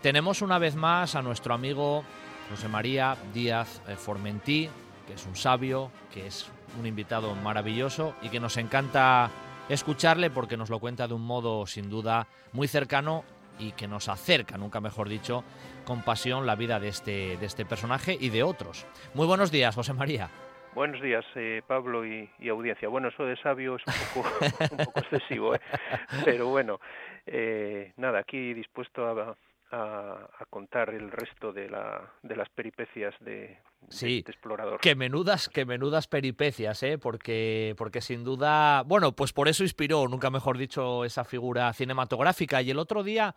[0.00, 2.04] tenemos una vez más a nuestro amigo
[2.50, 4.68] José María Díaz eh, Formentí,
[5.06, 9.30] que es un sabio, que es un invitado maravilloso y que nos encanta
[9.68, 13.24] escucharle porque nos lo cuenta de un modo sin duda muy cercano
[13.58, 15.44] y que nos acerca, nunca mejor dicho,
[15.84, 18.86] con pasión la vida de este, de este personaje y de otros.
[19.14, 20.30] Muy buenos días, José María.
[20.74, 22.88] Buenos días, eh, Pablo y, audiencia.
[22.88, 25.60] Bueno, eso de sabio es un poco, excesivo, ¿eh?
[26.24, 26.80] pero bueno,
[27.26, 29.36] eh, nada, aquí dispuesto a,
[29.72, 33.58] a, contar el resto de, la, de las peripecias de,
[33.88, 34.80] sí, este explorador.
[34.80, 36.98] Que menudas, que menudas peripecias, ¿eh?
[36.98, 42.60] porque, porque sin duda, bueno, pues por eso inspiró, nunca mejor dicho, esa figura cinematográfica.
[42.60, 43.34] Y el otro día,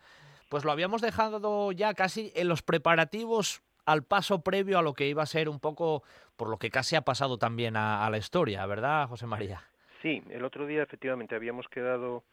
[0.48, 5.08] pues lo habíamos dejado ya casi en los preparativos al paso previo a lo que
[5.08, 6.02] iba a ser un poco,
[6.36, 9.62] por lo que casi ha pasado también a la historia, ¿verdad, José María?
[10.02, 12.24] Sí, el otro día efectivamente habíamos quedado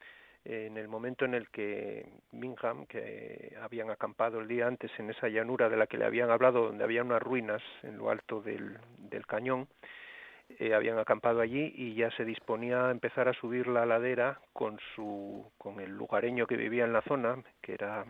[0.46, 5.30] en el momento en el que Bingham, que habían acampado el día antes en esa
[5.30, 8.78] llanura de la que le habían hablado, donde había unas ruinas en lo alto del,
[8.98, 9.68] del cañón,
[10.60, 14.78] eh, habían acampado allí y ya se disponía a empezar a subir la ladera con
[14.94, 18.06] su con el lugareño que vivía en la zona, que era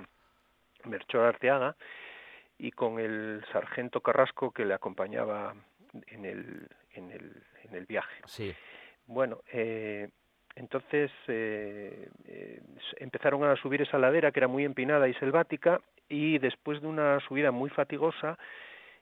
[0.86, 1.76] Melchor Arteaga,
[2.58, 5.54] y con el sargento Carrasco que le acompañaba
[6.08, 8.22] en el, en el, en el viaje.
[8.26, 8.54] Sí.
[9.06, 10.10] Bueno, eh,
[10.56, 12.62] entonces eh, eh,
[12.98, 17.20] empezaron a subir esa ladera que era muy empinada y selvática y después de una
[17.22, 18.38] subida muy fatigosa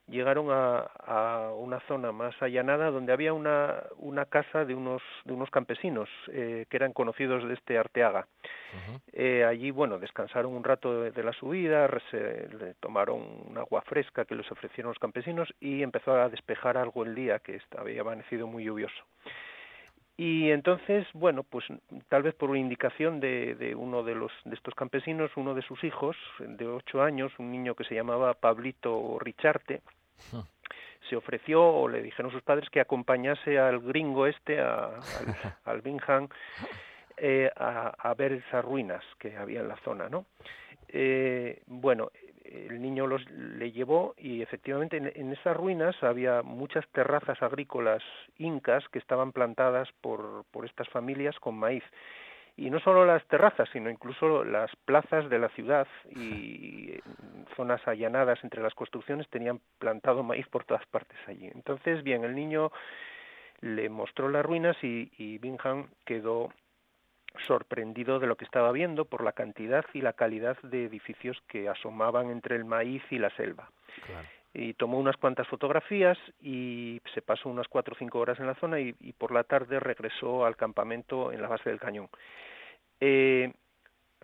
[0.07, 5.49] llegaron a, una zona más allanada donde había una, una casa de unos, de unos
[5.51, 8.27] campesinos eh, que eran conocidos de este Arteaga.
[9.47, 14.51] allí, bueno, descansaron un rato de, la subida, se, tomaron un agua fresca que les
[14.51, 19.03] ofrecieron los campesinos y empezó a despejar algo el día que había amanecido muy lluvioso.
[20.21, 21.65] Y entonces, bueno, pues
[22.07, 25.63] tal vez por una indicación de, de, uno de, los, de estos campesinos, uno de
[25.63, 29.81] sus hijos, de ocho años, un niño que se llamaba Pablito Richarte,
[31.09, 35.01] se ofreció o le dijeron sus padres que acompañase al gringo este, a, al,
[35.65, 36.27] al Bingham,
[37.17, 40.27] eh, a, a, ver esas ruinas que había en la zona, ¿no?
[40.87, 42.11] Eh, bueno,
[42.51, 48.03] el niño los, le llevó y efectivamente en, esas ruinas había muchas terrazas agrícolas
[48.37, 51.83] incas que estaban plantadas por, por estas familias con maíz.
[52.57, 56.99] Y no solo las terrazas, sino incluso las plazas de la ciudad y
[57.55, 61.49] zonas allanadas entre las construcciones tenían plantado maíz por todas partes allí.
[61.53, 62.71] Entonces, bien, el niño
[63.61, 66.49] le mostró las ruinas y, y Bingham quedó
[67.47, 71.69] sorprendido de lo que estaba viendo por la cantidad y la calidad de edificios que
[71.69, 73.69] asomaban entre el maíz y la selva.
[74.53, 78.55] Y tomó unas cuantas fotografías y se pasó unas cuatro o cinco horas en la
[78.55, 82.09] zona y, por la tarde regresó al campamento en la base del cañón,
[82.99, 83.53] eh,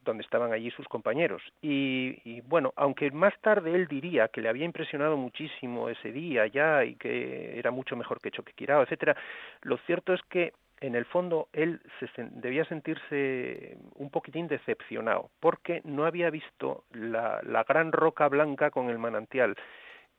[0.04, 1.42] donde estaban allí sus compañeros.
[1.62, 6.46] Y, y, bueno, aunque más tarde él diría que le había impresionado muchísimo ese día
[6.48, 9.16] ya y que era mucho mejor que Choquequirao, etcétera,
[9.62, 15.82] lo cierto es que en el fondo él se, debía sentirse un poquitín decepcionado porque
[15.84, 19.56] no había visto la, la, gran roca blanca con el manantial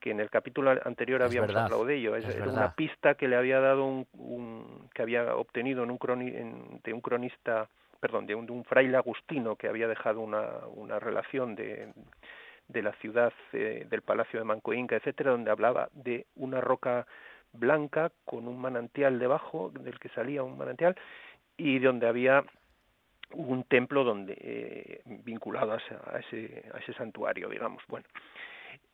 [0.00, 2.16] que en el capítulo anterior habíamos hablado de ello.
[2.16, 5.98] Es, era una pista que le había dado un, un que había obtenido en un
[5.98, 7.68] croni, en, de un cronista,
[8.00, 11.92] perdón, de un, de un, fraile agustino que había dejado una, una relación de,
[12.68, 17.06] de la ciudad eh, del Palacio de Manco Inca, etcétera, donde hablaba de una roca
[17.52, 20.96] blanca con un manantial debajo del que salía un manantial
[21.56, 22.44] y donde había
[23.32, 27.82] un templo donde eh, vinculado a, ese, a ese santuario digamos.
[27.88, 28.06] Bueno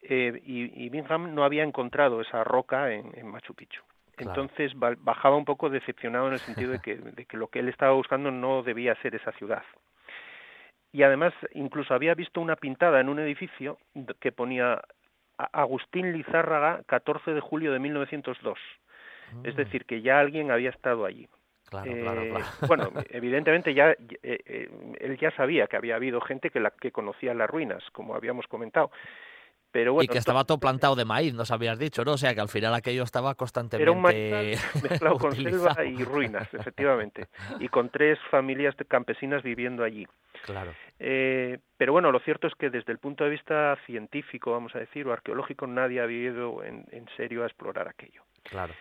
[0.02, 3.82] eh, y, y, Bingham no había encontrado esa roca en, en Machu Picchu.
[4.18, 7.68] Entonces bajaba un poco decepcionado en el sentido de que, de que lo que él
[7.68, 9.62] estaba buscando no debía ser esa ciudad.
[10.92, 13.78] Y además incluso había visto una pintada en un edificio
[14.20, 14.80] que ponía
[15.36, 18.58] Agustín Lizárraga, 14 de julio de 1902.
[19.42, 19.56] Es mm.
[19.56, 21.28] decir, que ya alguien había estado allí.
[21.68, 22.44] Claro, claro, eh, claro.
[22.68, 24.68] Bueno, evidentemente ya eh, eh,
[25.00, 28.46] él ya sabía que había habido gente que la que conocía las ruinas, como habíamos
[28.46, 28.90] comentado.
[29.74, 32.12] Pero bueno, y que estaba todo plantado de maíz, nos habías dicho, ¿no?
[32.12, 36.04] O sea, que al final aquello estaba constantemente Era un maíz mezclado con selva y
[36.04, 37.26] ruinas, efectivamente.
[37.58, 40.06] Y con tres familias campesinas viviendo allí.
[40.44, 40.72] Claro.
[41.00, 44.78] Eh, pero bueno, lo cierto es que desde el punto de vista científico, vamos a
[44.78, 48.22] decir, o arqueológico, nadie ha ido en, en serio a explorar aquello.
[48.44, 48.74] Claro.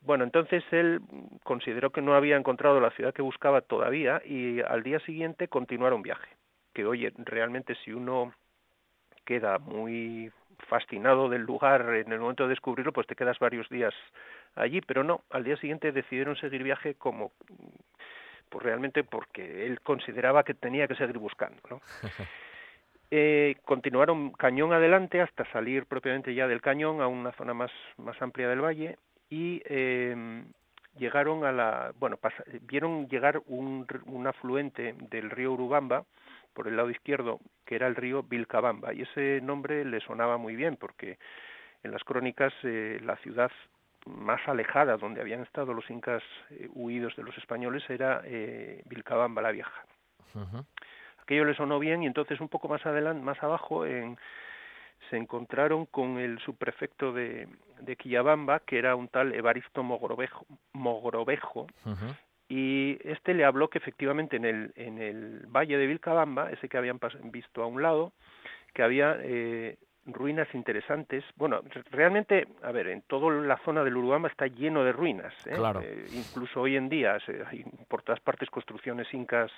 [0.00, 1.02] Bueno, entonces él
[1.44, 6.00] consideró que no había encontrado la ciudad que buscaba todavía y al día siguiente continuaron
[6.00, 6.30] viaje.
[6.72, 8.32] Que oye, realmente si uno
[9.28, 10.32] queda muy
[10.70, 13.92] fascinado del lugar en el momento de descubrirlo, pues te quedas varios días
[14.54, 17.32] allí, pero no, al día siguiente decidieron seguir viaje como
[18.48, 21.80] pues realmente porque él consideraba que tenía que seguir buscando, ¿no?
[23.10, 28.20] Eh, continuaron cañón adelante hasta salir propiamente ya del cañón a una zona más, más
[28.20, 28.98] amplia del valle
[29.30, 30.44] y eh,
[30.98, 32.18] llegaron a la, bueno,
[32.64, 36.04] vieron llegar un, un afluente del río Urubamba
[36.52, 40.56] por el lado izquierdo, que era el río Vilcabamba, y ese nombre le sonaba muy
[40.56, 41.18] bien porque
[41.82, 43.50] en las crónicas eh, la ciudad
[44.06, 49.42] más alejada donde habían estado los incas eh, huidos de los españoles era eh, Vilcabamba
[49.42, 49.84] la Vieja.
[51.22, 54.16] Aquello le sonó bien y entonces un poco más adelante, más abajo, en,
[55.10, 57.48] se encontraron con el subprefecto de,
[57.80, 61.66] de Quillabamba, que era un tal Evaristo Mogrovejo, Mogrovejo
[62.48, 66.78] y este le habló que efectivamente en el, en el valle de Vilcabamba, ese que
[66.78, 68.12] habían visto a un lado,
[68.72, 69.76] que había eh,
[70.06, 71.24] ruinas interesantes.
[71.36, 75.34] Bueno, realmente, a ver, en toda la zona del Urubamba está lleno de ruinas.
[75.46, 75.56] ¿eh?
[75.82, 79.52] Eh, incluso hoy en día hay por todas partes construcciones incas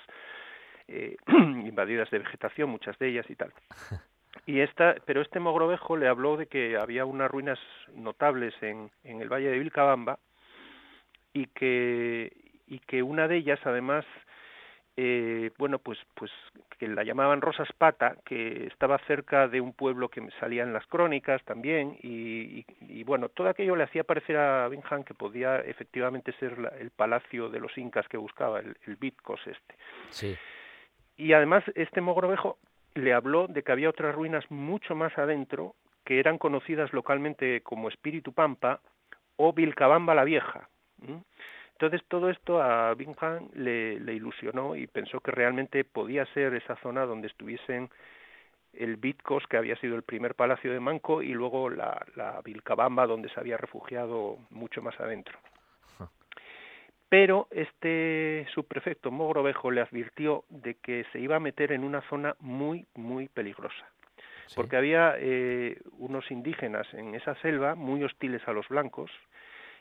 [0.87, 3.53] eh, invadidas de vegetación, muchas de ellas y tal.
[4.45, 7.59] Y esta, pero este Mogrovejo le habló de que había unas ruinas
[7.93, 10.19] notables en, en el valle de Vilcabamba
[11.33, 14.05] y que, y que una de ellas además
[14.97, 16.31] eh, bueno, pues, pues
[16.77, 20.85] que la llamaban Rosa Espata, que estaba cerca de un pueblo que salía en las
[20.85, 26.33] crónicas también, y, y, bueno, todo aquello le hacía parecer a Bingham que podía efectivamente
[26.33, 29.75] ser el palacio de los incas que buscaba, el, el Bitcos este.
[30.09, 30.37] Sí.
[31.17, 32.57] Y además este Mogrovejo
[32.93, 37.87] le habló de que había otras ruinas mucho más adentro que eran conocidas localmente como
[37.87, 38.81] Espíritu Pampa
[39.37, 40.67] o Vilcabamba la Vieja.
[41.81, 46.75] Entonces todo esto a Bingham le, le, ilusionó y pensó que realmente podía ser esa
[46.75, 47.89] zona donde estuviesen
[48.73, 53.07] el Bitcos, que había sido el primer palacio de Manco, y luego la, la Vilcabamba,
[53.07, 55.39] donde se había refugiado mucho más adentro.
[57.09, 62.35] Pero este subprefecto Mogrovejo le advirtió de que se iba a meter en una zona
[62.39, 63.89] muy, muy peligrosa.
[64.55, 69.09] Porque había eh, unos indígenas en esa selva muy hostiles a los blancos,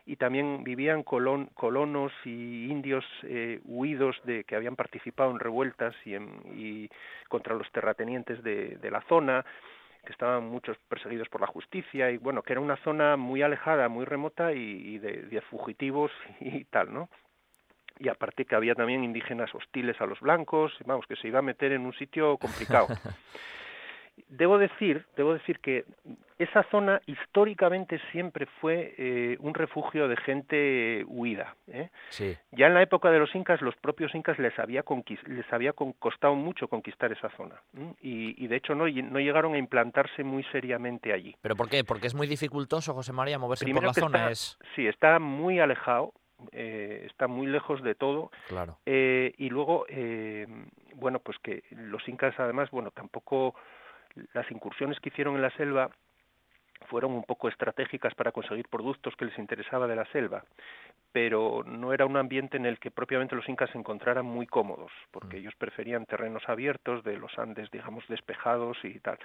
[0.07, 6.15] y también vivían colonos y indios eh, huidos de que habían participado en revueltas y,
[6.15, 6.91] y
[7.29, 9.45] contra los terratenientes de, la zona
[10.05, 13.89] que estaban muchos perseguidos por la justicia y bueno que era una zona muy alejada
[13.89, 17.09] muy remota y, y de, de, fugitivos y tal no
[17.99, 21.43] y aparte que había también indígenas hostiles a los blancos vamos que se iba a
[21.43, 22.89] meter en un sitio complicado
[24.29, 25.85] debo decir, debo decir que
[26.39, 31.55] esa zona históricamente siempre fue eh, un refugio de gente huida.
[31.69, 31.91] ¿eh?
[32.09, 32.37] Sí.
[32.53, 34.83] Ya en la época de los incas, los propios incas les había,
[35.27, 37.61] les había costado mucho conquistar esa zona
[38.01, 41.37] y, y, de hecho no, no llegaron a implantarse muy seriamente allí.
[41.43, 41.85] ¿Pero por qué?
[41.85, 44.19] Porque es muy dificultoso, José María, moverse por la zona.
[44.19, 44.59] Está, es...
[44.75, 46.15] Sí, está muy alejado,
[46.53, 48.31] eh, está muy lejos de todo.
[48.49, 48.79] Claro.
[48.87, 50.47] Eh, y luego, eh,
[50.95, 53.55] bueno, pues que los incas además, bueno, tampoco
[54.33, 55.91] las incursiones que hicieron en la selva
[56.89, 60.45] fueron un poco estratégicas para conseguir productos que les interesaba de la selva,
[61.13, 64.91] pero no era un ambiente en el que propiamente los incas se encontraran muy cómodos,
[65.11, 69.19] porque ellos preferían terrenos abiertos, de los Andes, digamos, despejados y tal.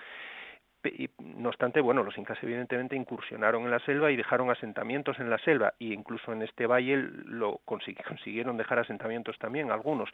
[0.89, 5.29] Y, no obstante, bueno, los incas evidentemente incursionaron en la selva y dejaron asentamientos en
[5.29, 10.09] la selva, e incluso en este valle lo consiguieron dejar asentamientos también, algunos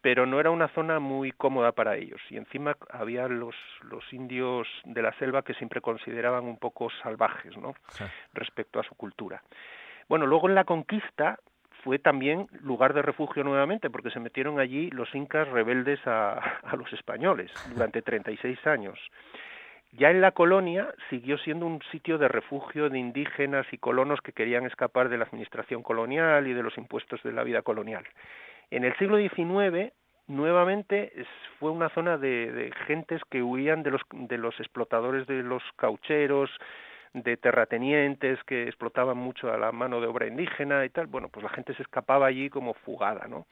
[0.00, 4.68] pero no era una zona muy cómoda para ellos y encima había los, los indios
[4.84, 7.74] de la selva que siempre consideraban un poco salvajes ¿no?
[7.90, 8.04] Sí.
[8.32, 9.42] respecto a su cultura.
[10.08, 11.40] Bueno, luego en la conquista
[11.82, 16.32] fue también lugar de refugio nuevamente porque se metieron allí los incas rebeldes a,
[16.62, 18.98] a los españoles durante 36 años.
[19.92, 24.32] Ya en la colonia siguió siendo un sitio de refugio de indígenas y colonos que
[24.32, 28.04] querían escapar de la administración colonial y de los impuestos de la vida colonial.
[28.70, 29.92] En el siglo XIX,
[30.26, 31.12] nuevamente
[31.58, 35.62] fue una zona de, de, gentes que huían de los, de los explotadores de los
[35.76, 36.50] caucheros,
[37.14, 41.06] de terratenientes que explotaban mucho a la mano de obra indígena y tal.
[41.06, 43.46] Bueno, pues la gente se escapaba allí como fugada, ¿no?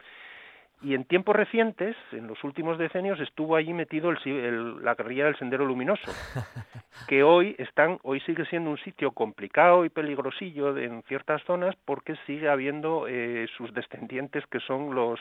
[0.82, 5.24] Y en tiempos recientes, en los últimos decenios, estuvo allí metido el, el, la guerrilla
[5.24, 6.12] del Sendero Luminoso,
[7.08, 11.74] que hoy están, hoy sigue siendo un sitio complicado y peligrosillo de, en ciertas zonas
[11.84, 15.18] porque sigue habiendo eh, sus descendientes que son los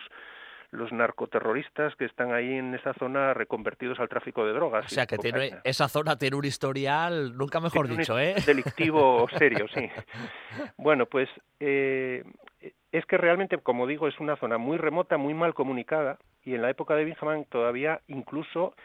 [0.71, 4.85] los narcoterroristas que están ahí en esa zona reconvertidos al tráfico de drogas.
[4.85, 8.35] O sea, que tiene, esa zona tiene un historial, nunca mejor tiene dicho, ¿eh?
[8.45, 9.89] Delictivo serio, sí.
[10.77, 11.29] Bueno, pues
[11.59, 12.23] eh,
[12.91, 16.61] es que realmente, como digo, es una zona muy remota, muy mal comunicada, y en
[16.61, 18.75] la época de Bingham todavía incluso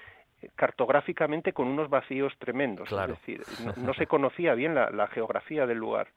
[0.57, 3.43] cartográficamente con unos vacíos tremendos, es decir,
[3.77, 6.09] no, se conocía bien la geografía del lugar.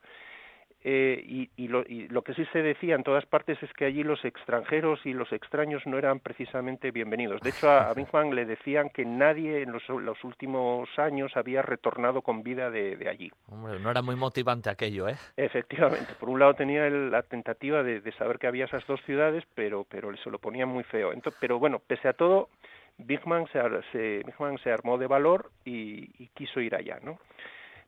[0.86, 5.00] Eh, y, lo, que sí se decía en todas partes es que allí los extranjeros
[5.06, 7.40] y los extraños no eran precisamente bienvenidos.
[7.40, 7.94] De hecho, a, a
[8.34, 9.88] le decían que nadie en los,
[10.24, 13.32] últimos años había retornado con vida de, allí.
[13.48, 15.16] Hombre, no era muy motivante aquello, ¿eh?
[15.38, 16.12] Efectivamente.
[16.20, 20.14] Por un lado tenía la tentativa de, saber que había esas dos ciudades, pero, pero
[20.18, 21.12] se lo ponía muy feo.
[21.40, 22.50] pero bueno, pese a todo,
[22.98, 24.22] Bigman se, se,
[24.62, 27.18] se armó de valor y, y quiso ir allá, ¿no?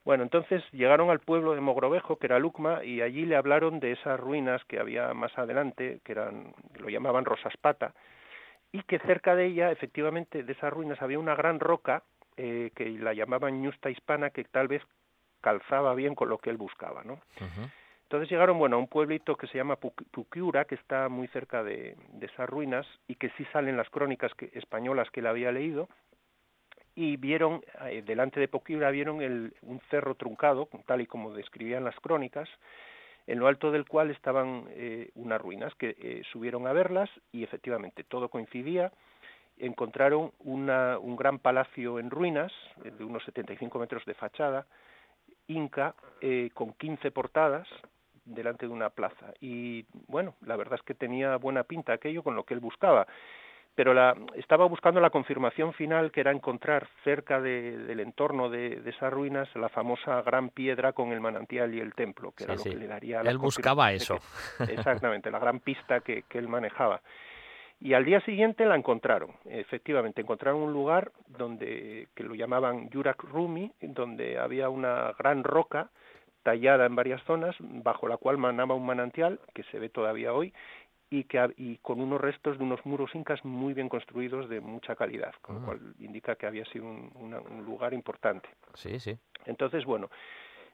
[0.06, 3.90] Bueno, entonces llegaron al pueblo de Mogrovejo, que era Lucma, y allí le hablaron de
[3.90, 7.92] esas ruinas que había más adelante, que eran, lo llamaban Rosaspata,
[8.70, 12.04] y que cerca de ella, efectivamente, de esas ruinas había una gran roca
[12.36, 14.80] eh, que la llamaban Ñusta Hispana, que tal vez
[15.40, 17.18] calzaba bien con lo que él buscaba, ¿no?
[18.04, 21.96] Entonces llegaron, bueno, a un pueblito que se llama Puquiura, que está muy cerca de,
[22.20, 25.88] esas ruinas y que sí salen las crónicas españolas que él había leído,
[26.96, 31.84] y vieron, eh, delante de Poquibra, vieron el, un cerro truncado, tal y como describían
[31.84, 32.48] las crónicas,
[33.26, 37.44] en lo alto del cual estaban eh, unas ruinas, que eh, subieron a verlas y
[37.44, 38.92] efectivamente todo coincidía.
[39.58, 42.52] Encontraron una, un gran palacio en ruinas,
[42.82, 44.66] de unos 75 metros de fachada,
[45.48, 45.94] inca,
[46.52, 47.66] con 15 portadas,
[48.26, 49.32] delante de una plaza.
[49.40, 53.06] Y bueno, la verdad es que tenía buena pinta aquello con lo que él buscaba
[53.76, 59.12] pero la, estaba buscando la confirmación final que era encontrar cerca del entorno de, esas
[59.12, 62.74] ruinas la famosa gran piedra con el manantial y el templo, que era lo que
[62.74, 64.18] le daría la Él buscaba eso.
[64.68, 67.02] exactamente, la gran pista que, él manejaba.
[67.78, 73.22] Y al día siguiente la encontraron, efectivamente, encontraron un lugar donde, que lo llamaban Yurak
[73.24, 75.90] Rumi, donde había una gran roca
[76.42, 80.54] tallada en varias zonas, bajo la cual manaba un manantial, que se ve todavía hoy,
[81.10, 84.96] y, que, y con unos restos de unos muros incas muy bien construidos de mucha
[84.96, 85.64] calidad, con lo ah.
[85.66, 88.48] cual indica que había sido un, lugar importante.
[88.74, 89.16] Sí, sí.
[89.44, 90.10] Entonces, bueno,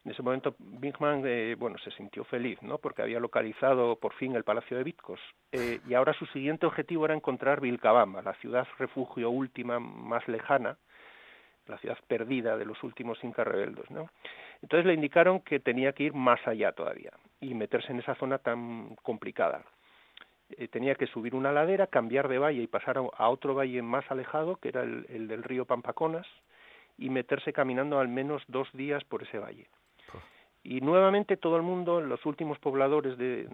[0.04, 2.78] en ese momento Bigman eh, bueno, se sintió feliz, ¿no?
[2.78, 5.20] porque había localizado por fin el Palacio de Vitcos.
[5.52, 10.76] Eh, y ahora su siguiente objetivo era encontrar Vilcabamba, la ciudad refugio última más lejana,
[11.66, 13.90] la ciudad perdida de los últimos incas rebeldes.
[13.90, 14.09] ¿no?
[14.62, 18.38] Entonces le indicaron que tenía que ir más allá todavía y meterse en esa zona
[18.38, 19.62] tan complicada.
[20.58, 24.10] Eh, tenía que subir una ladera, cambiar de valle y pasar a, otro valle más
[24.10, 26.26] alejado, que era el, del río Pampaconas,
[26.98, 29.66] y meterse caminando al menos dos días por ese valle.
[30.64, 33.48] Y nuevamente todo el mundo, los últimos pobladores de,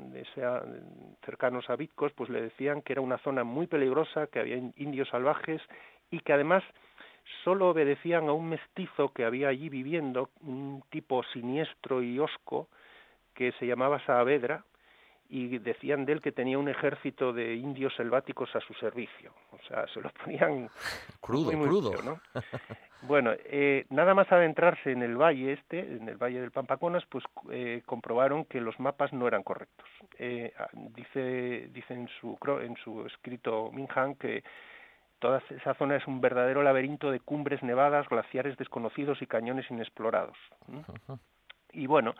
[1.25, 5.09] cercanos a Vitcos, pues le decían que era una zona muy peligrosa, que había indios
[5.09, 5.63] salvajes
[6.11, 6.63] y que además
[7.45, 12.69] solo obedecían a un mestizo que había allí viviendo, un tipo siniestro y osco,
[13.35, 14.65] que se llamaba Saavedra,
[15.29, 19.33] y decían de él que tenía un ejército de indios selváticos a su servicio.
[19.53, 20.71] O sea, se lo ponían
[21.21, 22.03] crudo, crudo.
[22.03, 22.21] ¿no?
[23.03, 27.25] bueno, eh, nada más adentrarse en el valle este, en el valle del Pampaconas, pues
[27.51, 29.87] eh, comprobaron que los mapas no eran correctos.
[30.19, 30.53] Eh,
[30.95, 34.43] dice, dice en su en su escrito Minhan que
[35.19, 40.37] toda esa zona es un verdadero laberinto de cumbres nevadas, glaciares desconocidos y cañones inexplorados.
[41.73, 42.15] Y bueno,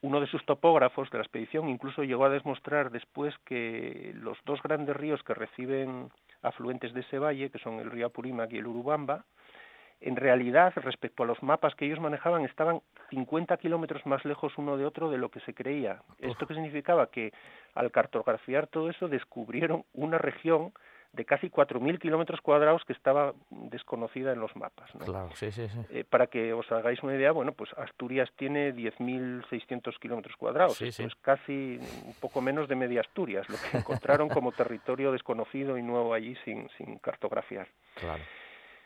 [0.00, 4.62] uno de sus topógrafos de la expedición incluso llegó a demostrar después que los dos
[4.62, 6.10] grandes ríos que reciben
[6.42, 9.24] afluentes de ese valle, que son el río Apurímac y el Urubamba,
[10.00, 12.80] en realidad, respecto a los mapas que ellos manejaban, estaban
[13.10, 16.02] 50 kilómetros más lejos uno de otro de lo que se creía.
[16.18, 17.10] ¿Esto qué significaba?
[17.10, 17.32] Que
[17.74, 20.72] al cartografiar todo eso descubrieron una región
[21.12, 24.90] de casi 4.000 kilómetros cuadrados que estaba desconocida en los mapas.
[25.04, 25.80] Claro, sí, sí, sí.
[25.90, 31.14] Eh, para que os hagáis una idea, bueno, pues Asturias tiene 10.600 kilómetros cuadrados, es
[31.22, 36.14] casi un poco menos de media Asturias, lo que encontraron como territorio desconocido y nuevo
[36.14, 37.68] allí sin, sin cartografiar.
[37.94, 38.22] Claro.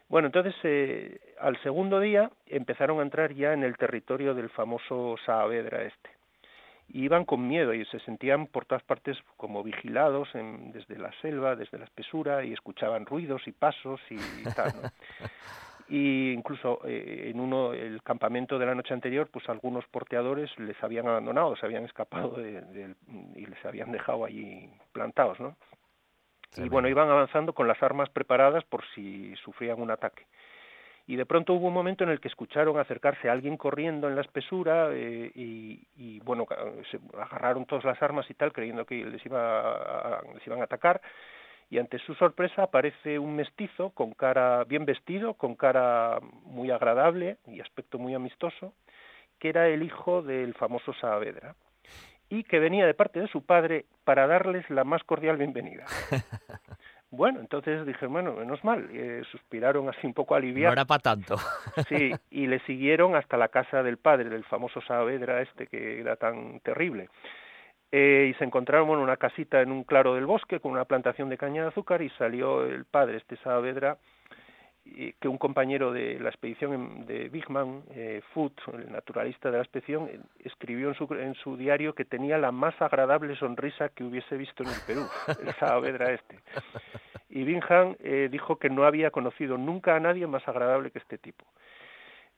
[0.09, 5.17] Bueno, entonces eh, al segundo día empezaron a entrar ya en el territorio del famoso
[5.25, 6.11] Saavedra este
[6.93, 11.79] iban con miedo y se sentían por todas partes como vigilados desde la selva, desde
[11.79, 14.73] la espesura y escuchaban ruidos y pasos y, tal.
[14.83, 14.89] ¿no?
[15.89, 20.81] y incluso eh, en uno el campamento de la noche anterior pues algunos porteadores les
[20.83, 25.57] habían abandonado se habían escapado y les habían dejado allí plantados no
[26.57, 30.27] y bueno iban avanzando con las armas preparadas por si sufrían un ataque
[31.13, 34.15] y de pronto hubo un momento en el que escucharon acercarse a alguien corriendo en
[34.15, 36.47] la espesura eh, y, bueno,
[36.91, 41.03] se agarraron todas las armas y tal, creyendo que les, iba les iban a atacar,
[41.69, 47.37] y ante su sorpresa aparece un mestizo con cara bien vestido, con cara muy agradable
[47.47, 48.73] y aspecto muy amistoso,
[49.39, 51.57] que era el hijo del famoso Saavedra
[52.31, 55.85] y que venía de parte de su padre para darles la más cordial bienvenida.
[57.13, 60.75] Bueno, entonces dije, bueno, menos mal, eh, suspiraron así un poco aliviados.
[60.75, 61.37] No era para tanto.
[61.89, 66.17] Sí, y le siguieron hasta la casa del padre, del famoso Saavedra este que era
[66.17, 67.11] tan terrible.
[67.91, 71.29] Eh, y se encontraron en una casita en un claro del bosque con una plantación
[71.29, 73.99] de caña de azúcar y salió el padre, este Saavedra,
[74.85, 80.09] que un compañero de la expedición de Bigman, eh, Foot, el naturalista de la expedición,
[80.09, 84.37] eh, escribió en su, en su diario que tenía la más agradable sonrisa que hubiese
[84.37, 85.07] visto en el Perú,
[85.41, 86.39] el Saavedra este.
[87.31, 91.17] Y Bingham eh, dijo que no había conocido nunca a nadie más agradable que este
[91.17, 91.45] tipo.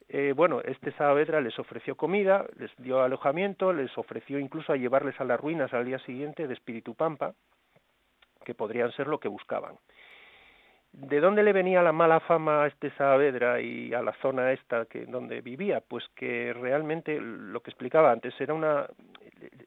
[0.08, 5.18] Eh, bueno, este Saavedra les ofreció comida, les dio alojamiento, les ofreció incluso a llevarles
[5.18, 7.34] a las ruinas al día siguiente de Espíritu Pampa,
[8.44, 9.76] que podrían ser lo que buscaban.
[10.96, 14.84] ¿De dónde le venía la mala fama a este Saavedra y a la zona esta
[14.86, 15.80] que donde vivía?
[15.80, 18.86] Pues que realmente lo que explicaba antes era una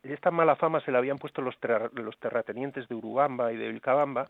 [0.04, 1.56] esta mala fama se la habían puesto los,
[1.94, 4.30] los terratenientes de Urubamba y de Vilcabamba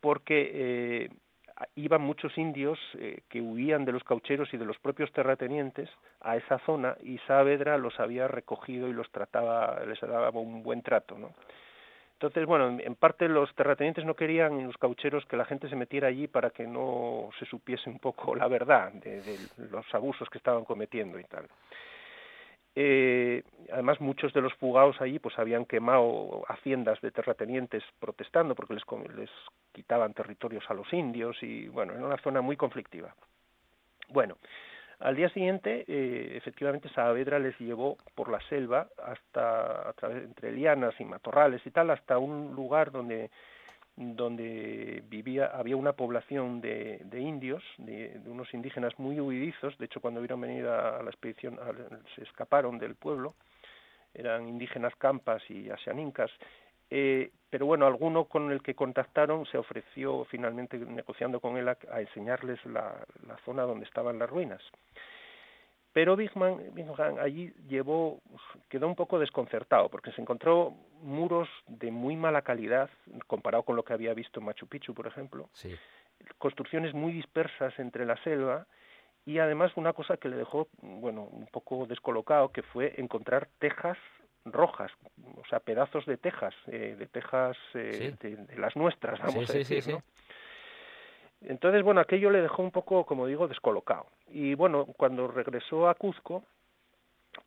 [0.00, 1.10] porque eh,
[1.76, 5.88] iban muchos indios eh, que huían de los caucheros y de los propios terratenientes
[6.20, 10.82] a esa zona y Saavedra los había recogido y los trataba, les daba un buen
[10.82, 11.32] trato, ¿no?
[12.20, 16.08] Entonces, bueno, en parte los terratenientes no querían, los caucheros, que la gente se metiera
[16.08, 19.38] allí para que no se supiese un poco la verdad de,
[19.70, 21.48] los abusos que estaban cometiendo y tal.
[22.74, 23.42] Eh,
[23.72, 28.84] además, muchos de los fugados allí pues habían quemado haciendas de terratenientes protestando porque les,
[29.16, 29.30] les
[29.72, 33.14] quitaban territorios a los indios y, bueno, era una zona muy conflictiva.
[34.10, 34.36] Bueno,
[35.00, 40.52] al día siguiente, eh, efectivamente, Saavedra les llevó por la selva hasta a través entre
[40.52, 43.30] lianas y matorrales y tal hasta un lugar donde
[43.96, 49.76] donde vivía había una población de, indios, de, unos indígenas muy huidizos.
[49.76, 51.58] De hecho, cuando vieron venir a, la expedición,
[52.14, 53.34] se escaparon del pueblo.
[54.14, 56.30] Eran indígenas campas y asianincas
[56.90, 61.76] eh, pero bueno, alguno con el que contactaron se ofreció finalmente, negociando con él, a,
[61.92, 62.94] a enseñarles la,
[63.26, 64.62] la, zona donde estaban las ruinas.
[65.92, 68.20] Pero Bigman, Bigman allí llevó,
[68.68, 70.72] quedó un poco desconcertado porque se encontró
[71.02, 72.88] muros de muy mala calidad
[73.26, 75.48] comparado con lo que había visto en Machu Picchu, por ejemplo.
[75.52, 75.74] Sí.
[76.38, 78.66] Construcciones muy dispersas entre la selva
[79.26, 83.98] y además una cosa que le dejó, bueno, un poco descolocado, que fue encontrar tejas
[84.44, 84.90] rojas,
[85.36, 88.28] o sea, pedazos de tejas, eh, de tejas eh, sí.
[88.28, 90.02] de, de, las nuestras, vamos sí, a decir, sí, ¿no?
[91.42, 94.06] Entonces, bueno, aquello le dejó un poco, como digo, descolocado.
[94.28, 96.44] Y bueno, cuando regresó a Cuzco,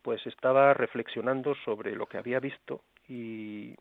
[0.02, 3.76] pues estaba reflexionando sobre lo que había visto y,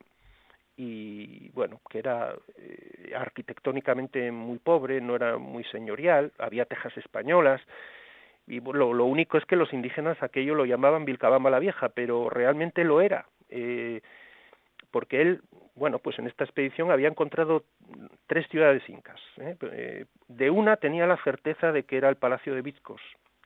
[0.78, 7.62] y bueno, que era eh, arquitectónicamente muy pobre, no era muy señorial, había tejas españolas,
[8.48, 12.30] y lo, lo, único es que los indígenas aquello lo llamaban Vilcabamba la Vieja, pero
[12.30, 14.02] realmente lo era, eh,
[14.92, 15.42] porque él,
[15.76, 17.64] bueno, pues en esta expedición había encontrado
[18.28, 19.20] tres ciudades incas.
[19.38, 20.06] ¿eh?
[20.28, 23.02] De una tenía la certeza de que era el Palacio de Vizcos,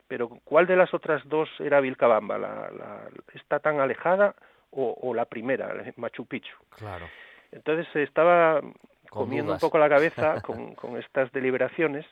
[0.08, 2.38] pero ¿cuál de las otras dos era Vilcabamba?
[2.38, 4.36] ¿La, la, ¿Está tan alejada
[4.72, 6.56] o, o la primera, Machu Picchu?
[6.70, 7.08] Claro.
[7.52, 8.62] Entonces estaba
[9.10, 12.06] comiendo un poco la cabeza con, con estas deliberaciones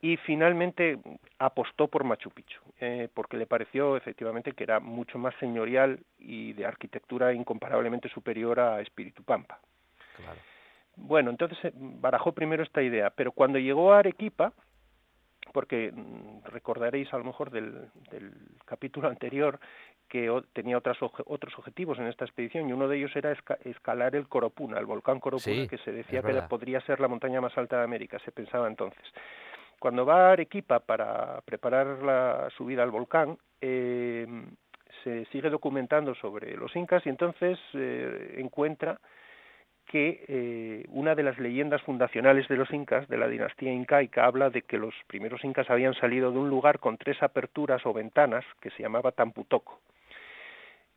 [0.00, 0.98] y finalmente
[1.38, 6.52] apostó por Machu Picchu, eh, porque le pareció efectivamente que era mucho más señorial y
[6.52, 9.58] de arquitectura incomparablemente superior a Espíritu Pampa.
[10.16, 10.40] Claro.
[10.96, 14.52] Bueno, entonces eh, barajó primero esta idea, pero cuando llegó a Arequipa,
[15.52, 18.32] porque mm, recordaréis a lo mejor del, del
[18.64, 19.58] capítulo anterior
[20.08, 24.16] que tenía otras, otros objetivos en esta expedición y uno de ellos era esca escalar
[24.16, 27.56] el Coropuna, el volcán Coropuna, sí, que se decía que podría ser la montaña más
[27.58, 29.02] alta de América, se pensaba entonces.
[29.78, 34.26] Cuando va a Arequipa para preparar la subida al volcán, eh,
[35.04, 39.00] se sigue documentando sobre los incas y entonces eh, encuentra
[39.86, 44.50] que eh, una de las leyendas fundacionales de los incas, de la dinastía incaica, habla
[44.50, 48.44] de que los primeros incas habían salido de un lugar con tres aperturas o ventanas
[48.60, 49.80] que se llamaba Tamputoco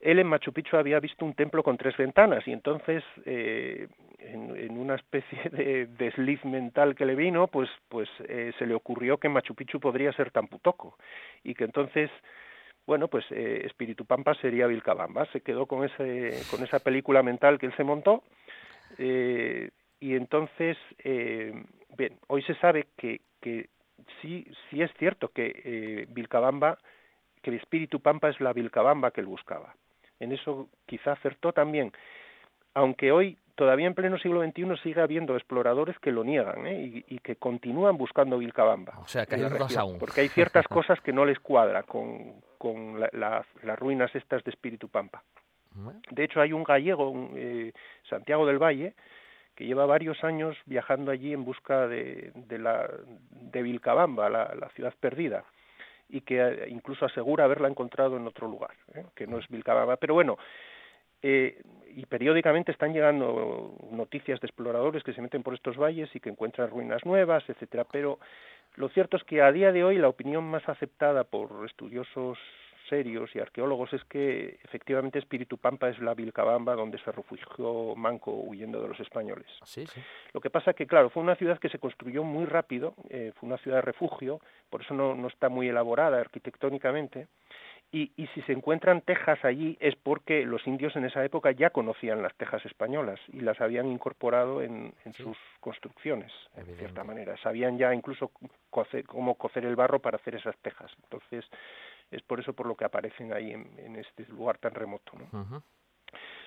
[0.01, 3.87] él en Machu Picchu había visto un templo con tres ventanas y entonces eh,
[4.19, 9.17] en, una especie de desliz mental que le vino pues pues eh, se le ocurrió
[9.17, 10.97] que Machu Picchu podría ser Tamputoco
[11.43, 12.09] y que entonces
[12.85, 15.25] bueno pues eh, Espíritu Pampa sería Vilcabamba.
[15.27, 18.23] Se quedó con ese con esa película mental que él se montó
[18.97, 23.69] y entonces bien hoy se sabe que que
[24.21, 26.77] sí sí es cierto que Vilcabamba
[27.41, 29.75] que el Espíritu Pampa es la Vilcabamba que él buscaba
[30.21, 31.91] en eso quizá acertó también,
[32.73, 37.03] aunque hoy todavía en pleno siglo XXI sigue habiendo exploradores que lo niegan ¿eh?
[37.07, 38.97] y, y, que continúan buscando Vilcabamba.
[38.99, 39.99] O sea, que hay dudas aún.
[39.99, 44.43] Porque hay ciertas cosas que no les cuadra con, con la, la, las ruinas estas
[44.43, 45.23] de Espíritu Pampa.
[46.09, 47.71] De hecho, hay un gallego, un, eh,
[48.09, 48.93] Santiago del Valle,
[49.55, 52.89] que lleva varios años viajando allí en busca de, de, la,
[53.29, 55.45] de Vilcabamba, la, la ciudad perdida
[56.11, 59.05] y que eh, incluso asegura haberla encontrado en otro lugar, ¿eh?
[59.15, 59.97] que no es Vilcabamba.
[59.97, 60.37] Pero bueno,
[61.21, 61.61] eh,
[61.95, 66.29] y periódicamente están llegando noticias de exploradores que se meten por estos valles y que
[66.29, 67.85] encuentran ruinas nuevas, etcétera.
[67.91, 68.19] Pero
[68.75, 72.37] lo cierto es que a día de hoy la opinión más aceptada por estudiosos
[72.91, 78.31] serios y arqueólogos es que efectivamente Espíritu Pampa es la Vilcabamba donde se refugió Manco
[78.33, 79.47] huyendo de los españoles.
[79.63, 80.01] Sí, sí.
[80.33, 83.47] Lo que pasa que, claro, fue una ciudad que se construyó muy rápido, eh, fue
[83.47, 87.27] una ciudad de refugio, por eso no, no está muy elaborada arquitectónicamente,
[87.93, 91.71] y, y, si se encuentran tejas allí es porque los indios en esa época ya
[91.71, 97.35] conocían las tejas españolas y las habían incorporado en, en sus construcciones, de cierta manera.
[97.43, 98.31] Sabían ya incluso
[99.05, 100.89] cómo cocer el barro para hacer esas tejas.
[101.03, 101.43] Entonces,
[102.11, 105.13] es por eso por lo que aparecen ahí en, en este lugar tan remoto.
[105.17, 105.39] ¿no?
[105.39, 105.61] Uh -huh.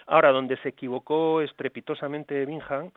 [0.06, 2.90] Ahora, donde se equivocó estrepitosamente Bingham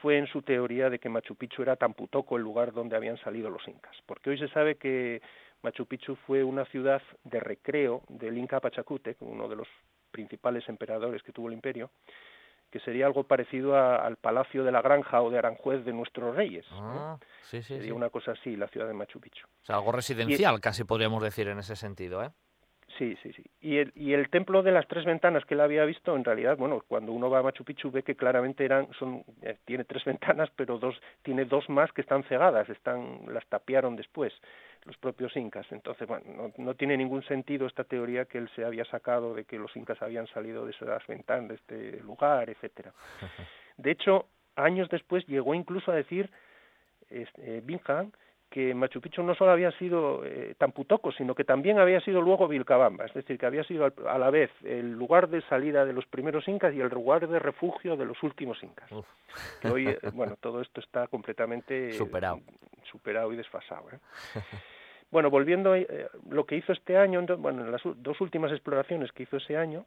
[0.00, 3.50] fue en su teoría de que Machu Picchu era Tamputoco, el lugar donde habían salido
[3.50, 5.20] los incas, porque hoy se sabe que
[5.62, 9.68] Machu Picchu fue una ciudad de recreo del Inca Pachacútec, uno de los
[10.10, 11.90] principales emperadores que tuvo el imperio,
[12.70, 16.34] que sería algo parecido a, al Palacio de la Granja o de Aranjuez de nuestros
[16.34, 16.64] reyes.
[16.72, 17.92] Ah, sí, sí, sería sí.
[17.92, 19.46] una cosa así, la ciudad de Machu Picchu.
[19.46, 22.30] O sea, algo residencial, y, casi podríamos decir en ese sentido, ¿eh?
[22.98, 23.44] Sí, sí, sí.
[23.60, 26.56] Y el, y el templo de las tres ventanas que él había visto, en realidad,
[26.56, 30.04] bueno, cuando uno va a Machu Picchu ve que claramente eran, son, eh, tiene tres
[30.06, 34.32] ventanas, pero dos, tiene dos más que están cegadas, están, las tapiaron después
[34.84, 35.66] los propios incas.
[35.70, 39.44] Entonces, bueno, no, no, tiene ningún sentido esta teoría que él se había sacado de
[39.44, 42.92] que los incas habían salido de esas ventanas, de este lugar, etcétera.
[43.76, 44.26] De hecho,
[44.56, 46.30] años después llegó incluso a decir
[47.08, 48.12] este, Bingham
[48.50, 52.48] que Machu Picchu no solo había sido eh, Tamputoco, sino que también había sido luego
[52.48, 56.04] Vilcabamba, es decir, que había sido a la vez el lugar de salida de los
[56.06, 58.90] primeros incas y el lugar de refugio de los últimos incas.
[58.90, 59.06] Uf.
[59.60, 62.40] Que hoy, eh, bueno, todo esto está completamente superado,
[62.90, 63.88] superado y desfasado.
[63.92, 63.98] ¿eh?
[65.10, 69.12] bueno, volviendo a eh, lo que hizo este año, bueno, en las dos últimas exploraciones
[69.12, 69.84] que hizo ese año,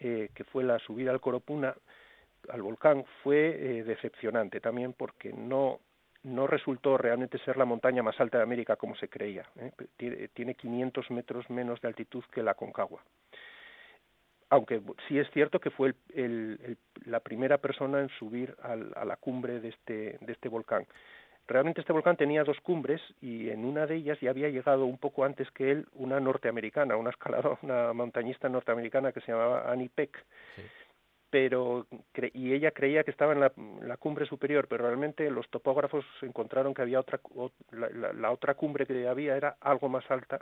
[0.00, 1.74] eh, que fue la subida al Coropuna,
[2.50, 5.80] al volcán, fue decepcionante también porque no
[6.26, 9.46] no resultó realmente ser la montaña más alta de América como se creía.
[9.60, 9.70] ¿eh?
[9.96, 13.00] Tiene, tiene 500 metros menos de altitud que la Concagua.
[14.50, 19.16] Aunque sí es cierto que fue el, la primera persona en subir al, a la
[19.16, 20.86] cumbre de este, de este volcán.
[21.48, 24.98] Realmente este volcán tenía dos cumbres y en una de ellas ya había llegado un
[24.98, 29.90] poco antes que él una norteamericana, una escaladora, una montañista norteamericana que se llamaba Annie
[29.94, 30.24] Peck.
[31.36, 31.86] Pero
[32.32, 33.52] y ella creía que estaba en la,
[33.82, 37.20] la, cumbre superior, pero realmente los topógrafos encontraron que había otra
[37.72, 40.40] la, la, otra cumbre que había era algo más alta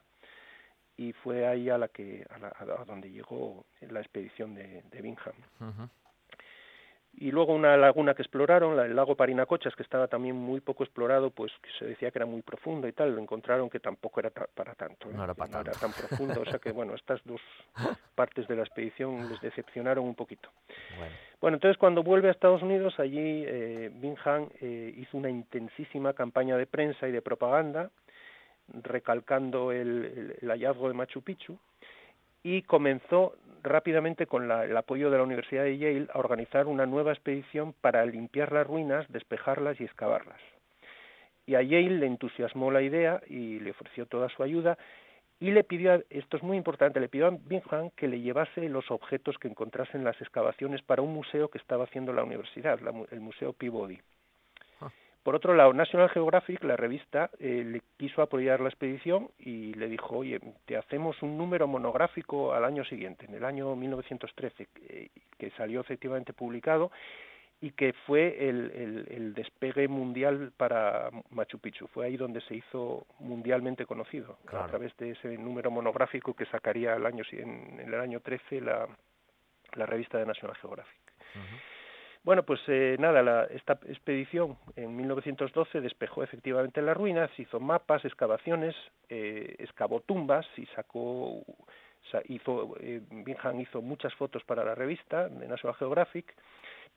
[0.97, 5.35] y fue ahí a la que a, a donde llegó la expedición de, de Bingham.
[7.17, 11.31] Y luego una laguna que exploraron, el lago Parinacochas, que estaba también muy poco explorado,
[11.31, 14.31] pues que se decía que era muy profundo y tal, lo encontraron que tampoco era
[14.31, 15.09] ta para tanto.
[15.11, 15.13] ¿eh?
[15.15, 15.71] No, era, para no tanto.
[15.71, 17.41] era tan profundo, o sea que bueno, estas dos
[18.15, 20.49] partes de la expedición les decepcionaron un poquito.
[20.99, 26.15] Bueno, bueno entonces cuando vuelve a Estados Unidos, allí eh, Bingham eh, hizo una intensísima
[26.15, 27.91] campaña de prensa y de propaganda,
[28.83, 31.59] recalcando el, el, el hallazgo de Machu Picchu,
[32.45, 33.35] y comenzó
[33.65, 38.05] rápidamente con el apoyo de la Universidad de Yale a organizar una nueva expedición para
[38.05, 40.39] limpiar las ruinas, despejarlas y excavarlas.
[41.47, 44.79] Y a Yale le entusiasmó la idea y le ofreció toda su ayuda
[45.41, 48.91] y le pidió, esto es muy importante, le pidió a Bingham que le llevase los
[48.91, 52.79] objetos que encontrase en las excavaciones para un museo que estaba haciendo la universidad,
[53.11, 53.99] el Museo Peabody.
[55.25, 59.89] Por otro lado, National Geographic, la revista, eh, le quiso apoyar la expedición y le
[59.89, 65.11] dijo, oye, te hacemos un número monográfico al año siguiente, en el año 1913, que,
[65.39, 66.93] que salió efectivamente publicado
[67.63, 71.87] y que fue el, el, el, despegue mundial para Machu Picchu.
[71.87, 74.67] Fue ahí donde se hizo mundialmente conocido, claro.
[74.67, 78.61] a través de ese número monográfico que sacaría el año, en, en el año 13
[78.61, 78.87] la,
[79.73, 81.01] la revista de National Geographic.
[81.35, 81.74] Uh -huh.
[82.25, 88.03] Bueno, pues eh, nada, la, esta expedición en 1912 despejó efectivamente las ruinas, hizo mapas,
[88.07, 88.75] excavaciones,
[89.11, 91.45] eh, excavó tumbas y sacó,
[92.29, 93.03] hizo, eh,
[93.59, 96.35] hizo muchas fotos para la revista de National Geographic,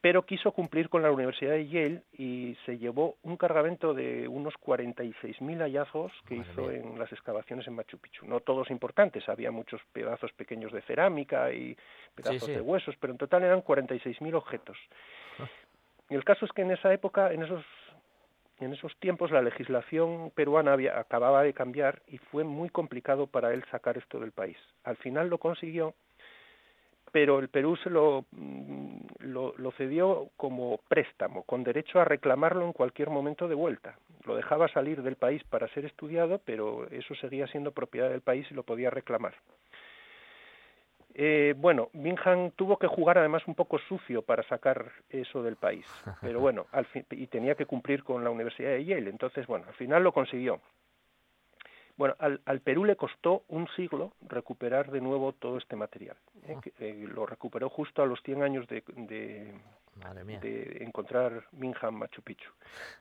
[0.01, 4.53] pero quiso cumplir con la Universidad de Yale y se llevó un cargamento de unos
[4.55, 6.77] 46.000 hallazgos que Madre hizo mía.
[6.77, 8.27] en las excavaciones en Machu Picchu.
[8.27, 11.75] No todos importantes, había muchos pedazos pequeños de cerámica y
[12.13, 12.51] pedazos sí, sí.
[12.53, 14.77] de huesos, pero en total eran 46.000 objetos.
[15.39, 15.47] Ah.
[16.09, 17.65] Y el caso es que en esa época, en esos
[18.59, 23.53] en esos tiempos la legislación peruana había, acababa de cambiar y fue muy complicado para
[23.53, 24.57] él sacar esto del país.
[24.83, 25.93] Al final lo consiguió,
[27.11, 28.25] pero el Perú se lo
[29.19, 33.97] lo, lo, cedió como préstamo, con derecho a reclamarlo en cualquier momento de vuelta.
[34.25, 38.47] Lo dejaba salir del país para ser estudiado, pero eso seguía siendo propiedad del país
[38.49, 39.33] y lo podía reclamar.
[41.19, 45.85] Eh, bueno, Bingham tuvo que jugar además un poco sucio para sacar eso del país,
[46.21, 49.65] pero bueno, al fin, y tenía que cumplir con la Universidad de Yale, entonces bueno,
[49.67, 50.61] al final lo consiguió.
[51.97, 56.15] Bueno, al, al Perú le costó un siglo recuperar de nuevo todo este material.
[56.47, 56.57] ¿eh?
[56.61, 59.53] Que, eh, lo recuperó justo a los 100 años de, de,
[60.39, 62.51] de encontrar Bingham Machu Picchu,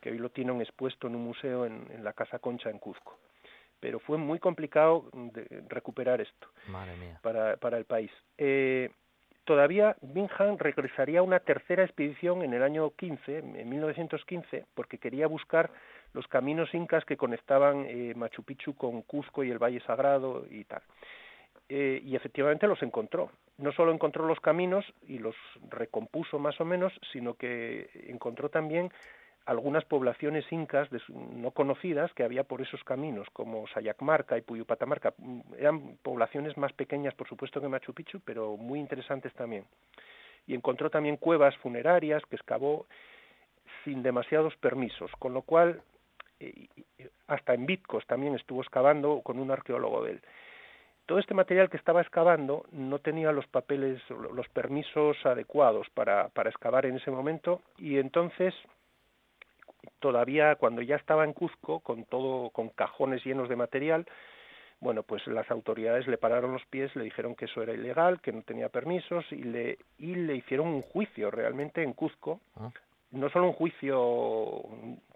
[0.01, 3.18] que hoy lo tienen expuesto en un museo en, en la Casa Concha en Cuzco
[3.81, 6.48] pero fue muy complicado de recuperar esto
[7.23, 8.10] Para, para el país.
[8.39, 8.90] Eh,
[9.44, 15.27] todavía Bingham regresaría a una tercera expedición en el año 15, en 1915, porque quería
[15.27, 15.70] buscar
[16.16, 20.64] los caminos incas que conectaban eh, Machu Picchu con Cuzco y el Valle Sagrado y
[20.64, 20.80] tal.
[21.68, 23.30] Eh, y efectivamente los encontró.
[23.59, 25.36] No solo encontró los caminos y los
[25.68, 28.90] recompuso más o menos, sino que encontró también
[29.44, 35.12] algunas poblaciones incas no conocidas que había por esos caminos, como Sayacmarca y Puyupatamarca.
[35.18, 39.64] Mm, eran poblaciones más pequeñas, por supuesto, que Machu Picchu, pero muy interesantes también.
[40.47, 42.86] Y encontró también cuevas funerarias que excavó
[43.84, 45.82] sin demasiados permisos, con lo cual
[47.27, 50.21] hasta en Bitcos también estuvo excavando con un arqueólogo de él.
[51.07, 56.51] Todo este material que estaba excavando no tenía los papeles, los permisos adecuados para, para
[56.51, 58.55] excavar en ese momento y entonces
[60.01, 64.05] todavía cuando ya estaba en Cuzco con todo con cajones llenos de material
[64.81, 68.33] bueno pues las autoridades le pararon los pies le dijeron que eso era ilegal que
[68.33, 72.71] no tenía permisos y le y le hicieron un juicio realmente en Cuzco ah.
[73.16, 73.97] No solo un juicio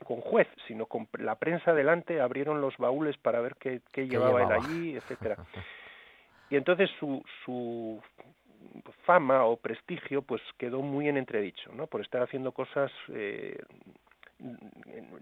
[0.04, 4.42] con juez sino con la prensa delante abrieron los baúles para ver qué, qué, llevaba,
[4.42, 5.36] él allí etcétera
[6.50, 8.02] y entonces su su
[9.04, 13.58] fama o prestigio pues quedó muy en entredicho no por estar haciendo cosas eh,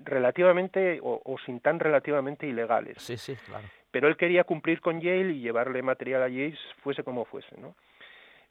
[0.05, 2.99] relativamente o, o, sin tan relativamente ilegales.
[2.99, 3.67] Sí, sí, claro.
[3.91, 7.75] Pero él quería cumplir con Yale y llevarle material a Yale fuese como fuese, ¿no?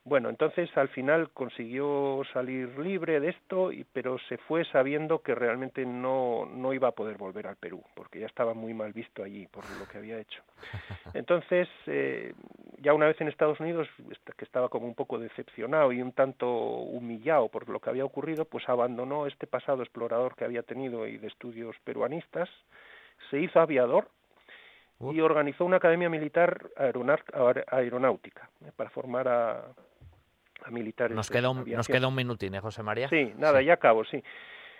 [0.07, 5.35] Bueno, entonces al final consiguió salir libre de esto, y, pero se fue sabiendo que
[5.35, 9.21] realmente no, no iba a poder volver al Perú, porque ya estaba muy mal visto
[9.21, 10.41] allí por lo que había hecho.
[11.13, 12.33] Entonces, eh,
[12.79, 13.89] ya una vez en Estados Unidos,
[14.37, 18.45] que estaba como un poco decepcionado y un tanto humillado por lo que había ocurrido,
[18.45, 22.47] pues abandonó este pasado explorador que había tenido y de estudios peruanistas,
[23.29, 24.07] se hizo aviador
[25.01, 29.65] y organizó una academia militar aeronáutica eh, para formar a,
[30.69, 31.15] militares.
[31.15, 33.09] Nos queda un, nos queda un minutín, ¿eh, José María?
[33.09, 34.23] Sí, nada, ya acabo, sí.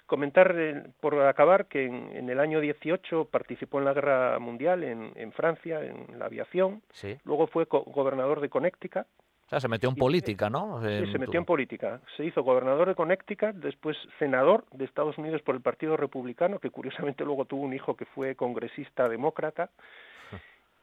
[0.06, 5.12] Comentar, eh, por acabar, que en, el año 18 participó en la Guerra Mundial en,
[5.16, 6.82] en Francia, en la aviación.
[6.92, 7.18] Sí.
[7.26, 9.06] Luego fue gobernador de Connecticut.
[9.48, 10.82] O sea, se metió en política, ¿no?
[10.82, 12.02] Sí, se metió en política.
[12.18, 16.70] Se hizo gobernador de Connecticut, después senador de Estados Unidos por el Partido Republicano, que
[16.70, 19.70] curiosamente luego tuvo un hijo que fue congresista demócrata.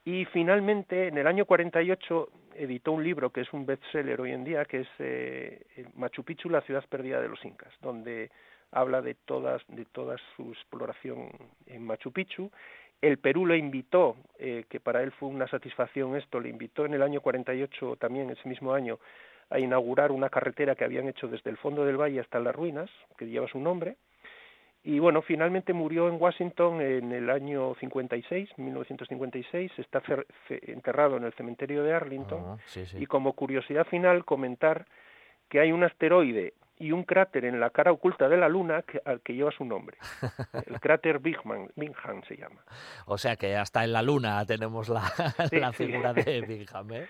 [0.04, 4.44] Y finalmente, en el año 48, editó un libro que es un bestseller hoy en
[4.44, 8.30] día, que es eh, Machu Picchu, la ciudad perdida de los incas, donde
[8.70, 11.30] habla de todas de toda su exploración
[11.66, 12.50] en Machu Picchu.
[13.00, 16.94] El Perú le invitó, eh, que para él fue una satisfacción esto, le invitó en
[16.94, 18.98] el año 48, también ese mismo año,
[19.50, 22.90] a inaugurar una carretera que habían hecho desde el fondo del valle hasta las ruinas,
[23.16, 23.96] que lleva su nombre,
[24.84, 30.02] y bueno, finalmente murió en Washington en el año 56, 1956, está
[30.48, 32.42] enterrado en el cementerio de Arlington.
[32.46, 32.98] Ah, sí, sí.
[33.00, 34.84] Y como curiosidad final, comentar
[35.48, 39.00] que hay un asteroide y un cráter en la cara oculta de la Luna que,
[39.06, 39.96] al que lleva su nombre.
[40.66, 42.60] El cráter Bingham, Bingham se llama.
[43.06, 45.02] O sea que hasta en la Luna tenemos la,
[45.48, 47.06] Sí, la figura de Bingham, ¿eh?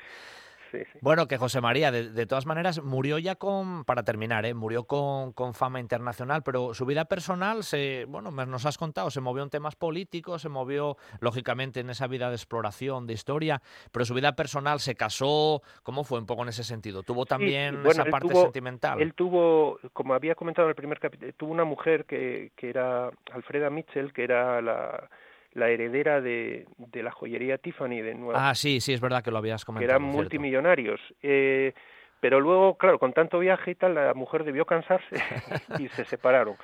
[0.75, 0.99] Sí, sí.
[1.03, 4.55] Bueno, que José María, de, de todas maneras, murió ya con, para terminar, ¿eh?
[4.55, 9.21] murió con, con fama internacional, pero su vida personal, se, bueno, nos has contado, se
[9.21, 14.05] movió en temas políticos, se movió, lógicamente, en esa vida de exploración, de historia, pero
[14.05, 17.03] su vida personal se casó, ¿cómo fue un poco en ese sentido?
[17.03, 19.01] ¿Tuvo Sí, también bueno, esa parte tuvo- sentimental?
[19.01, 23.11] Él tuvo, como había comentado en el primer capítulo, tuvo una mujer que, que era
[23.33, 25.09] Alfreda Mitchell, que era la,
[25.55, 29.31] la heredera de, de la joyería Tiffany de Nueva Ah, sí, sí, es verdad que
[29.31, 29.91] lo habías que comentado.
[29.91, 30.17] eran cierto.
[30.17, 31.01] multimillonarios.
[31.23, 31.73] Eh,
[32.21, 35.15] pero luego, claro, con tanto viaje y tal, la mujer debió cansarse
[35.79, 36.57] y se separaron.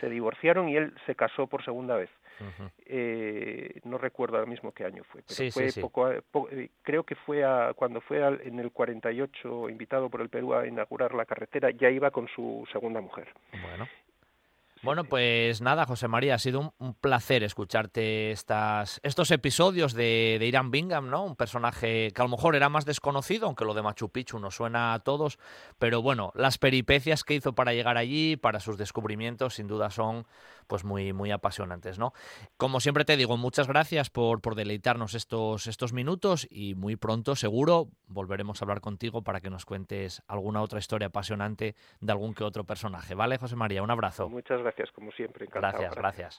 [0.00, 2.10] Se divorciaron y él se casó por segunda vez.
[2.84, 5.80] Eh, no recuerdo ahora mismo qué año fue, pero Sí, fue sí.
[5.80, 6.14] poco, a-
[6.50, 10.54] eh, creo que fue a, cuando fue al- en el 48 invitado por el Perú
[10.54, 13.28] a inaugurar la carretera, ya iba con su segunda mujer.
[13.62, 13.88] Bueno.
[14.82, 20.46] Bueno, pues nada, José María, ha sido un, placer escucharte estas, estos episodios de, de,
[20.46, 21.24] Irán Bingham, ¿no?
[21.24, 24.54] Un personaje que a lo mejor era más desconocido, aunque lo de Machu Picchu nos
[24.54, 25.38] suena a todos,
[25.78, 30.26] pero bueno, las peripecias que hizo para llegar allí, para sus descubrimientos, sin duda son
[30.66, 32.12] pues muy, muy apasionantes, ¿no?
[32.56, 37.36] Como siempre te digo, muchas gracias por, por deleitarnos estos, estos minutos y muy pronto,
[37.36, 42.34] seguro, volveremos a hablar contigo para que nos cuentes alguna otra historia apasionante de algún
[42.34, 43.14] que otro personaje.
[43.14, 43.82] ¿Vale, José María?
[43.82, 44.28] Un abrazo.
[44.28, 45.46] Muchas gracias, como siempre.
[45.46, 45.78] Encantado.
[45.78, 46.38] Gracias, gracias.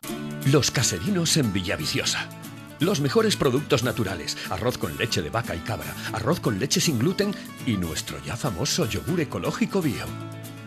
[0.51, 2.29] Los caserinos en Villaviciosa.
[2.79, 6.99] Los mejores productos naturales, arroz con leche de vaca y cabra, arroz con leche sin
[6.99, 7.31] gluten
[7.65, 10.05] y nuestro ya famoso yogur ecológico bio.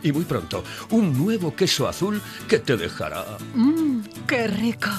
[0.02, 3.24] Y muy pronto, un nuevo queso azul que te dejará...
[3.54, 4.90] ¡Mmm, qué rico!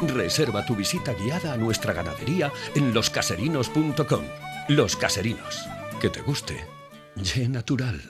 [0.00, 4.24] Reserva tu visita guiada a nuestra ganadería en loscaserinos.com.
[4.68, 5.66] Los Caserinos.
[6.00, 6.66] Que te guste.
[7.16, 8.00] Ye natural.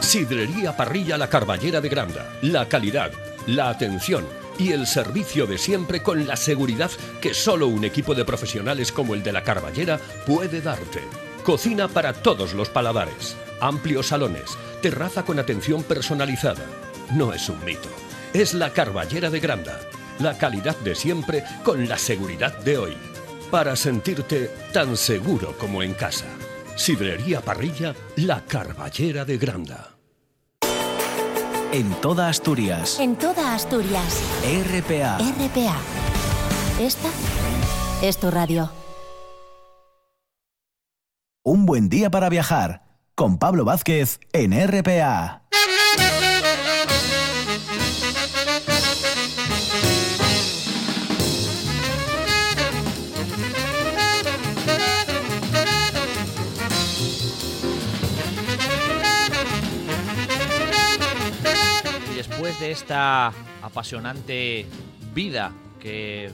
[0.00, 2.26] Sidrería Parrilla La Carballera de Granda.
[2.42, 3.12] La calidad,
[3.46, 4.26] la atención
[4.58, 6.90] y el servicio de siempre con la seguridad
[7.20, 11.02] que solo un equipo de profesionales como el de La Carballera puede darte.
[11.44, 16.64] Cocina para todos los paladares amplios salones, terraza con atención personalizada.
[17.14, 17.88] No es un mito,
[18.32, 19.80] es la Carballera de Granda,
[20.18, 22.96] la calidad de siempre con la seguridad de hoy,
[23.50, 26.26] para sentirte tan seguro como en casa.
[26.76, 29.90] Sidrería Parrilla, la Carballera de Granda.
[31.72, 32.98] En toda Asturias.
[32.98, 34.20] En toda Asturias.
[34.42, 35.18] RPA.
[35.18, 35.76] RPA.
[36.80, 37.08] Esta
[38.02, 38.72] es tu radio.
[41.44, 45.42] Un buen día para viajar con Pablo Vázquez en RPA.
[62.10, 63.32] Y después de esta
[63.62, 64.66] apasionante
[65.14, 66.30] vida que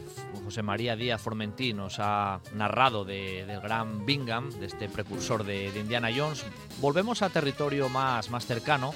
[0.47, 6.09] José María Díaz Formentí nos ha narrado del gran Bingham, de este precursor de, Indiana
[6.17, 6.45] Jones,
[6.81, 8.95] volvemos a territorio más, más cercano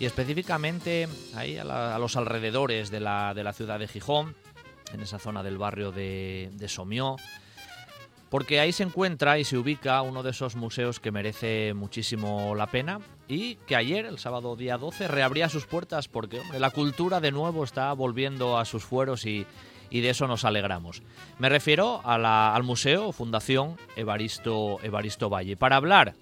[0.00, 1.06] y específicamente
[1.36, 4.34] ahí a, los alrededores de la, ciudad de Gijón,
[4.92, 7.18] en esa zona del barrio de, de Somió,
[8.28, 12.66] porque ahí se encuentra y se ubica uno de esos museos que merece muchísimo la
[12.66, 12.98] pena
[13.28, 17.62] y que ayer, el sábado día 12, reabría sus puertas porque la cultura de nuevo
[17.62, 19.46] está volviendo a sus fueros y,
[19.94, 21.04] y de eso nos alegramos.
[21.38, 25.56] Me refiero al Museo Fundación Evaristo, Evaristo Valle.
[25.56, 26.14] Para hablar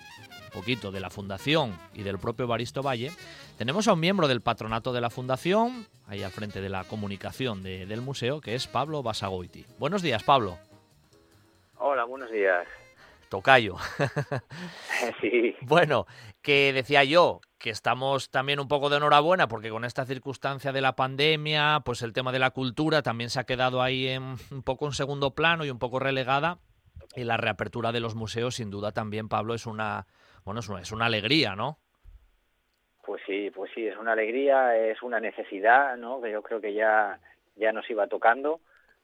[0.45, 3.13] un poquito de la Fundación y del propio Evaristo Valle,
[3.57, 7.63] tenemos a un miembro del patronato de la Fundación, ahí al frente de la comunicación
[7.63, 9.65] del museo, que es Pablo Basagoiti.
[9.79, 10.59] Buenos días, Pablo.
[11.79, 12.69] Hola, buenos días.
[13.31, 13.77] Tocayo.
[15.23, 15.57] sí.
[15.63, 16.05] Bueno,
[16.43, 20.81] que decía yo que estamos también un poco de enhorabuena porque con esta circunstancia de
[20.81, 24.63] la pandemia, pues el tema de la cultura también se ha quedado ahí en, un
[24.65, 26.59] poco en segundo plano y un poco relegada.
[27.15, 30.07] Y la reapertura de los museos, sin duda, también, Pablo, es una,
[30.45, 31.79] bueno, es una, es una alegría, ¿no?
[33.05, 36.21] Pues sí, pues sí, es una alegría, es una necesidad, ¿no?
[36.21, 37.21] Que yo creo que ya,
[37.55, 38.61] ya nos iba tocando.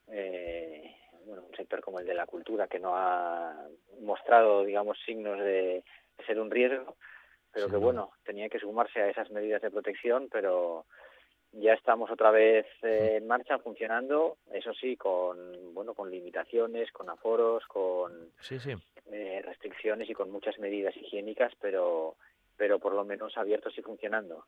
[0.09, 3.55] Eh, bueno, un sector como el de la cultura que no ha
[4.01, 5.85] mostrado, digamos, signos de
[6.27, 6.97] ser un riesgo
[7.53, 10.85] pero que bueno, tenía que sumarse a esas medidas de protección, pero
[11.53, 17.09] ya estamos otra vez eh, en marcha funcionando, eso sí, con bueno, con limitaciones, con
[17.09, 18.31] aforos, con
[19.11, 22.17] eh, restricciones y con muchas medidas higiénicas, pero
[22.57, 24.45] pero por lo menos abiertos y funcionando.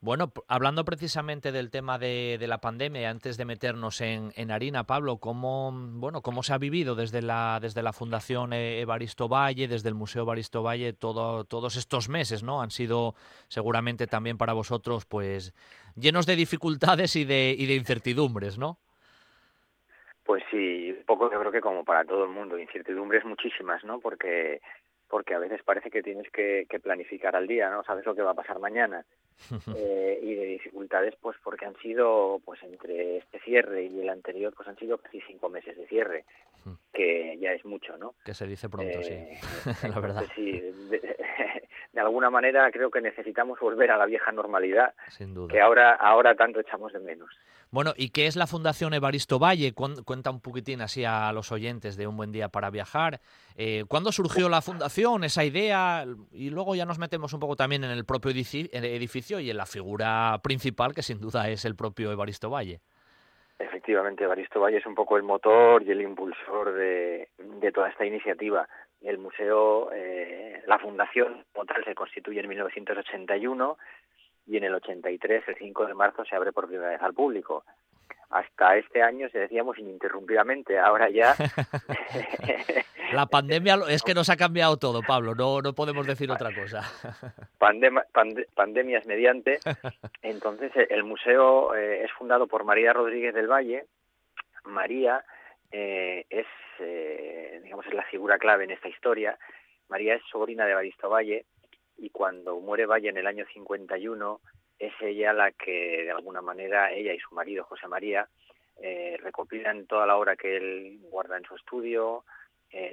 [0.00, 5.72] Bueno, hablando precisamente del tema de, la pandemia, antes de meternos en, harina, Pablo, ¿cómo,
[5.72, 9.94] bueno, ¿cómo se ha vivido desde la, desde la Fundación e, Evaristo Valle, desde el
[9.94, 12.60] Museo Evaristo Valle, todo, todos estos meses, ¿no?
[12.60, 13.14] Han sido
[13.48, 15.54] seguramente también para vosotros, pues,
[15.96, 18.78] llenos de dificultades y de, y de incertidumbres, ¿no?
[20.24, 24.00] Pues sí, un poco yo creo que como para todo el mundo, incertidumbres muchísimas, ¿no?
[24.00, 24.60] Porque
[25.08, 27.82] porque a veces parece que tienes que, planificar al día, ¿no?
[27.84, 29.04] Sabes lo que va a pasar mañana.
[29.76, 34.54] Eh, y de dificultades, pues porque han sido, pues entre este cierre y el anterior,
[34.56, 36.24] pues han sido casi cinco meses de cierre,
[36.94, 38.14] que ya es mucho, ¿no?
[38.24, 39.38] Que se dice pronto, sí, eh,
[39.90, 40.24] la verdad.
[40.34, 40.52] Sí,
[40.88, 41.16] de,
[42.00, 45.52] alguna manera creo que necesitamos volver a la vieja normalidad, Sin duda.
[45.52, 47.30] que ahora, ahora tanto echamos de menos.
[47.70, 49.72] Bueno, ¿y qué es la Fundación Evaristo Valle?
[49.74, 53.20] Cuenta un poquitín así a los oyentes de Un Buen Día para Viajar.
[53.56, 56.04] Eh, ¿Cuándo surgió la fundación, esa idea?
[56.32, 59.66] Y luego ya nos metemos un poco también en el propio edificio y en la
[59.66, 62.80] figura principal, que sin duda es el propio Evaristo Valle.
[63.58, 67.28] Efectivamente, Evaristo Valle es un poco el motor y el impulsor de,
[67.74, 68.68] toda esta iniciativa.
[69.02, 73.78] El museo, eh, la fundación como tal, se constituye en 1981
[74.46, 77.64] y en el 83, el 5 de marzo, se abre por primera vez al público.
[78.30, 81.34] Hasta este año se decíamos ininterrumpidamente, ahora ya...
[83.12, 86.82] La pandemia es que nos ha cambiado todo, Pablo, no, no podemos decir otra cosa.
[88.54, 89.60] pandemias mediante.
[90.22, 93.86] Entonces, el museo eh, es fundado por María Rodríguez del Valle.
[94.64, 95.24] María
[95.78, 96.46] eh, es,
[96.78, 99.38] eh, digamos, es la figura clave en esta historia.
[99.88, 101.44] María es sobrina de Baristo Valle
[101.98, 104.40] y cuando muere Valle en el año 51
[104.78, 108.26] es ella la que de alguna manera, ella y su marido José María,
[108.80, 112.24] eh, recopilan toda la obra que él guarda en su estudio,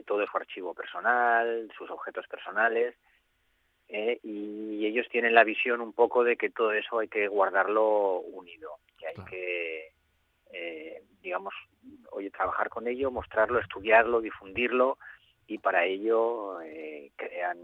[0.06, 2.96] todo su archivo personal, sus objetos personales,
[3.90, 8.22] eh, y ellos tienen la visión un poco de que todo eso hay que guardarlo
[8.22, 9.92] unido, que hay que,
[10.52, 11.54] eh, digamos,
[12.12, 14.98] oye, trabajar con ello, mostrarlo, estudiarlo, difundirlo,
[15.48, 17.58] y para ello eh, crean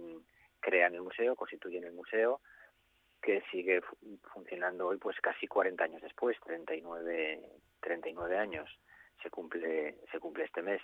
[0.60, 2.42] crean el museo, constituyen el museo,
[3.22, 3.82] que sigue
[4.34, 7.42] funcionando hoy pues casi 40 años después, 39,
[7.82, 8.70] 39 años
[9.22, 10.82] se cumple, se cumple este mes.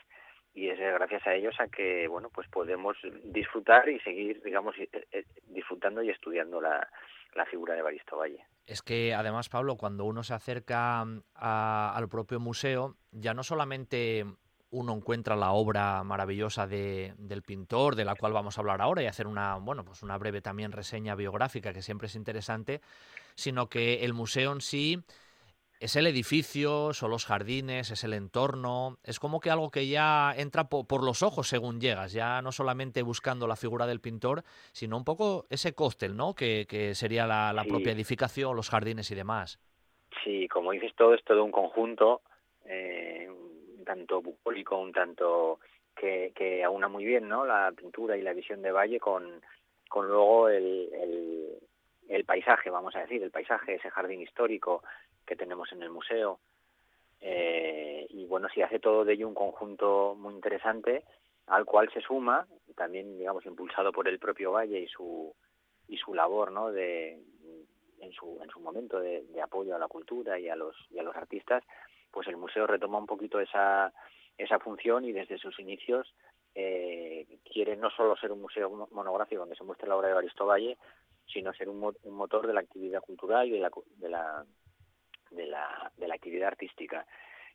[0.54, 4.90] Y es gracias a ellos a que bueno pues podemos disfrutar y seguir digamos eh,
[5.12, 6.88] eh, disfrutando y estudiando la,
[7.36, 8.46] la figura de Baristo Valle.
[8.66, 11.06] Es que además Pablo cuando uno se acerca
[11.36, 14.26] al propio museo ya no solamente
[14.72, 19.04] uno encuentra la obra maravillosa de, del pintor, de la cual vamos a hablar ahora,
[19.04, 22.82] y hacer una, bueno, pues una breve también reseña biográfica, que siempre es interesante,
[23.36, 25.02] sino que el museo en sí
[25.80, 30.34] es el edificio, son los jardines, es el entorno, es como que algo que ya
[30.36, 34.98] entra por los ojos según llegas, ya no solamente buscando la figura del pintor, sino
[34.98, 36.34] un poco ese cóctel, ¿no?
[36.34, 39.60] Que, que sería la, la propia edificación, los jardines y demás.
[40.24, 42.22] Sí, como dices, todo es todo un conjunto.
[42.66, 43.30] Eh,
[43.86, 45.60] tanto bucólico, un tanto
[45.96, 47.46] que, que aúna muy bien ¿no?
[47.46, 49.42] la pintura y la visión de Valle con,
[49.88, 51.60] con luego el, el,
[52.10, 54.84] el paisaje, vamos a decir, el paisaje, ese jardín histórico
[55.26, 56.40] que tenemos en el museo.
[57.22, 61.04] Eh, y bueno, si hace todo de ello un conjunto muy interesante
[61.48, 65.34] al cual se suma, también digamos impulsado por el propio Valle y su
[65.88, 66.72] y su labor, ¿no?
[66.72, 67.20] De
[68.00, 71.04] en su en su momento de, apoyo a la cultura y a los y a
[71.04, 71.64] los artistas,
[72.12, 73.94] pues el museo retoma un poquito esa,
[74.38, 76.14] esa función y desde sus inicios
[76.56, 80.46] eh, quiere no solo ser un museo monográfico donde se muestre la obra de Baristo
[80.46, 80.78] Valle,
[81.28, 84.46] sino ser un, motor de la actividad cultural y de de la,
[85.36, 87.06] de la, de la actividad artística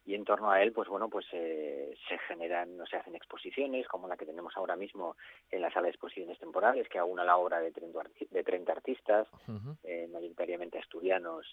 [0.06, 3.86] y en torno a él pues bueno pues eh, se generan no se hacen exposiciones
[3.86, 5.16] como la que tenemos ahora mismo
[5.50, 9.28] en la sala de exposiciones temporales que aúna la obra de 30, de 30 artistas
[9.82, 11.46] eh, mayoritariamente asturianos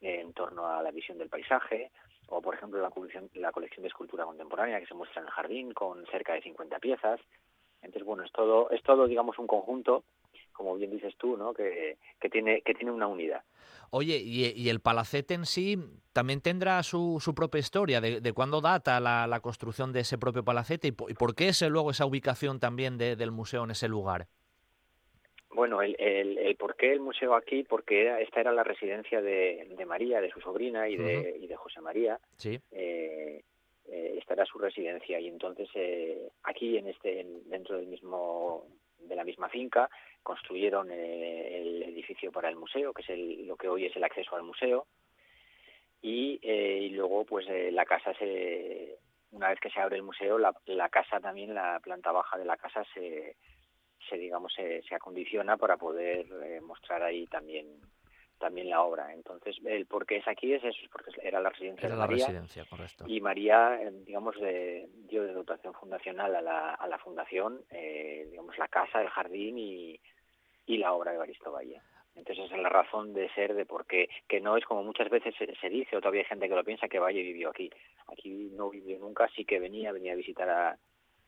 [0.00, 1.90] en torno a la visión del paisaje
[2.28, 5.32] o por ejemplo la colección, la colección de escultura contemporánea que se muestra en el
[5.32, 7.20] jardín con cerca de 50 piezas.
[7.82, 10.04] Entonces, bueno, es todo, es todo digamos, un conjunto,
[10.56, 11.52] como bien dices tú, ¿no?
[11.52, 13.42] que, que, tiene, que tiene una unidad.
[13.90, 15.78] Oye, y, el palacete en sí
[16.12, 20.18] también tendrá su, su propia historia, de, de cuándo data la, la, construcción de ese
[20.18, 23.88] propio palacete y por, qué es luego esa ubicación también de, del museo en ese
[23.88, 24.26] lugar.
[25.50, 29.22] Bueno, el, el, el, por qué el museo aquí, porque era, esta era la residencia
[29.22, 31.42] de, de María, de su sobrina y de, uh -huh.
[31.44, 32.18] y de José María.
[32.36, 32.60] Sí.
[32.72, 33.42] Eh,
[33.88, 38.66] eh, esta era su residencia y entonces eh, aquí en este en, dentro del mismo
[38.98, 39.88] de la misma finca
[40.22, 44.04] construyeron eh, el edificio para el museo que es el, lo que hoy es el
[44.04, 44.86] acceso al museo
[46.02, 48.98] y, eh, y luego pues eh, la casa se
[49.32, 52.44] una vez que se abre el museo la, la casa también la planta baja de
[52.44, 53.36] la casa se
[54.08, 57.66] se digamos se, se acondiciona para poder eh, mostrar ahí también
[58.38, 59.12] también la obra.
[59.12, 62.06] Entonces, el por qué es aquí es eso, porque era la residencia era de la
[62.06, 62.26] María.
[62.26, 63.04] Residencia, correcto.
[63.06, 68.26] Y María, eh, digamos, de, dio de dotación fundacional a la, a la fundación, eh,
[68.30, 70.00] digamos, la casa, el jardín y,
[70.66, 71.80] y la obra de Baristo Valle.
[72.14, 75.10] Entonces esa es la razón de ser de por qué, que no es como muchas
[75.10, 77.70] veces se, se, dice, o todavía hay gente que lo piensa, que Valle vivió aquí.
[78.10, 80.78] Aquí no vivió nunca, sí que venía, venía a visitar a,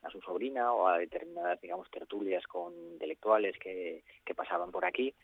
[0.02, 5.14] a su sobrina o a determinadas, digamos, tertulias con intelectuales que, que pasaban por aquí,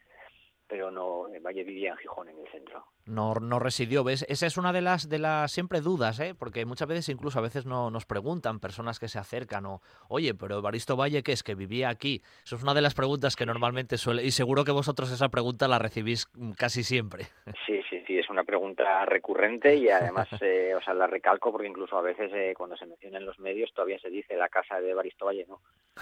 [0.66, 2.93] pero no, Valle vivía en Gijón, en el centro.
[3.06, 4.24] No, no residió, ¿ves?
[4.28, 6.34] Esa es una de las, de las siempre dudas, ¿eh?
[6.38, 10.34] Porque muchas veces, incluso a veces no, nos preguntan personas que se acercan o, oye,
[10.34, 11.42] pero Evaristo Valle, ¿qué es?
[11.42, 12.22] Que vivía aquí.
[12.44, 15.68] Eso es una de las preguntas que normalmente suele, y seguro que vosotros esa pregunta
[15.68, 16.26] la recibís
[16.56, 17.26] casi siempre.
[17.66, 21.68] Sí, sí, sí, es una pregunta recurrente y además, eh, o sea, la recalco porque
[21.68, 24.80] incluso a veces eh, cuando se menciona en los medios todavía se dice la casa
[24.80, 25.60] de Evaristo Valle, no.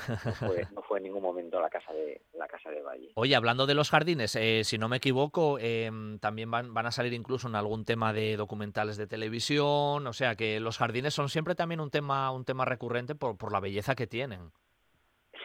[0.09, 3.13] No fue, no fue en ningún momento la casa de, la casa de Valle.
[3.15, 6.92] Oye, hablando de los jardines, eh, si no me equivoco, eh, también van, van a
[6.93, 11.29] salir incluso en algún tema de documentales de televisión, o sea que los jardines son
[11.29, 14.51] siempre también un tema, un tema recurrente por, por la belleza que tienen.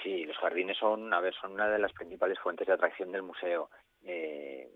[0.03, 3.24] Sí, los jardines son, a ver, son una de las principales fuentes de atracción del
[3.24, 3.69] museo.
[4.03, 4.69] Eh,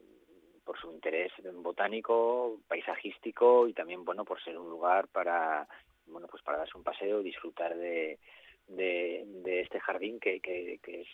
[0.64, 5.68] por su interés botánico, paisajístico y también, bueno, por ser un lugar para,
[6.06, 8.20] bueno, pues para darse un paseo, disfrutar de,
[8.68, 11.08] de, este jardín que, que, es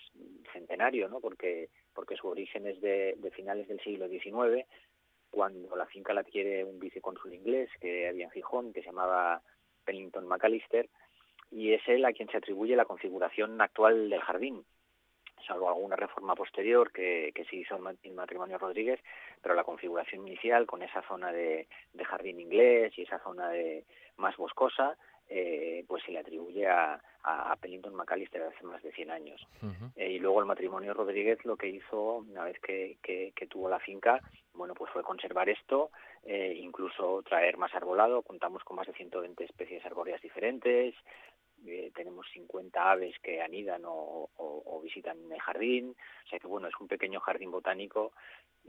[0.53, 1.19] centenario, ¿no?
[1.19, 4.65] Porque, porque su origen es de, de finales del siglo XIX,
[5.37, 9.39] cuando la finca la adquiere un vicecónsul inglés que había en Gijón, que se llamaba
[9.85, 10.89] Pennington McAllister,
[11.51, 14.65] y es él a quien se atribuye la configuración actual del jardín,
[15.45, 18.99] salvo alguna reforma posterior que, que se hizo en matrimonio Rodríguez,
[19.39, 23.85] pero la configuración inicial con esa zona de, de jardín inglés y esa zona de
[24.17, 24.97] más boscosa
[25.29, 29.45] eh, pues se le atribuye a, a, Pennington McAllister hace más de 100 años.
[29.95, 33.79] Eh, y luego el matrimonio Rodríguez lo que hizo, una vez que, que, tuvo la
[33.79, 34.21] finca,
[34.53, 35.91] bueno, pues fue conservar esto,
[36.23, 40.95] eh, incluso traer más arbolado, contamos con más de 120 especies arbóreas diferentes,
[41.93, 46.73] tenemos 50 aves que anidan o, o, visitan el jardín, o sea que bueno, es
[46.79, 48.13] un pequeño jardín botánico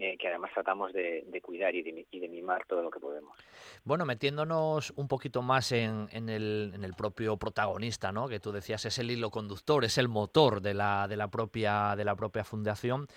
[0.00, 3.36] eh, que además tratamos de, cuidar y de, mimar todo lo que podemos.
[3.82, 8.28] Bueno, metiéndonos un poquito más en, el, propio protagonista, ¿no?
[8.28, 11.96] que tú decías es el hilo conductor, es el motor de la, de la, propia,
[11.96, 13.08] de la propia fundación.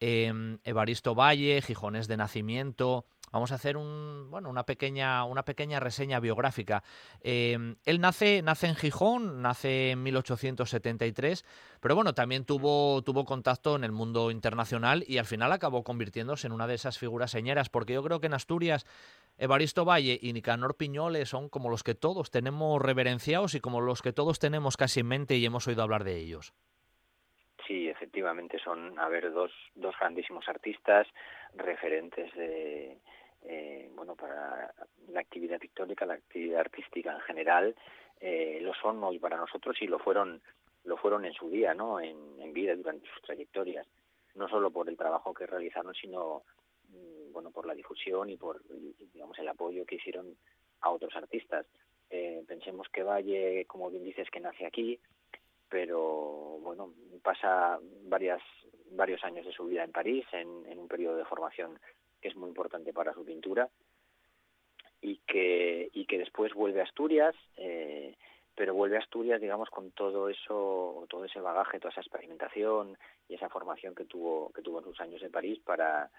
[0.00, 6.82] Em, Evaristo Valle, Gijones de nacimiento, Vamos a hacer una, pequeña, reseña biográfica.
[7.20, 11.44] Em, él nace, nace en Gijón, nace en 1873,
[11.80, 16.48] pero bueno, también tuvo, tuvo contacto en el mundo internacional y al final acabó convirtiéndose
[16.48, 18.84] en una de esas figuras señeras, porque yo creo que en Asturias
[19.38, 24.02] Evaristo Valle y Nicanor Piñoles son como los que todos tenemos reverenciados y como los
[24.02, 26.52] que todos tenemos casi en mente y hemos oído hablar de ellos.
[28.20, 31.06] Efectivamente son, a ver, dos, dos grandísimos artistas,
[31.54, 32.98] referentes de,
[33.44, 34.74] eh, bueno, para
[35.08, 37.74] la actividad pictórica, la actividad artística en general,
[38.20, 40.42] eh, lo son hoy para nosotros y lo fueron,
[40.84, 41.98] lo fueron en su día, ¿no?
[41.98, 43.86] En, vida durante sus trayectorias,
[44.34, 46.42] no solo por el trabajo que realizaron, sino
[46.90, 48.60] mm, bueno, por la difusión y por,
[49.14, 50.36] digamos, el apoyo que hicieron
[50.82, 51.64] a otros artistas.
[52.10, 55.00] Eh, pensemos que Valle, como bien dices, que nace aquí,
[55.70, 56.92] pero bueno,
[57.22, 58.42] pasa varias,
[58.90, 61.78] varios años de su vida en París, en, un periodo de formación
[62.20, 63.68] que es muy importante para su pintura,
[65.00, 68.14] y que, y que después vuelve a Asturias, eh,
[68.54, 72.98] pero vuelve a Asturias, digamos, con todo eso, todo ese bagaje, toda esa experimentación
[73.28, 76.10] y esa formación que tuvo, que tuvo en sus años en París para,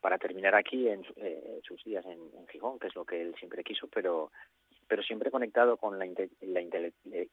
[0.00, 3.64] para terminar aquí en eh, sus días en, Gijón, que es lo que él siempre
[3.64, 4.30] quiso, pero,
[4.88, 6.08] pero siempre conectado con la,
[6.40, 6.60] la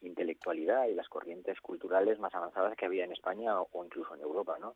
[0.02, 4.58] intelectualidad y las corrientes culturales más avanzadas que había en España o, incluso en Europa,
[4.60, 4.76] ¿no?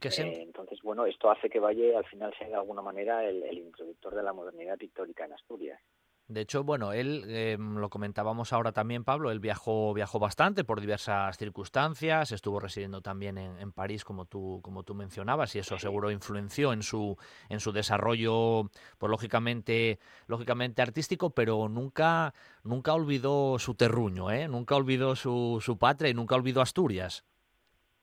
[0.00, 4.14] Eh, entonces, bueno, esto hace que Valle al final sea de alguna manera el, introductor
[4.14, 5.80] de la modernidad pictórica en Asturias.
[6.28, 10.78] De hecho, bueno, él, em, lo comentábamos ahora también, Pablo, él viajó, viajó bastante por
[10.78, 16.10] diversas circunstancias, estuvo residiendo también en, París, como tú, como tú mencionabas, y eso seguro
[16.10, 17.16] influenció en su,
[17.48, 18.64] en su desarrollo,
[18.98, 24.48] pues lógicamente, lógicamente artístico, pero nunca, nunca olvidó su terruño, ¿eh?
[24.48, 27.24] nunca olvidó su, su patria y nunca olvidó Asturias.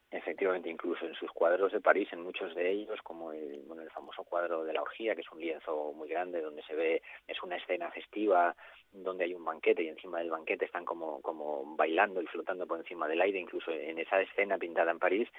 [0.10, 3.90] Efectivamente, incluso en sus cuadros de París, en muchos de ellos, como el, bueno, el
[3.90, 7.42] famoso cuadro de la orgía, que es un lienzo muy grande donde se ve, es
[7.44, 8.56] una escena festiva
[8.92, 12.80] donde hay un banquete y encima del banquete están como, como bailando y flotando por
[12.80, 15.30] encima del aire, incluso en esa escena pintada en París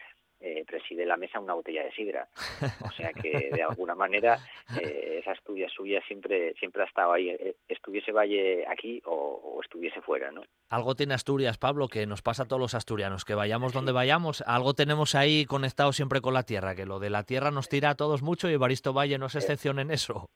[0.41, 2.29] eh, preside la mesa una botella de sidra.
[2.85, 4.39] O sea que de alguna manera
[4.81, 10.01] eh, esa estudia suya siempre siempre ha estado ahí, eh, estuviese Valle aquí o, estuviese
[10.03, 10.43] fuera, ¿no?
[10.71, 14.43] Algo tiene Asturias, Pablo, que nos pasa a todos los asturianos, que vayamos donde vayamos,
[14.47, 17.91] algo tenemos ahí conectado siempre con la tierra, que lo de la tierra nos tira
[17.91, 20.29] a todos mucho y Evaristo Valle no es excepción en eso.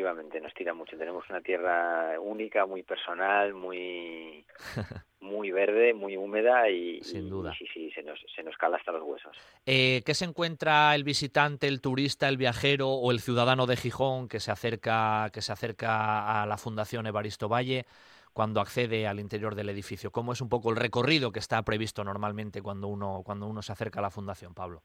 [0.00, 0.96] Efectivamente, nos tira mucho.
[0.96, 4.46] Tenemos una tierra única, muy personal, muy
[5.20, 7.54] muy verde, muy húmeda y, Sin duda.
[7.58, 9.36] sí, sí, se nos, se nos cala hasta los huesos.
[9.66, 14.28] Eh, ¿Qué se encuentra el visitante, el turista, el viajero o el ciudadano de Gijón
[14.28, 17.84] que se acerca, que se acerca a la Fundación Evaristo Valle
[18.32, 20.10] cuando accede al interior del edificio?
[20.10, 23.72] ¿Cómo es un poco el recorrido que está previsto normalmente cuando uno, cuando uno se
[23.72, 24.82] acerca a la Fundación, Pablo?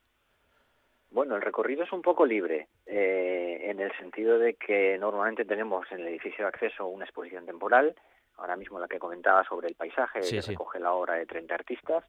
[1.16, 5.90] Bueno, el recorrido es un poco libre, eh, en el sentido de que normalmente tenemos
[5.94, 7.96] en el edificio de acceso una exposición temporal,
[8.36, 12.04] ahora mismo la que comentaba sobre el paisaje, que recoge la obra de 30 artistas.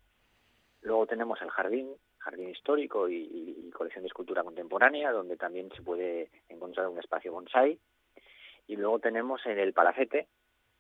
[0.83, 6.29] Luego tenemos el jardín, jardín histórico y, colección de escultura contemporánea, donde también se puede
[6.49, 7.79] encontrar un espacio bonsai.
[8.67, 10.27] Y luego tenemos en el palacete,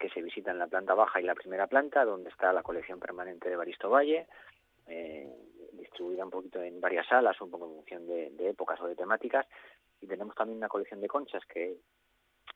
[0.00, 2.98] que se visita en la planta baja y la primera planta, donde está la colección
[2.98, 4.26] permanente de Baristo Valle,
[4.88, 5.32] eh,
[5.86, 9.46] distribuida un poquito en varias salas, un poco en función de, épocas o de temáticas.
[10.00, 11.76] Y tenemos también una colección de conchas que,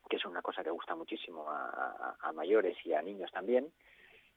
[0.08, 3.72] que es una cosa que gusta muchísimo a, mayores y a niños también,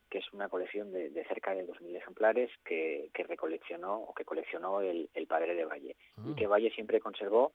[0.10, 4.82] que es una colección de, cerca de 2.000 ejemplares que, que recoleccionó o que coleccionó
[4.82, 6.36] el, padre de Valle y mm.
[6.36, 7.54] que Valle siempre conservó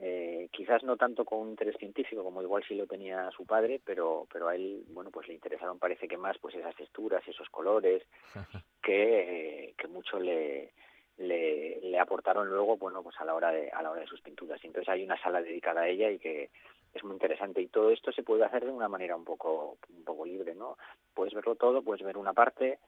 [0.00, 3.80] eh, quizás no tanto con un interés científico como igual sí lo tenía su padre,
[3.84, 7.48] pero pero a él bueno pues le interesaron parece que más pues esas texturas, esos
[7.50, 8.02] colores
[8.82, 10.72] que, que mucho le,
[11.18, 14.20] le, le aportaron luego bueno pues a la hora de a la hora de sus
[14.20, 14.62] pinturas.
[14.64, 16.50] Y entonces hay una sala dedicada a ella y que
[16.92, 20.04] es muy interesante y todo esto se puede hacer de una manera un poco un
[20.04, 20.76] poco libre, ¿no?
[21.12, 22.78] Puedes verlo todo, puedes ver una parte.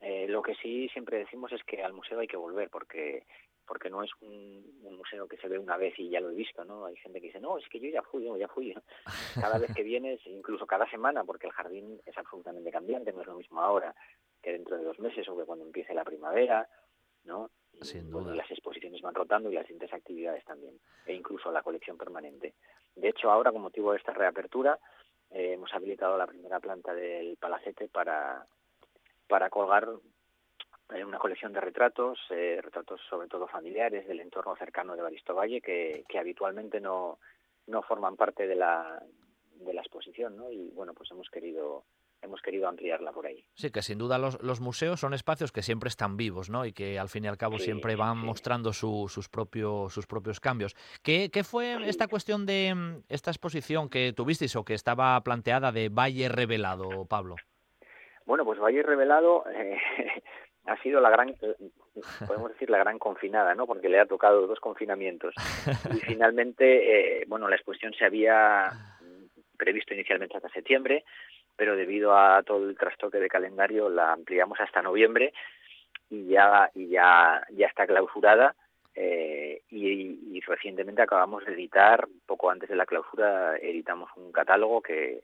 [0.00, 3.24] Eh, lo que sí siempre decimos es que al museo hay que volver porque
[3.68, 6.64] porque no es un, museo que se ve una vez y ya lo he visto,
[6.64, 6.86] ¿no?
[6.86, 8.74] Hay gente que dice, no, es que yo ya fui, yo ya fui.
[9.40, 13.26] Cada vez que vienes, incluso cada semana, porque el jardín es absolutamente cambiante, no es
[13.28, 13.94] lo mismo ahora
[14.42, 16.68] que dentro de dos meses o que cuando empiece la primavera,
[17.24, 17.50] ¿no?
[17.82, 18.34] Sin duda.
[18.34, 22.54] las exposiciones van rotando y las siguientes actividades también, e incluso la colección permanente.
[22.96, 24.78] De hecho, ahora, con motivo de esta reapertura,
[25.30, 28.44] eh, hemos habilitado la primera planta del palacete para,
[29.28, 29.88] para colgar
[31.04, 35.60] una colección de retratos, eh, retratos sobre todo familiares del entorno cercano de Baristo Valle
[35.60, 37.18] que, que habitualmente no,
[37.66, 39.02] no forman parte de la,
[39.52, 40.50] de la exposición, ¿no?
[40.50, 41.84] Y bueno, pues hemos querido
[42.20, 43.44] hemos querido ampliarla por ahí.
[43.54, 46.66] Sí, que sin duda los, los museos son espacios que siempre están vivos, ¿no?
[46.66, 50.40] Y que al fin y al cabo siempre van mostrando su, sus, propios, sus propios
[50.40, 50.74] cambios.
[51.02, 55.70] ¿Qué, qué fue esta cuestión de mm, esta exposición que tuvisteis o que estaba planteada
[55.70, 57.36] de Valle Revelado, Pablo?
[58.26, 59.78] Bueno, pues Valle Revelado eh,
[60.68, 61.34] ha sido la gran,
[62.26, 63.66] podemos decir, la gran confinada, ¿no?
[63.66, 65.34] Porque le ha tocado dos confinamientos.
[65.94, 68.70] Y finalmente, eh, bueno, la exposición se había
[69.56, 71.04] previsto inicialmente hasta septiembre,
[71.56, 75.32] pero debido a todo el trastoque de calendario la ampliamos hasta noviembre
[76.08, 78.54] y ya y ya ya está clausurada
[78.94, 84.80] eh, y, y, recientemente acabamos de editar poco antes de la clausura editamos un catálogo
[84.80, 85.22] que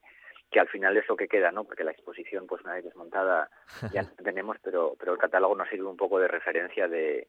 [0.55, 1.65] que al final es lo que queda, ¿no?
[1.65, 3.51] Porque la exposición, pues una vez desmontada,
[3.93, 7.27] ya la tenemos, pero, pero el catálogo nos sirve un poco de referencia de,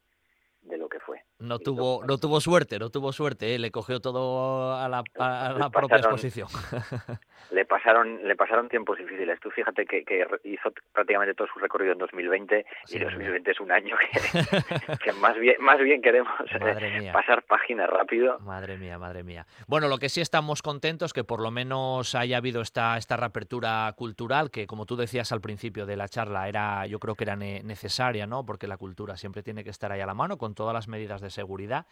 [0.68, 1.22] de lo que fue.
[1.38, 3.58] No tuvo, no tuvo suerte, no tuvo suerte, ¿eh?
[3.58, 6.48] le cogió todo a la, a la propia exposición.
[7.50, 9.38] le pasaron, le pasaron tiempos difíciles.
[9.40, 13.70] Tú fíjate que, que hizo prácticamente todo su recorrido en 2020 y 2020 es un
[13.70, 18.38] año que, que, más bien, más bien queremos eh, pasar página rápido.
[18.40, 19.46] Madre mía, madre mía.
[19.66, 23.92] Bueno, lo que sí estamos contentos que por lo menos haya habido esta, esta reapertura
[23.96, 27.36] cultural que, como tú decías al principio de la charla, era, yo creo que era
[27.36, 28.44] necesaria, ¿no?
[28.44, 31.20] Porque la cultura siempre tiene que estar ahí a la mano con todas las medidas
[31.20, 31.86] de seguridad.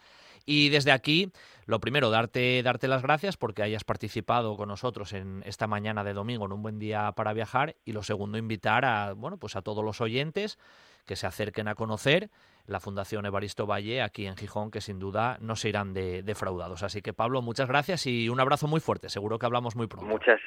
[0.45, 1.31] Y desde aquí,
[1.65, 6.13] lo primero, darte, darte las gracias porque hayas participado con nosotros en esta mañana de
[6.13, 7.77] domingo en un buen día para viajar.
[7.85, 10.59] Y lo segundo, invitar a, bueno, pues a todos los oyentes
[11.05, 12.29] que se acerquen a conocer
[12.67, 16.83] la Fundación Evaristo Valle aquí en Gijón, que sin duda no se irán de, defraudados.
[16.83, 19.09] Así que Pablo, muchas gracias y un abrazo muy fuerte.
[19.09, 20.07] Seguro que hablamos muy pronto.
[20.07, 20.39] Muchas,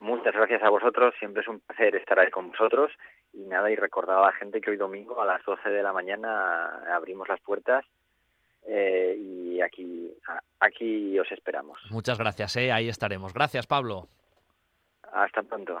[0.00, 1.14] muchas gracias a vosotros.
[1.18, 2.92] Siempre es un placer estar ahí con vosotros.
[3.32, 5.92] Y nada, y recordar a la gente que hoy domingo a las 12 de la
[5.92, 7.84] mañana abrimos las puertas
[8.66, 10.12] eh, y aquí,
[10.60, 11.78] aquí os esperamos.
[11.90, 13.32] Muchas gracias, eh, ahí estaremos.
[13.32, 14.08] Gracias, Pablo.
[15.12, 15.80] Hasta pronto.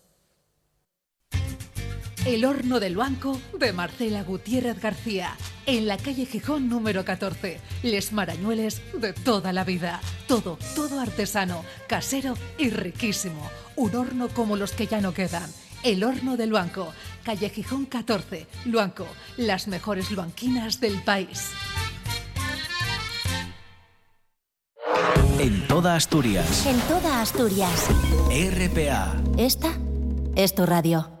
[2.25, 5.35] El horno del banco de Marcela Gutiérrez García,
[5.65, 7.59] en la calle Gijón número 14.
[7.81, 9.99] Les marañueles de toda la vida.
[10.27, 13.49] Todo, todo artesano, casero y riquísimo.
[13.75, 15.49] Un horno como los que ya no quedan.
[15.83, 16.93] El horno del banco,
[17.23, 19.07] calle Gijón 14, Luanco,
[19.37, 21.49] las mejores luanquinas del país.
[25.39, 26.67] En toda Asturias.
[26.67, 27.87] En toda Asturias.
[28.29, 29.19] RPA.
[29.37, 29.75] Esta
[30.35, 31.20] es tu radio.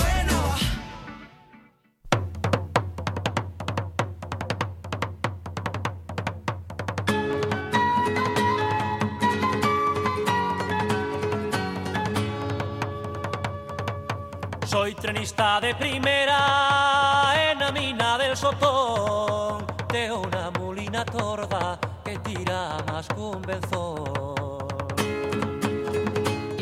[15.01, 23.07] Trenista de primera en la mina del Sotón, de una mulina torda que tira más
[23.07, 24.31] que un benzón.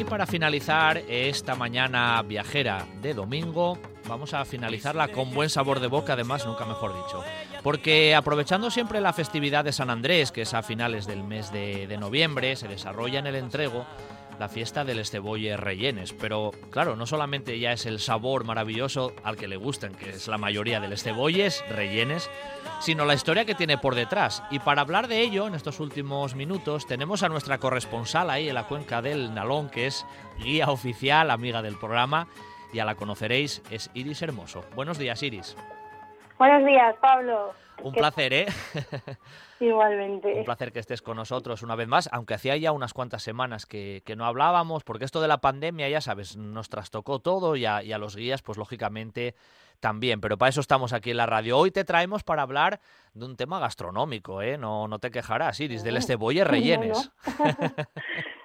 [0.10, 6.14] para finalizar esta mañana viajera de domingo, vamos a finalizarla con buen sabor de boca,
[6.14, 7.24] además, nunca mejor dicho.
[7.62, 11.86] Porque aprovechando siempre la festividad de San Andrés, que es a finales del mes de,
[11.86, 13.86] de noviembre, se desarrolla en el entrego
[14.40, 16.14] la fiesta del estebolle rellenes.
[16.14, 20.28] Pero claro, no solamente ya es el sabor maravilloso al que le gustan, que es
[20.28, 22.30] la mayoría del estebolles rellenes,
[22.80, 24.42] sino la historia que tiene por detrás.
[24.50, 28.56] Y para hablar de ello, en estos últimos minutos, tenemos a nuestra corresponsal ahí en
[28.56, 30.06] la cuenca del Nalón, que es
[30.40, 32.28] guía oficial, amiga del programa,
[32.74, 34.64] ya la conoceréis, es Iris Hermoso.
[34.76, 35.56] Buenos días, Iris.
[36.40, 37.54] Buenos días, Pablo.
[37.84, 38.48] Un placer, ¿eh?
[39.60, 40.34] Igualmente.
[40.36, 43.66] Un placer que estés con nosotros una vez más, aunque hacía ya unas cuantas semanas
[43.66, 47.82] que, no hablábamos, porque esto de la pandemia, ya sabes, nos trastocó todo y a,
[47.98, 49.36] los guías, pues lógicamente
[49.82, 50.22] también.
[50.22, 51.58] Pero para eso estamos aquí en la radio.
[51.58, 52.80] Hoy te traemos para hablar
[53.14, 54.58] de un tema gastronómico, ¿eh?
[54.58, 57.12] No, no te quejarás, Iris, del estebolle rellenes.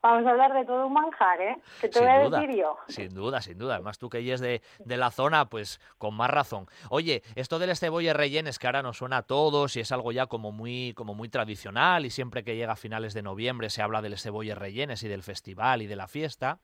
[0.00, 1.56] Vamos a hablar de todo un manjar, ¿eh?
[1.80, 2.76] Que te voy a decir yo.
[2.86, 3.74] Sin duda, sin duda.
[3.74, 6.66] Además, tú que eres de, de, la zona, pues con más razón.
[6.88, 10.26] Oye, esto del cebolla rellenes que ahora nos suena a todos y es algo ya
[10.26, 14.00] como muy, como muy tradicional y siempre que llega a finales de noviembre se habla
[14.00, 16.60] del cebolla rellenes y del festival y de la fiesta,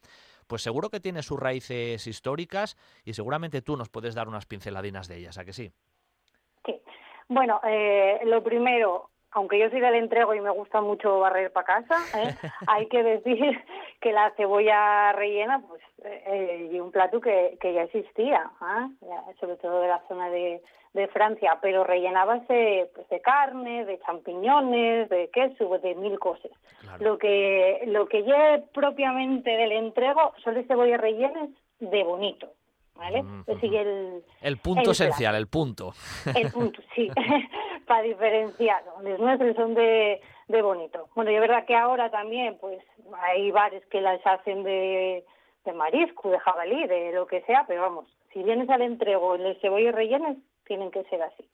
[0.47, 5.09] pues seguro que tiene sus raíces históricas y seguramente tú nos puedes dar unas pinceladinas
[5.09, 5.73] de ellas, ¿a que sí?
[6.65, 6.81] Sí.
[7.29, 11.67] Bueno, eh, lo primero, aunque yo soy del entrego y me gusta mucho barrer para
[11.67, 12.35] casa, ¿eh?
[12.67, 13.61] hay que decir
[14.01, 19.07] que la cebolla rellena, pues, eh, y un plato que, que ya existía, ¿eh?
[19.41, 20.63] sobre todo de la zona de,
[20.95, 26.53] de Francia, pero rellenábase pues, de carne, de champiñones, de queso, de mil cosas.
[27.01, 31.49] Lo que lo que lleve propiamente del entrego son las cebollas rellenas
[31.81, 32.53] de bonito.
[32.95, 33.25] ¿vale?
[33.47, 35.95] el, el punto esencial, el punto.
[36.35, 37.09] El punto, sí,
[37.85, 38.83] para diferenciar.
[39.03, 41.09] Los nuestros son de, de bonito.
[41.15, 42.83] Bueno, y es verdad que ahora también, pues,
[43.21, 45.25] hay bares que las hacen de,
[45.65, 49.43] de marisco, de jabalí, de lo que sea, pero vamos, si vienes al entrego en
[49.47, 50.37] el cebollas rellenas,
[50.67, 51.49] tienen que ser así.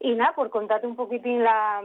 [0.00, 1.82] Y nada, por contarte un poquitín la,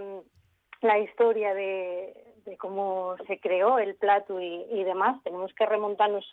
[0.81, 2.14] la historia de,
[2.45, 6.26] de cómo se creó el plato y, y demás, tenemos que remontarnos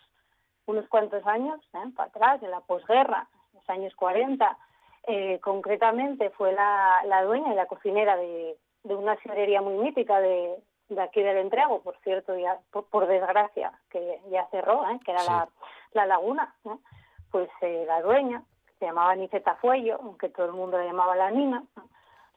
[0.66, 1.90] unos cuantos años ¿eh?
[1.94, 4.58] para atrás, en la posguerra, los años 40.
[5.06, 10.20] Eh, concretamente fue la, la, dueña y la cocinera de, de una sidrería muy mítica
[10.20, 10.56] de,
[10.88, 14.98] de, aquí del Entrego, por cierto, ya por, desgracia, que ya cerró, ¿eh?
[15.04, 15.48] que era la,
[15.92, 16.54] la, Laguna.
[17.30, 18.42] Pues la dueña,
[18.78, 21.62] se llamaba Niceta Fuello, aunque todo el mundo la llamaba la Nina,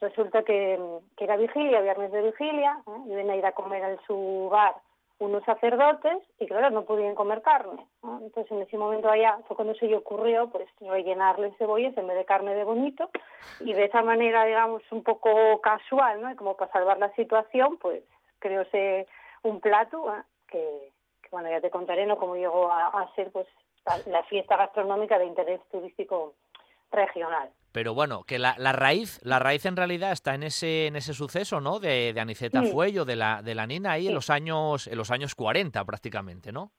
[0.00, 0.78] resulta que,
[1.16, 4.74] que, era vigilia, viernes de vigilia, y ven a ir a comer en su bar
[5.20, 7.86] unos sacerdotes y claro, no podían comer carne.
[8.02, 12.16] Entonces en ese momento allá fue cuando se le ocurrió pues rellenarle cebollas en vez
[12.16, 13.10] de carne de bonito
[13.60, 16.34] y de esa manera, digamos, un poco casual, ¿no?
[16.36, 18.02] como para salvar la situación, pues
[18.38, 19.06] creóse
[19.42, 20.06] un plato
[20.48, 20.90] que,
[21.30, 22.16] bueno, ya te contaré, ¿no?
[22.16, 23.46] Cómo llegó a, ser pues
[24.06, 26.34] la fiesta gastronómica de interés turístico
[26.90, 27.50] regional.
[27.72, 31.14] Pero bueno, que la, la, raíz, la raíz en realidad está en ese, en ese
[31.14, 31.78] suceso, ¿no?
[31.78, 35.10] De, de Aniceta Fuello, de la, de la Nina ahí en los años, en los
[35.10, 36.72] años 40 prácticamente, ¿no?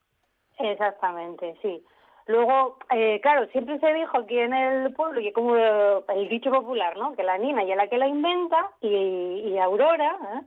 [0.60, 1.84] Exactamente, sí.
[2.28, 6.96] Luego, eh, claro, siempre se dijo aquí en el pueblo, y como el dicho popular,
[6.98, 7.16] ¿no?
[7.16, 10.42] Que la Nina ya la que la inventa y, y Aurora, ¿eh?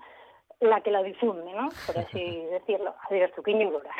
[0.68, 1.68] La que la difunde, ¿no?
[1.86, 2.94] Por así decirlo.
[3.10, 3.90] Adiós, tu Aurora.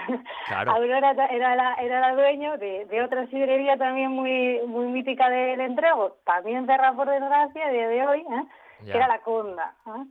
[0.47, 0.73] Claro.
[0.73, 5.61] Aurora era la, era la dueño de, de otra sidrería también muy muy mítica del
[5.61, 8.45] entrego, también cerrada por desgracia a día de hoy, ¿eh?
[8.85, 9.75] que era la Conda.
[9.87, 10.05] ¿eh?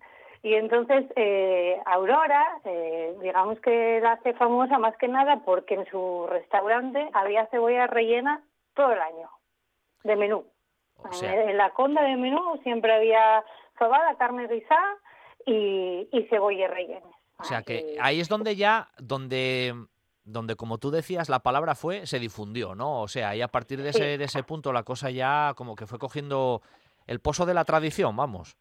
[0.43, 5.85] Y entonces eh, Aurora, eh, digamos que la hace famosa más que nada porque en
[5.85, 8.41] su restaurante había cebolla rellena
[8.75, 9.29] todo el año,
[10.03, 10.45] de menú.
[11.21, 13.43] en, la Conda de menú siempre había
[13.79, 14.97] sobada, carne rizada
[15.45, 17.07] y, y cebolla rellena.
[17.39, 19.73] O sea que ahí es donde ya, donde,
[20.23, 23.01] donde como tú decías, la palabra fue, se difundió, ¿no?
[23.01, 25.85] O sea, y a partir de ese, de ese punto la cosa ya como que
[25.85, 26.61] fue cogiendo
[27.07, 28.55] el pozo de la tradición, vamos.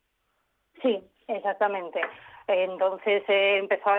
[0.81, 2.01] Sí, exactamente.
[2.47, 3.91] Entonces eh, empezó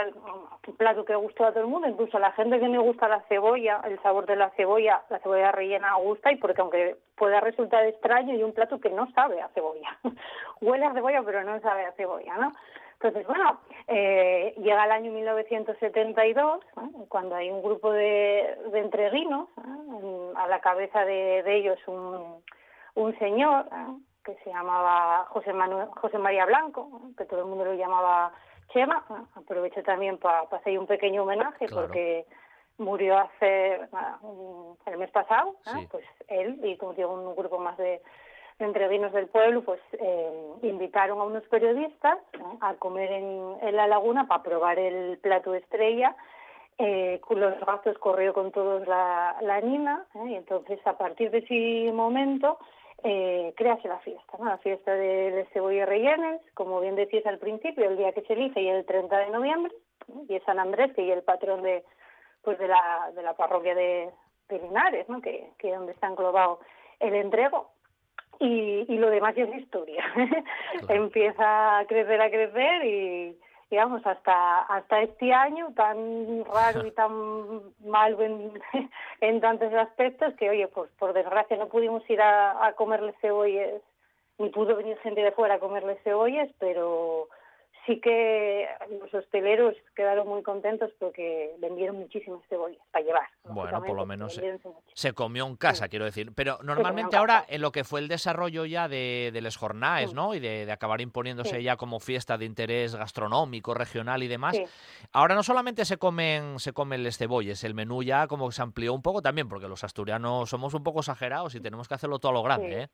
[0.68, 3.08] un plato que gustó a todo el mundo, incluso a la gente que no gusta
[3.08, 7.40] la cebolla, el sabor de la cebolla, la cebolla rellena gusta y porque aunque pueda
[7.40, 9.98] resultar extraño y un plato que no sabe a cebolla,
[10.62, 12.52] huele a cebolla pero no sabe a cebolla, ¿no?
[13.04, 16.62] Entonces, bueno, eh, llega el año 1972,
[17.10, 19.50] cuando hay un grupo de, de entreguinos,
[20.38, 22.42] a la cabeza de, de ellos un,
[22.96, 23.66] un señor,
[24.24, 28.32] que se llamaba José, Manuel, José María Blanco, que todo el mundo lo llamaba
[28.70, 29.04] Chema.
[29.36, 32.26] Aprovecho también para hacer un pequeño homenaje porque
[32.78, 33.80] murió hace
[34.86, 35.56] el mes pasado,
[35.92, 38.02] pues él y como digo un grupo más de,
[38.60, 42.18] entreguinos del pueblo, pues eh, invitaron a unos periodistas
[42.62, 46.16] a comer en, en, la laguna para probar el plato estrella
[46.78, 50.30] eh, los gastos corrió con todos la, la nina, ¿eh?
[50.30, 52.58] y entonces a partir de ese momento
[53.04, 54.46] eh, créase la fiesta, ¿no?
[54.46, 58.34] la fiesta de, de cebolla rellenes, como bien decías al principio, el día que se
[58.34, 59.74] elige y el 30 de noviembre,
[60.28, 61.84] y es San Andrés, que es el patrón de
[62.44, 64.10] pues de la, de la parroquia de,
[64.50, 65.22] de Linares, ¿no?
[65.22, 66.60] que, que es donde está englobado
[67.00, 67.72] el entrego.
[68.40, 70.04] Y, y lo demás ya es historia.
[70.90, 73.38] Empieza a crecer, a crecer y,
[73.74, 77.12] digamos, hasta hasta este año tan raro y tan
[77.84, 78.62] mal en,
[79.22, 83.82] en tantos aspectos que, oye, pues por desgracia no pudimos ir a, a comerle cebollas,
[84.38, 87.30] ni pudo venir gente de fuera a comerle cebollas, pero
[87.86, 88.66] sí que
[89.02, 93.28] los hosteleros quedaron muy contentos porque vendieron muchísimas cebollas para llevar.
[93.44, 94.40] Bueno, por lo menos
[94.94, 96.32] se, comió en casa, quiero decir.
[96.34, 100.16] Pero normalmente ahora, en lo que fue el desarrollo ya de, de les jornaes, Sí.
[100.16, 100.34] ¿no?
[100.34, 101.64] Y de, de acabar imponiéndose Sí.
[101.64, 104.58] ya como fiesta de interés gastronómico, regional y demás,
[105.12, 108.62] ahora no solamente se comen, se comen les cebolles, el menú ya como que se
[108.62, 112.20] amplió un poco también, porque los asturianos somos un poco exagerados y tenemos que hacerlo
[112.20, 112.76] todo a lo grande, Sí.
[112.76, 112.88] ¿eh?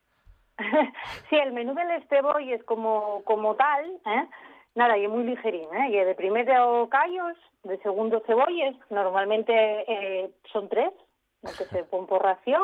[1.30, 4.28] sí, el menú del esteboy es como, como tal, ¿eh?
[4.76, 5.90] Nada, y es muy ligerín, ¿eh?
[5.90, 10.92] y de primero callos, de segundo cebolles, normalmente eh, son tres,
[11.42, 12.64] que se pone por ración,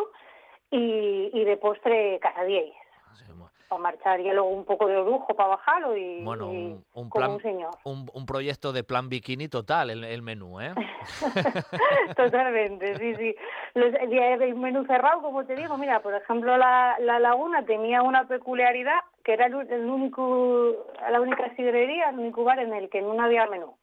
[0.72, 5.95] y, y de postre casadillas, para marchar, y luego un poco de orujo para bajarlo,
[5.97, 7.69] y, Bueno, y un, un como plan, un señor.
[7.84, 10.73] un, un proyecto de plan bikini total, el, el menú, ¿eh?
[12.15, 13.35] Totalmente, sí, sí.
[13.73, 18.27] Los, el, menú cerrado, como te digo, mira, por ejemplo, la, la laguna tenía una
[18.27, 23.02] peculiaridad que era el, el único, la única sidrería, el único bar en el que
[23.02, 23.76] no había menú.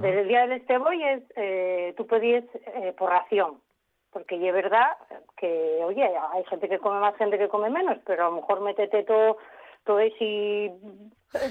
[0.00, 3.60] Desde el día del Estebolles, eh, tú pedías eh, por ración,
[4.12, 4.96] porque y es verdad
[5.36, 8.60] que, oye, hay gente que come más, gente que come menos, pero a lo mejor
[8.60, 9.38] métete todo,
[9.84, 10.72] todo ese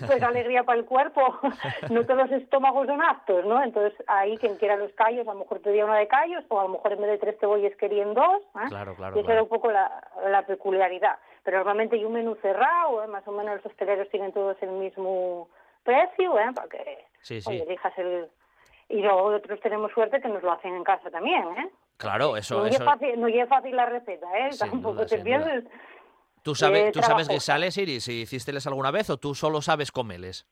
[0.06, 1.22] pues alegría para el cuerpo,
[1.90, 3.62] no todos los estómagos son aptos, ¿no?
[3.64, 6.64] Entonces ahí quien quiera los callos, a lo mejor pedía uno de callos, o a
[6.64, 8.70] lo mejor en vez de tres cebollas querían dos, ¿eh?
[8.70, 9.32] Claro, claro, y esa claro.
[9.34, 11.18] era un poco la, la peculiaridad.
[11.44, 13.08] Pero normalmente hay un menú cerrado, ¿eh?
[13.08, 15.50] más o menos los hosteleros tienen todos el mismo
[15.84, 16.52] precio, ¿eh?
[16.54, 17.50] Para que Sí, sí.
[17.50, 18.30] oye, elijas el...
[18.90, 21.70] Y luego otros tenemos suerte que nos lo hacen en casa también, ¿eh?
[22.02, 22.80] Claro, eso, no, eso.
[22.80, 24.52] es fácil, no es fácil la receta, ¿eh?
[24.54, 25.62] Sin Tampoco duda, te sin duda.
[26.42, 27.34] ¿Tú sabes, eh, ¿tú sabes trabajosa.
[27.34, 28.04] guisales, Iris?
[28.06, 30.48] ¿Si hicísteles alguna vez o tú solo sabes comeles?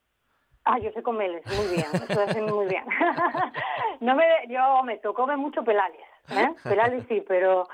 [0.65, 2.83] Ah, yo sé comerles, muy bien, eso hacen muy bien.
[4.01, 6.49] no me, yo me tocó ver mucho pelales, ¿eh?
[6.63, 7.67] Pelales sí, pero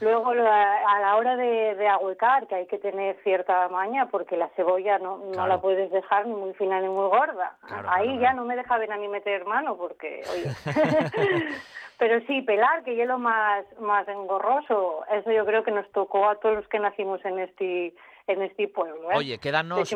[0.00, 4.48] luego a la hora de, de ahuecar, que hay que tener cierta maña, porque la
[4.50, 5.48] cebolla no, no Claro.
[5.48, 7.56] la puedes dejar ni muy fina ni muy gorda.
[7.66, 10.50] Claro, Ahí claro, ya no me dejaban a mí meter mano, porque, oye...
[11.98, 16.28] Pero sí, pelar, que es lo más, más engorroso, eso yo creo que nos tocó
[16.28, 17.94] a todos los que nacimos en este,
[18.26, 19.12] en este pueblo.
[19.12, 19.14] ¿eh?
[19.16, 19.94] Oye, quédanos, Pues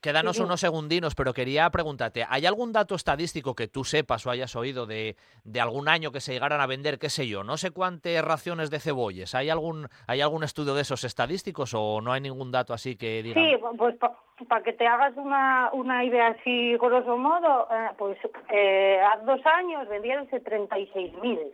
[0.00, 0.44] quédanos sí, sí.
[0.44, 4.86] unos segundinos, pero quería preguntarte, ¿hay algún dato estadístico que tú sepas o hayas oído
[4.86, 8.24] de, de algún año que se llegaran a vender, qué sé yo, no sé cuántas
[8.24, 9.34] raciones de cebolles?
[9.34, 13.22] ¿Hay algún, ¿Hay algún estudio de esos estadísticos o no hay ningún dato así que
[13.22, 13.40] diga?
[13.40, 13.96] Sí, pues
[14.48, 18.18] para que te hagas una, una idea así, grosso modo, eh, pues
[18.50, 21.52] eh, hace dos años vendieronse 36.000.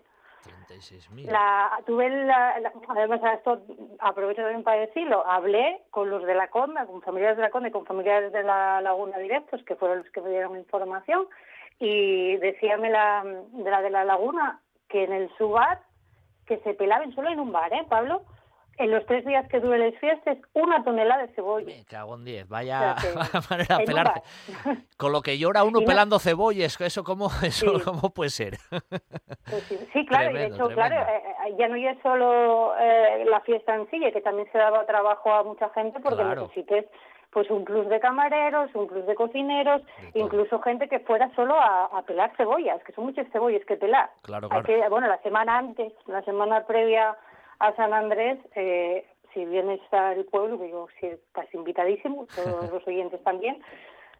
[0.69, 1.31] 36.000.
[1.31, 3.63] La, tuve la, la- además esto
[3.99, 7.69] aprovecho también para decirlo, hablé con los de la Conda, con familiares de la Conda
[7.69, 11.27] y con familiares de la Laguna directos, que fueron los que me dieron información,
[11.79, 15.81] y decíame la, de la de la Laguna que en el Subat,
[16.47, 18.23] que se pelaban solo en un bar, ¿eh, Pablo?
[18.79, 21.67] En los tres días que duren las fiestas, una tonelada de cebolla.
[21.67, 24.23] Me cago en 10, vaya O sea manera de.
[24.99, 27.85] Con lo que llora uno Y no- pelando cebolles, ¿eso cómo, eso Sí.
[27.85, 28.55] cómo puede ser?
[28.71, 31.11] Pues sí, sí, claro, y de hecho, claro, tremendo.
[31.11, 34.85] eh, eh, ya no es solo eh, la fiesta en sí, que también se daba
[34.87, 36.43] trabajo a mucha gente porque Claro.
[36.43, 36.87] necesites
[37.31, 39.83] pues un plus de camareros, un plus de cocineros,
[40.15, 44.09] incluso gente que fuera solo a, a pelar cebollas, que son muchas cebollas que pelar.
[44.23, 44.65] Claro, Hay claro.
[44.83, 47.15] que, bueno, la semana antes, la semana previa
[47.59, 53.23] a San Andrés, eh, si vienes al pueblo, digo, sí, estás invitadísimo, todos los oyentes
[53.23, 53.63] también,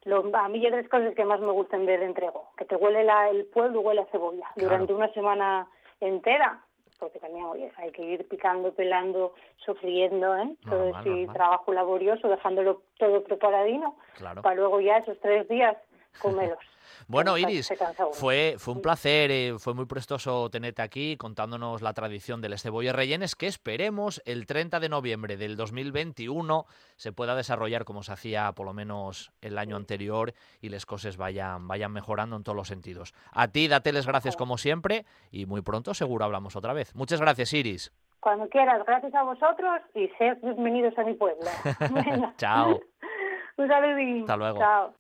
[0.05, 3.03] lo, a mí hay tres cosas que más me gustan del entrego, que te huele
[3.05, 5.69] la, el pueblo, huele a cebolla, durante una semana
[6.01, 6.63] entera,
[6.99, 10.57] porque también, oye, hay que ir picando, pelando, sofriendo, ¿eh?
[10.69, 14.43] todo Normal, ese trabajo laborioso, dejándolo todo preparadino, Claro.
[14.43, 15.77] para luego ya esos tres días
[17.09, 17.73] Bueno, Iris,
[18.13, 22.97] fue, fue un placer, eh, fue muy prestoso tenerte aquí contándonos la tradición del cebollas
[22.97, 26.65] rellenes que esperemos el 30 de noviembre del 2021
[26.97, 31.17] se pueda desarrollar como se hacía por lo menos el año anterior y las cosas
[31.17, 33.15] vayan, vayan mejorando en todos los sentidos.
[33.31, 36.95] A ti, date las gracias como siempre y muy pronto seguro hablamos otra vez.
[36.97, 37.93] Muchas gracias, Iris.
[38.19, 41.47] Cuando quieras, gracias a vosotros y sed bienvenidos a mi pueblo.
[42.39, 42.81] Chao.
[43.59, 44.21] Un saludín.
[44.23, 44.59] Hasta luego.
[44.59, 44.95] Chao.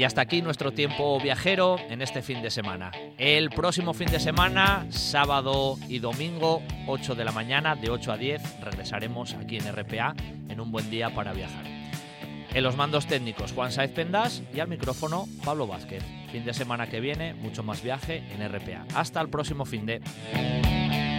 [0.00, 2.90] Y hasta aquí nuestro tiempo viajero en este fin de semana.
[3.18, 8.16] El próximo fin de semana, sábado y domingo, 8 de la mañana, de 8 a
[8.16, 10.14] 10, regresaremos aquí en RPA
[10.48, 11.66] en un buen día para viajar.
[11.66, 16.02] En los mandos técnicos, Juan Saez Pendas y al micrófono, Pablo Vázquez.
[16.32, 18.86] Fin de semana que viene, mucho más viaje en RPA.
[18.94, 21.09] Hasta el próximo fin de.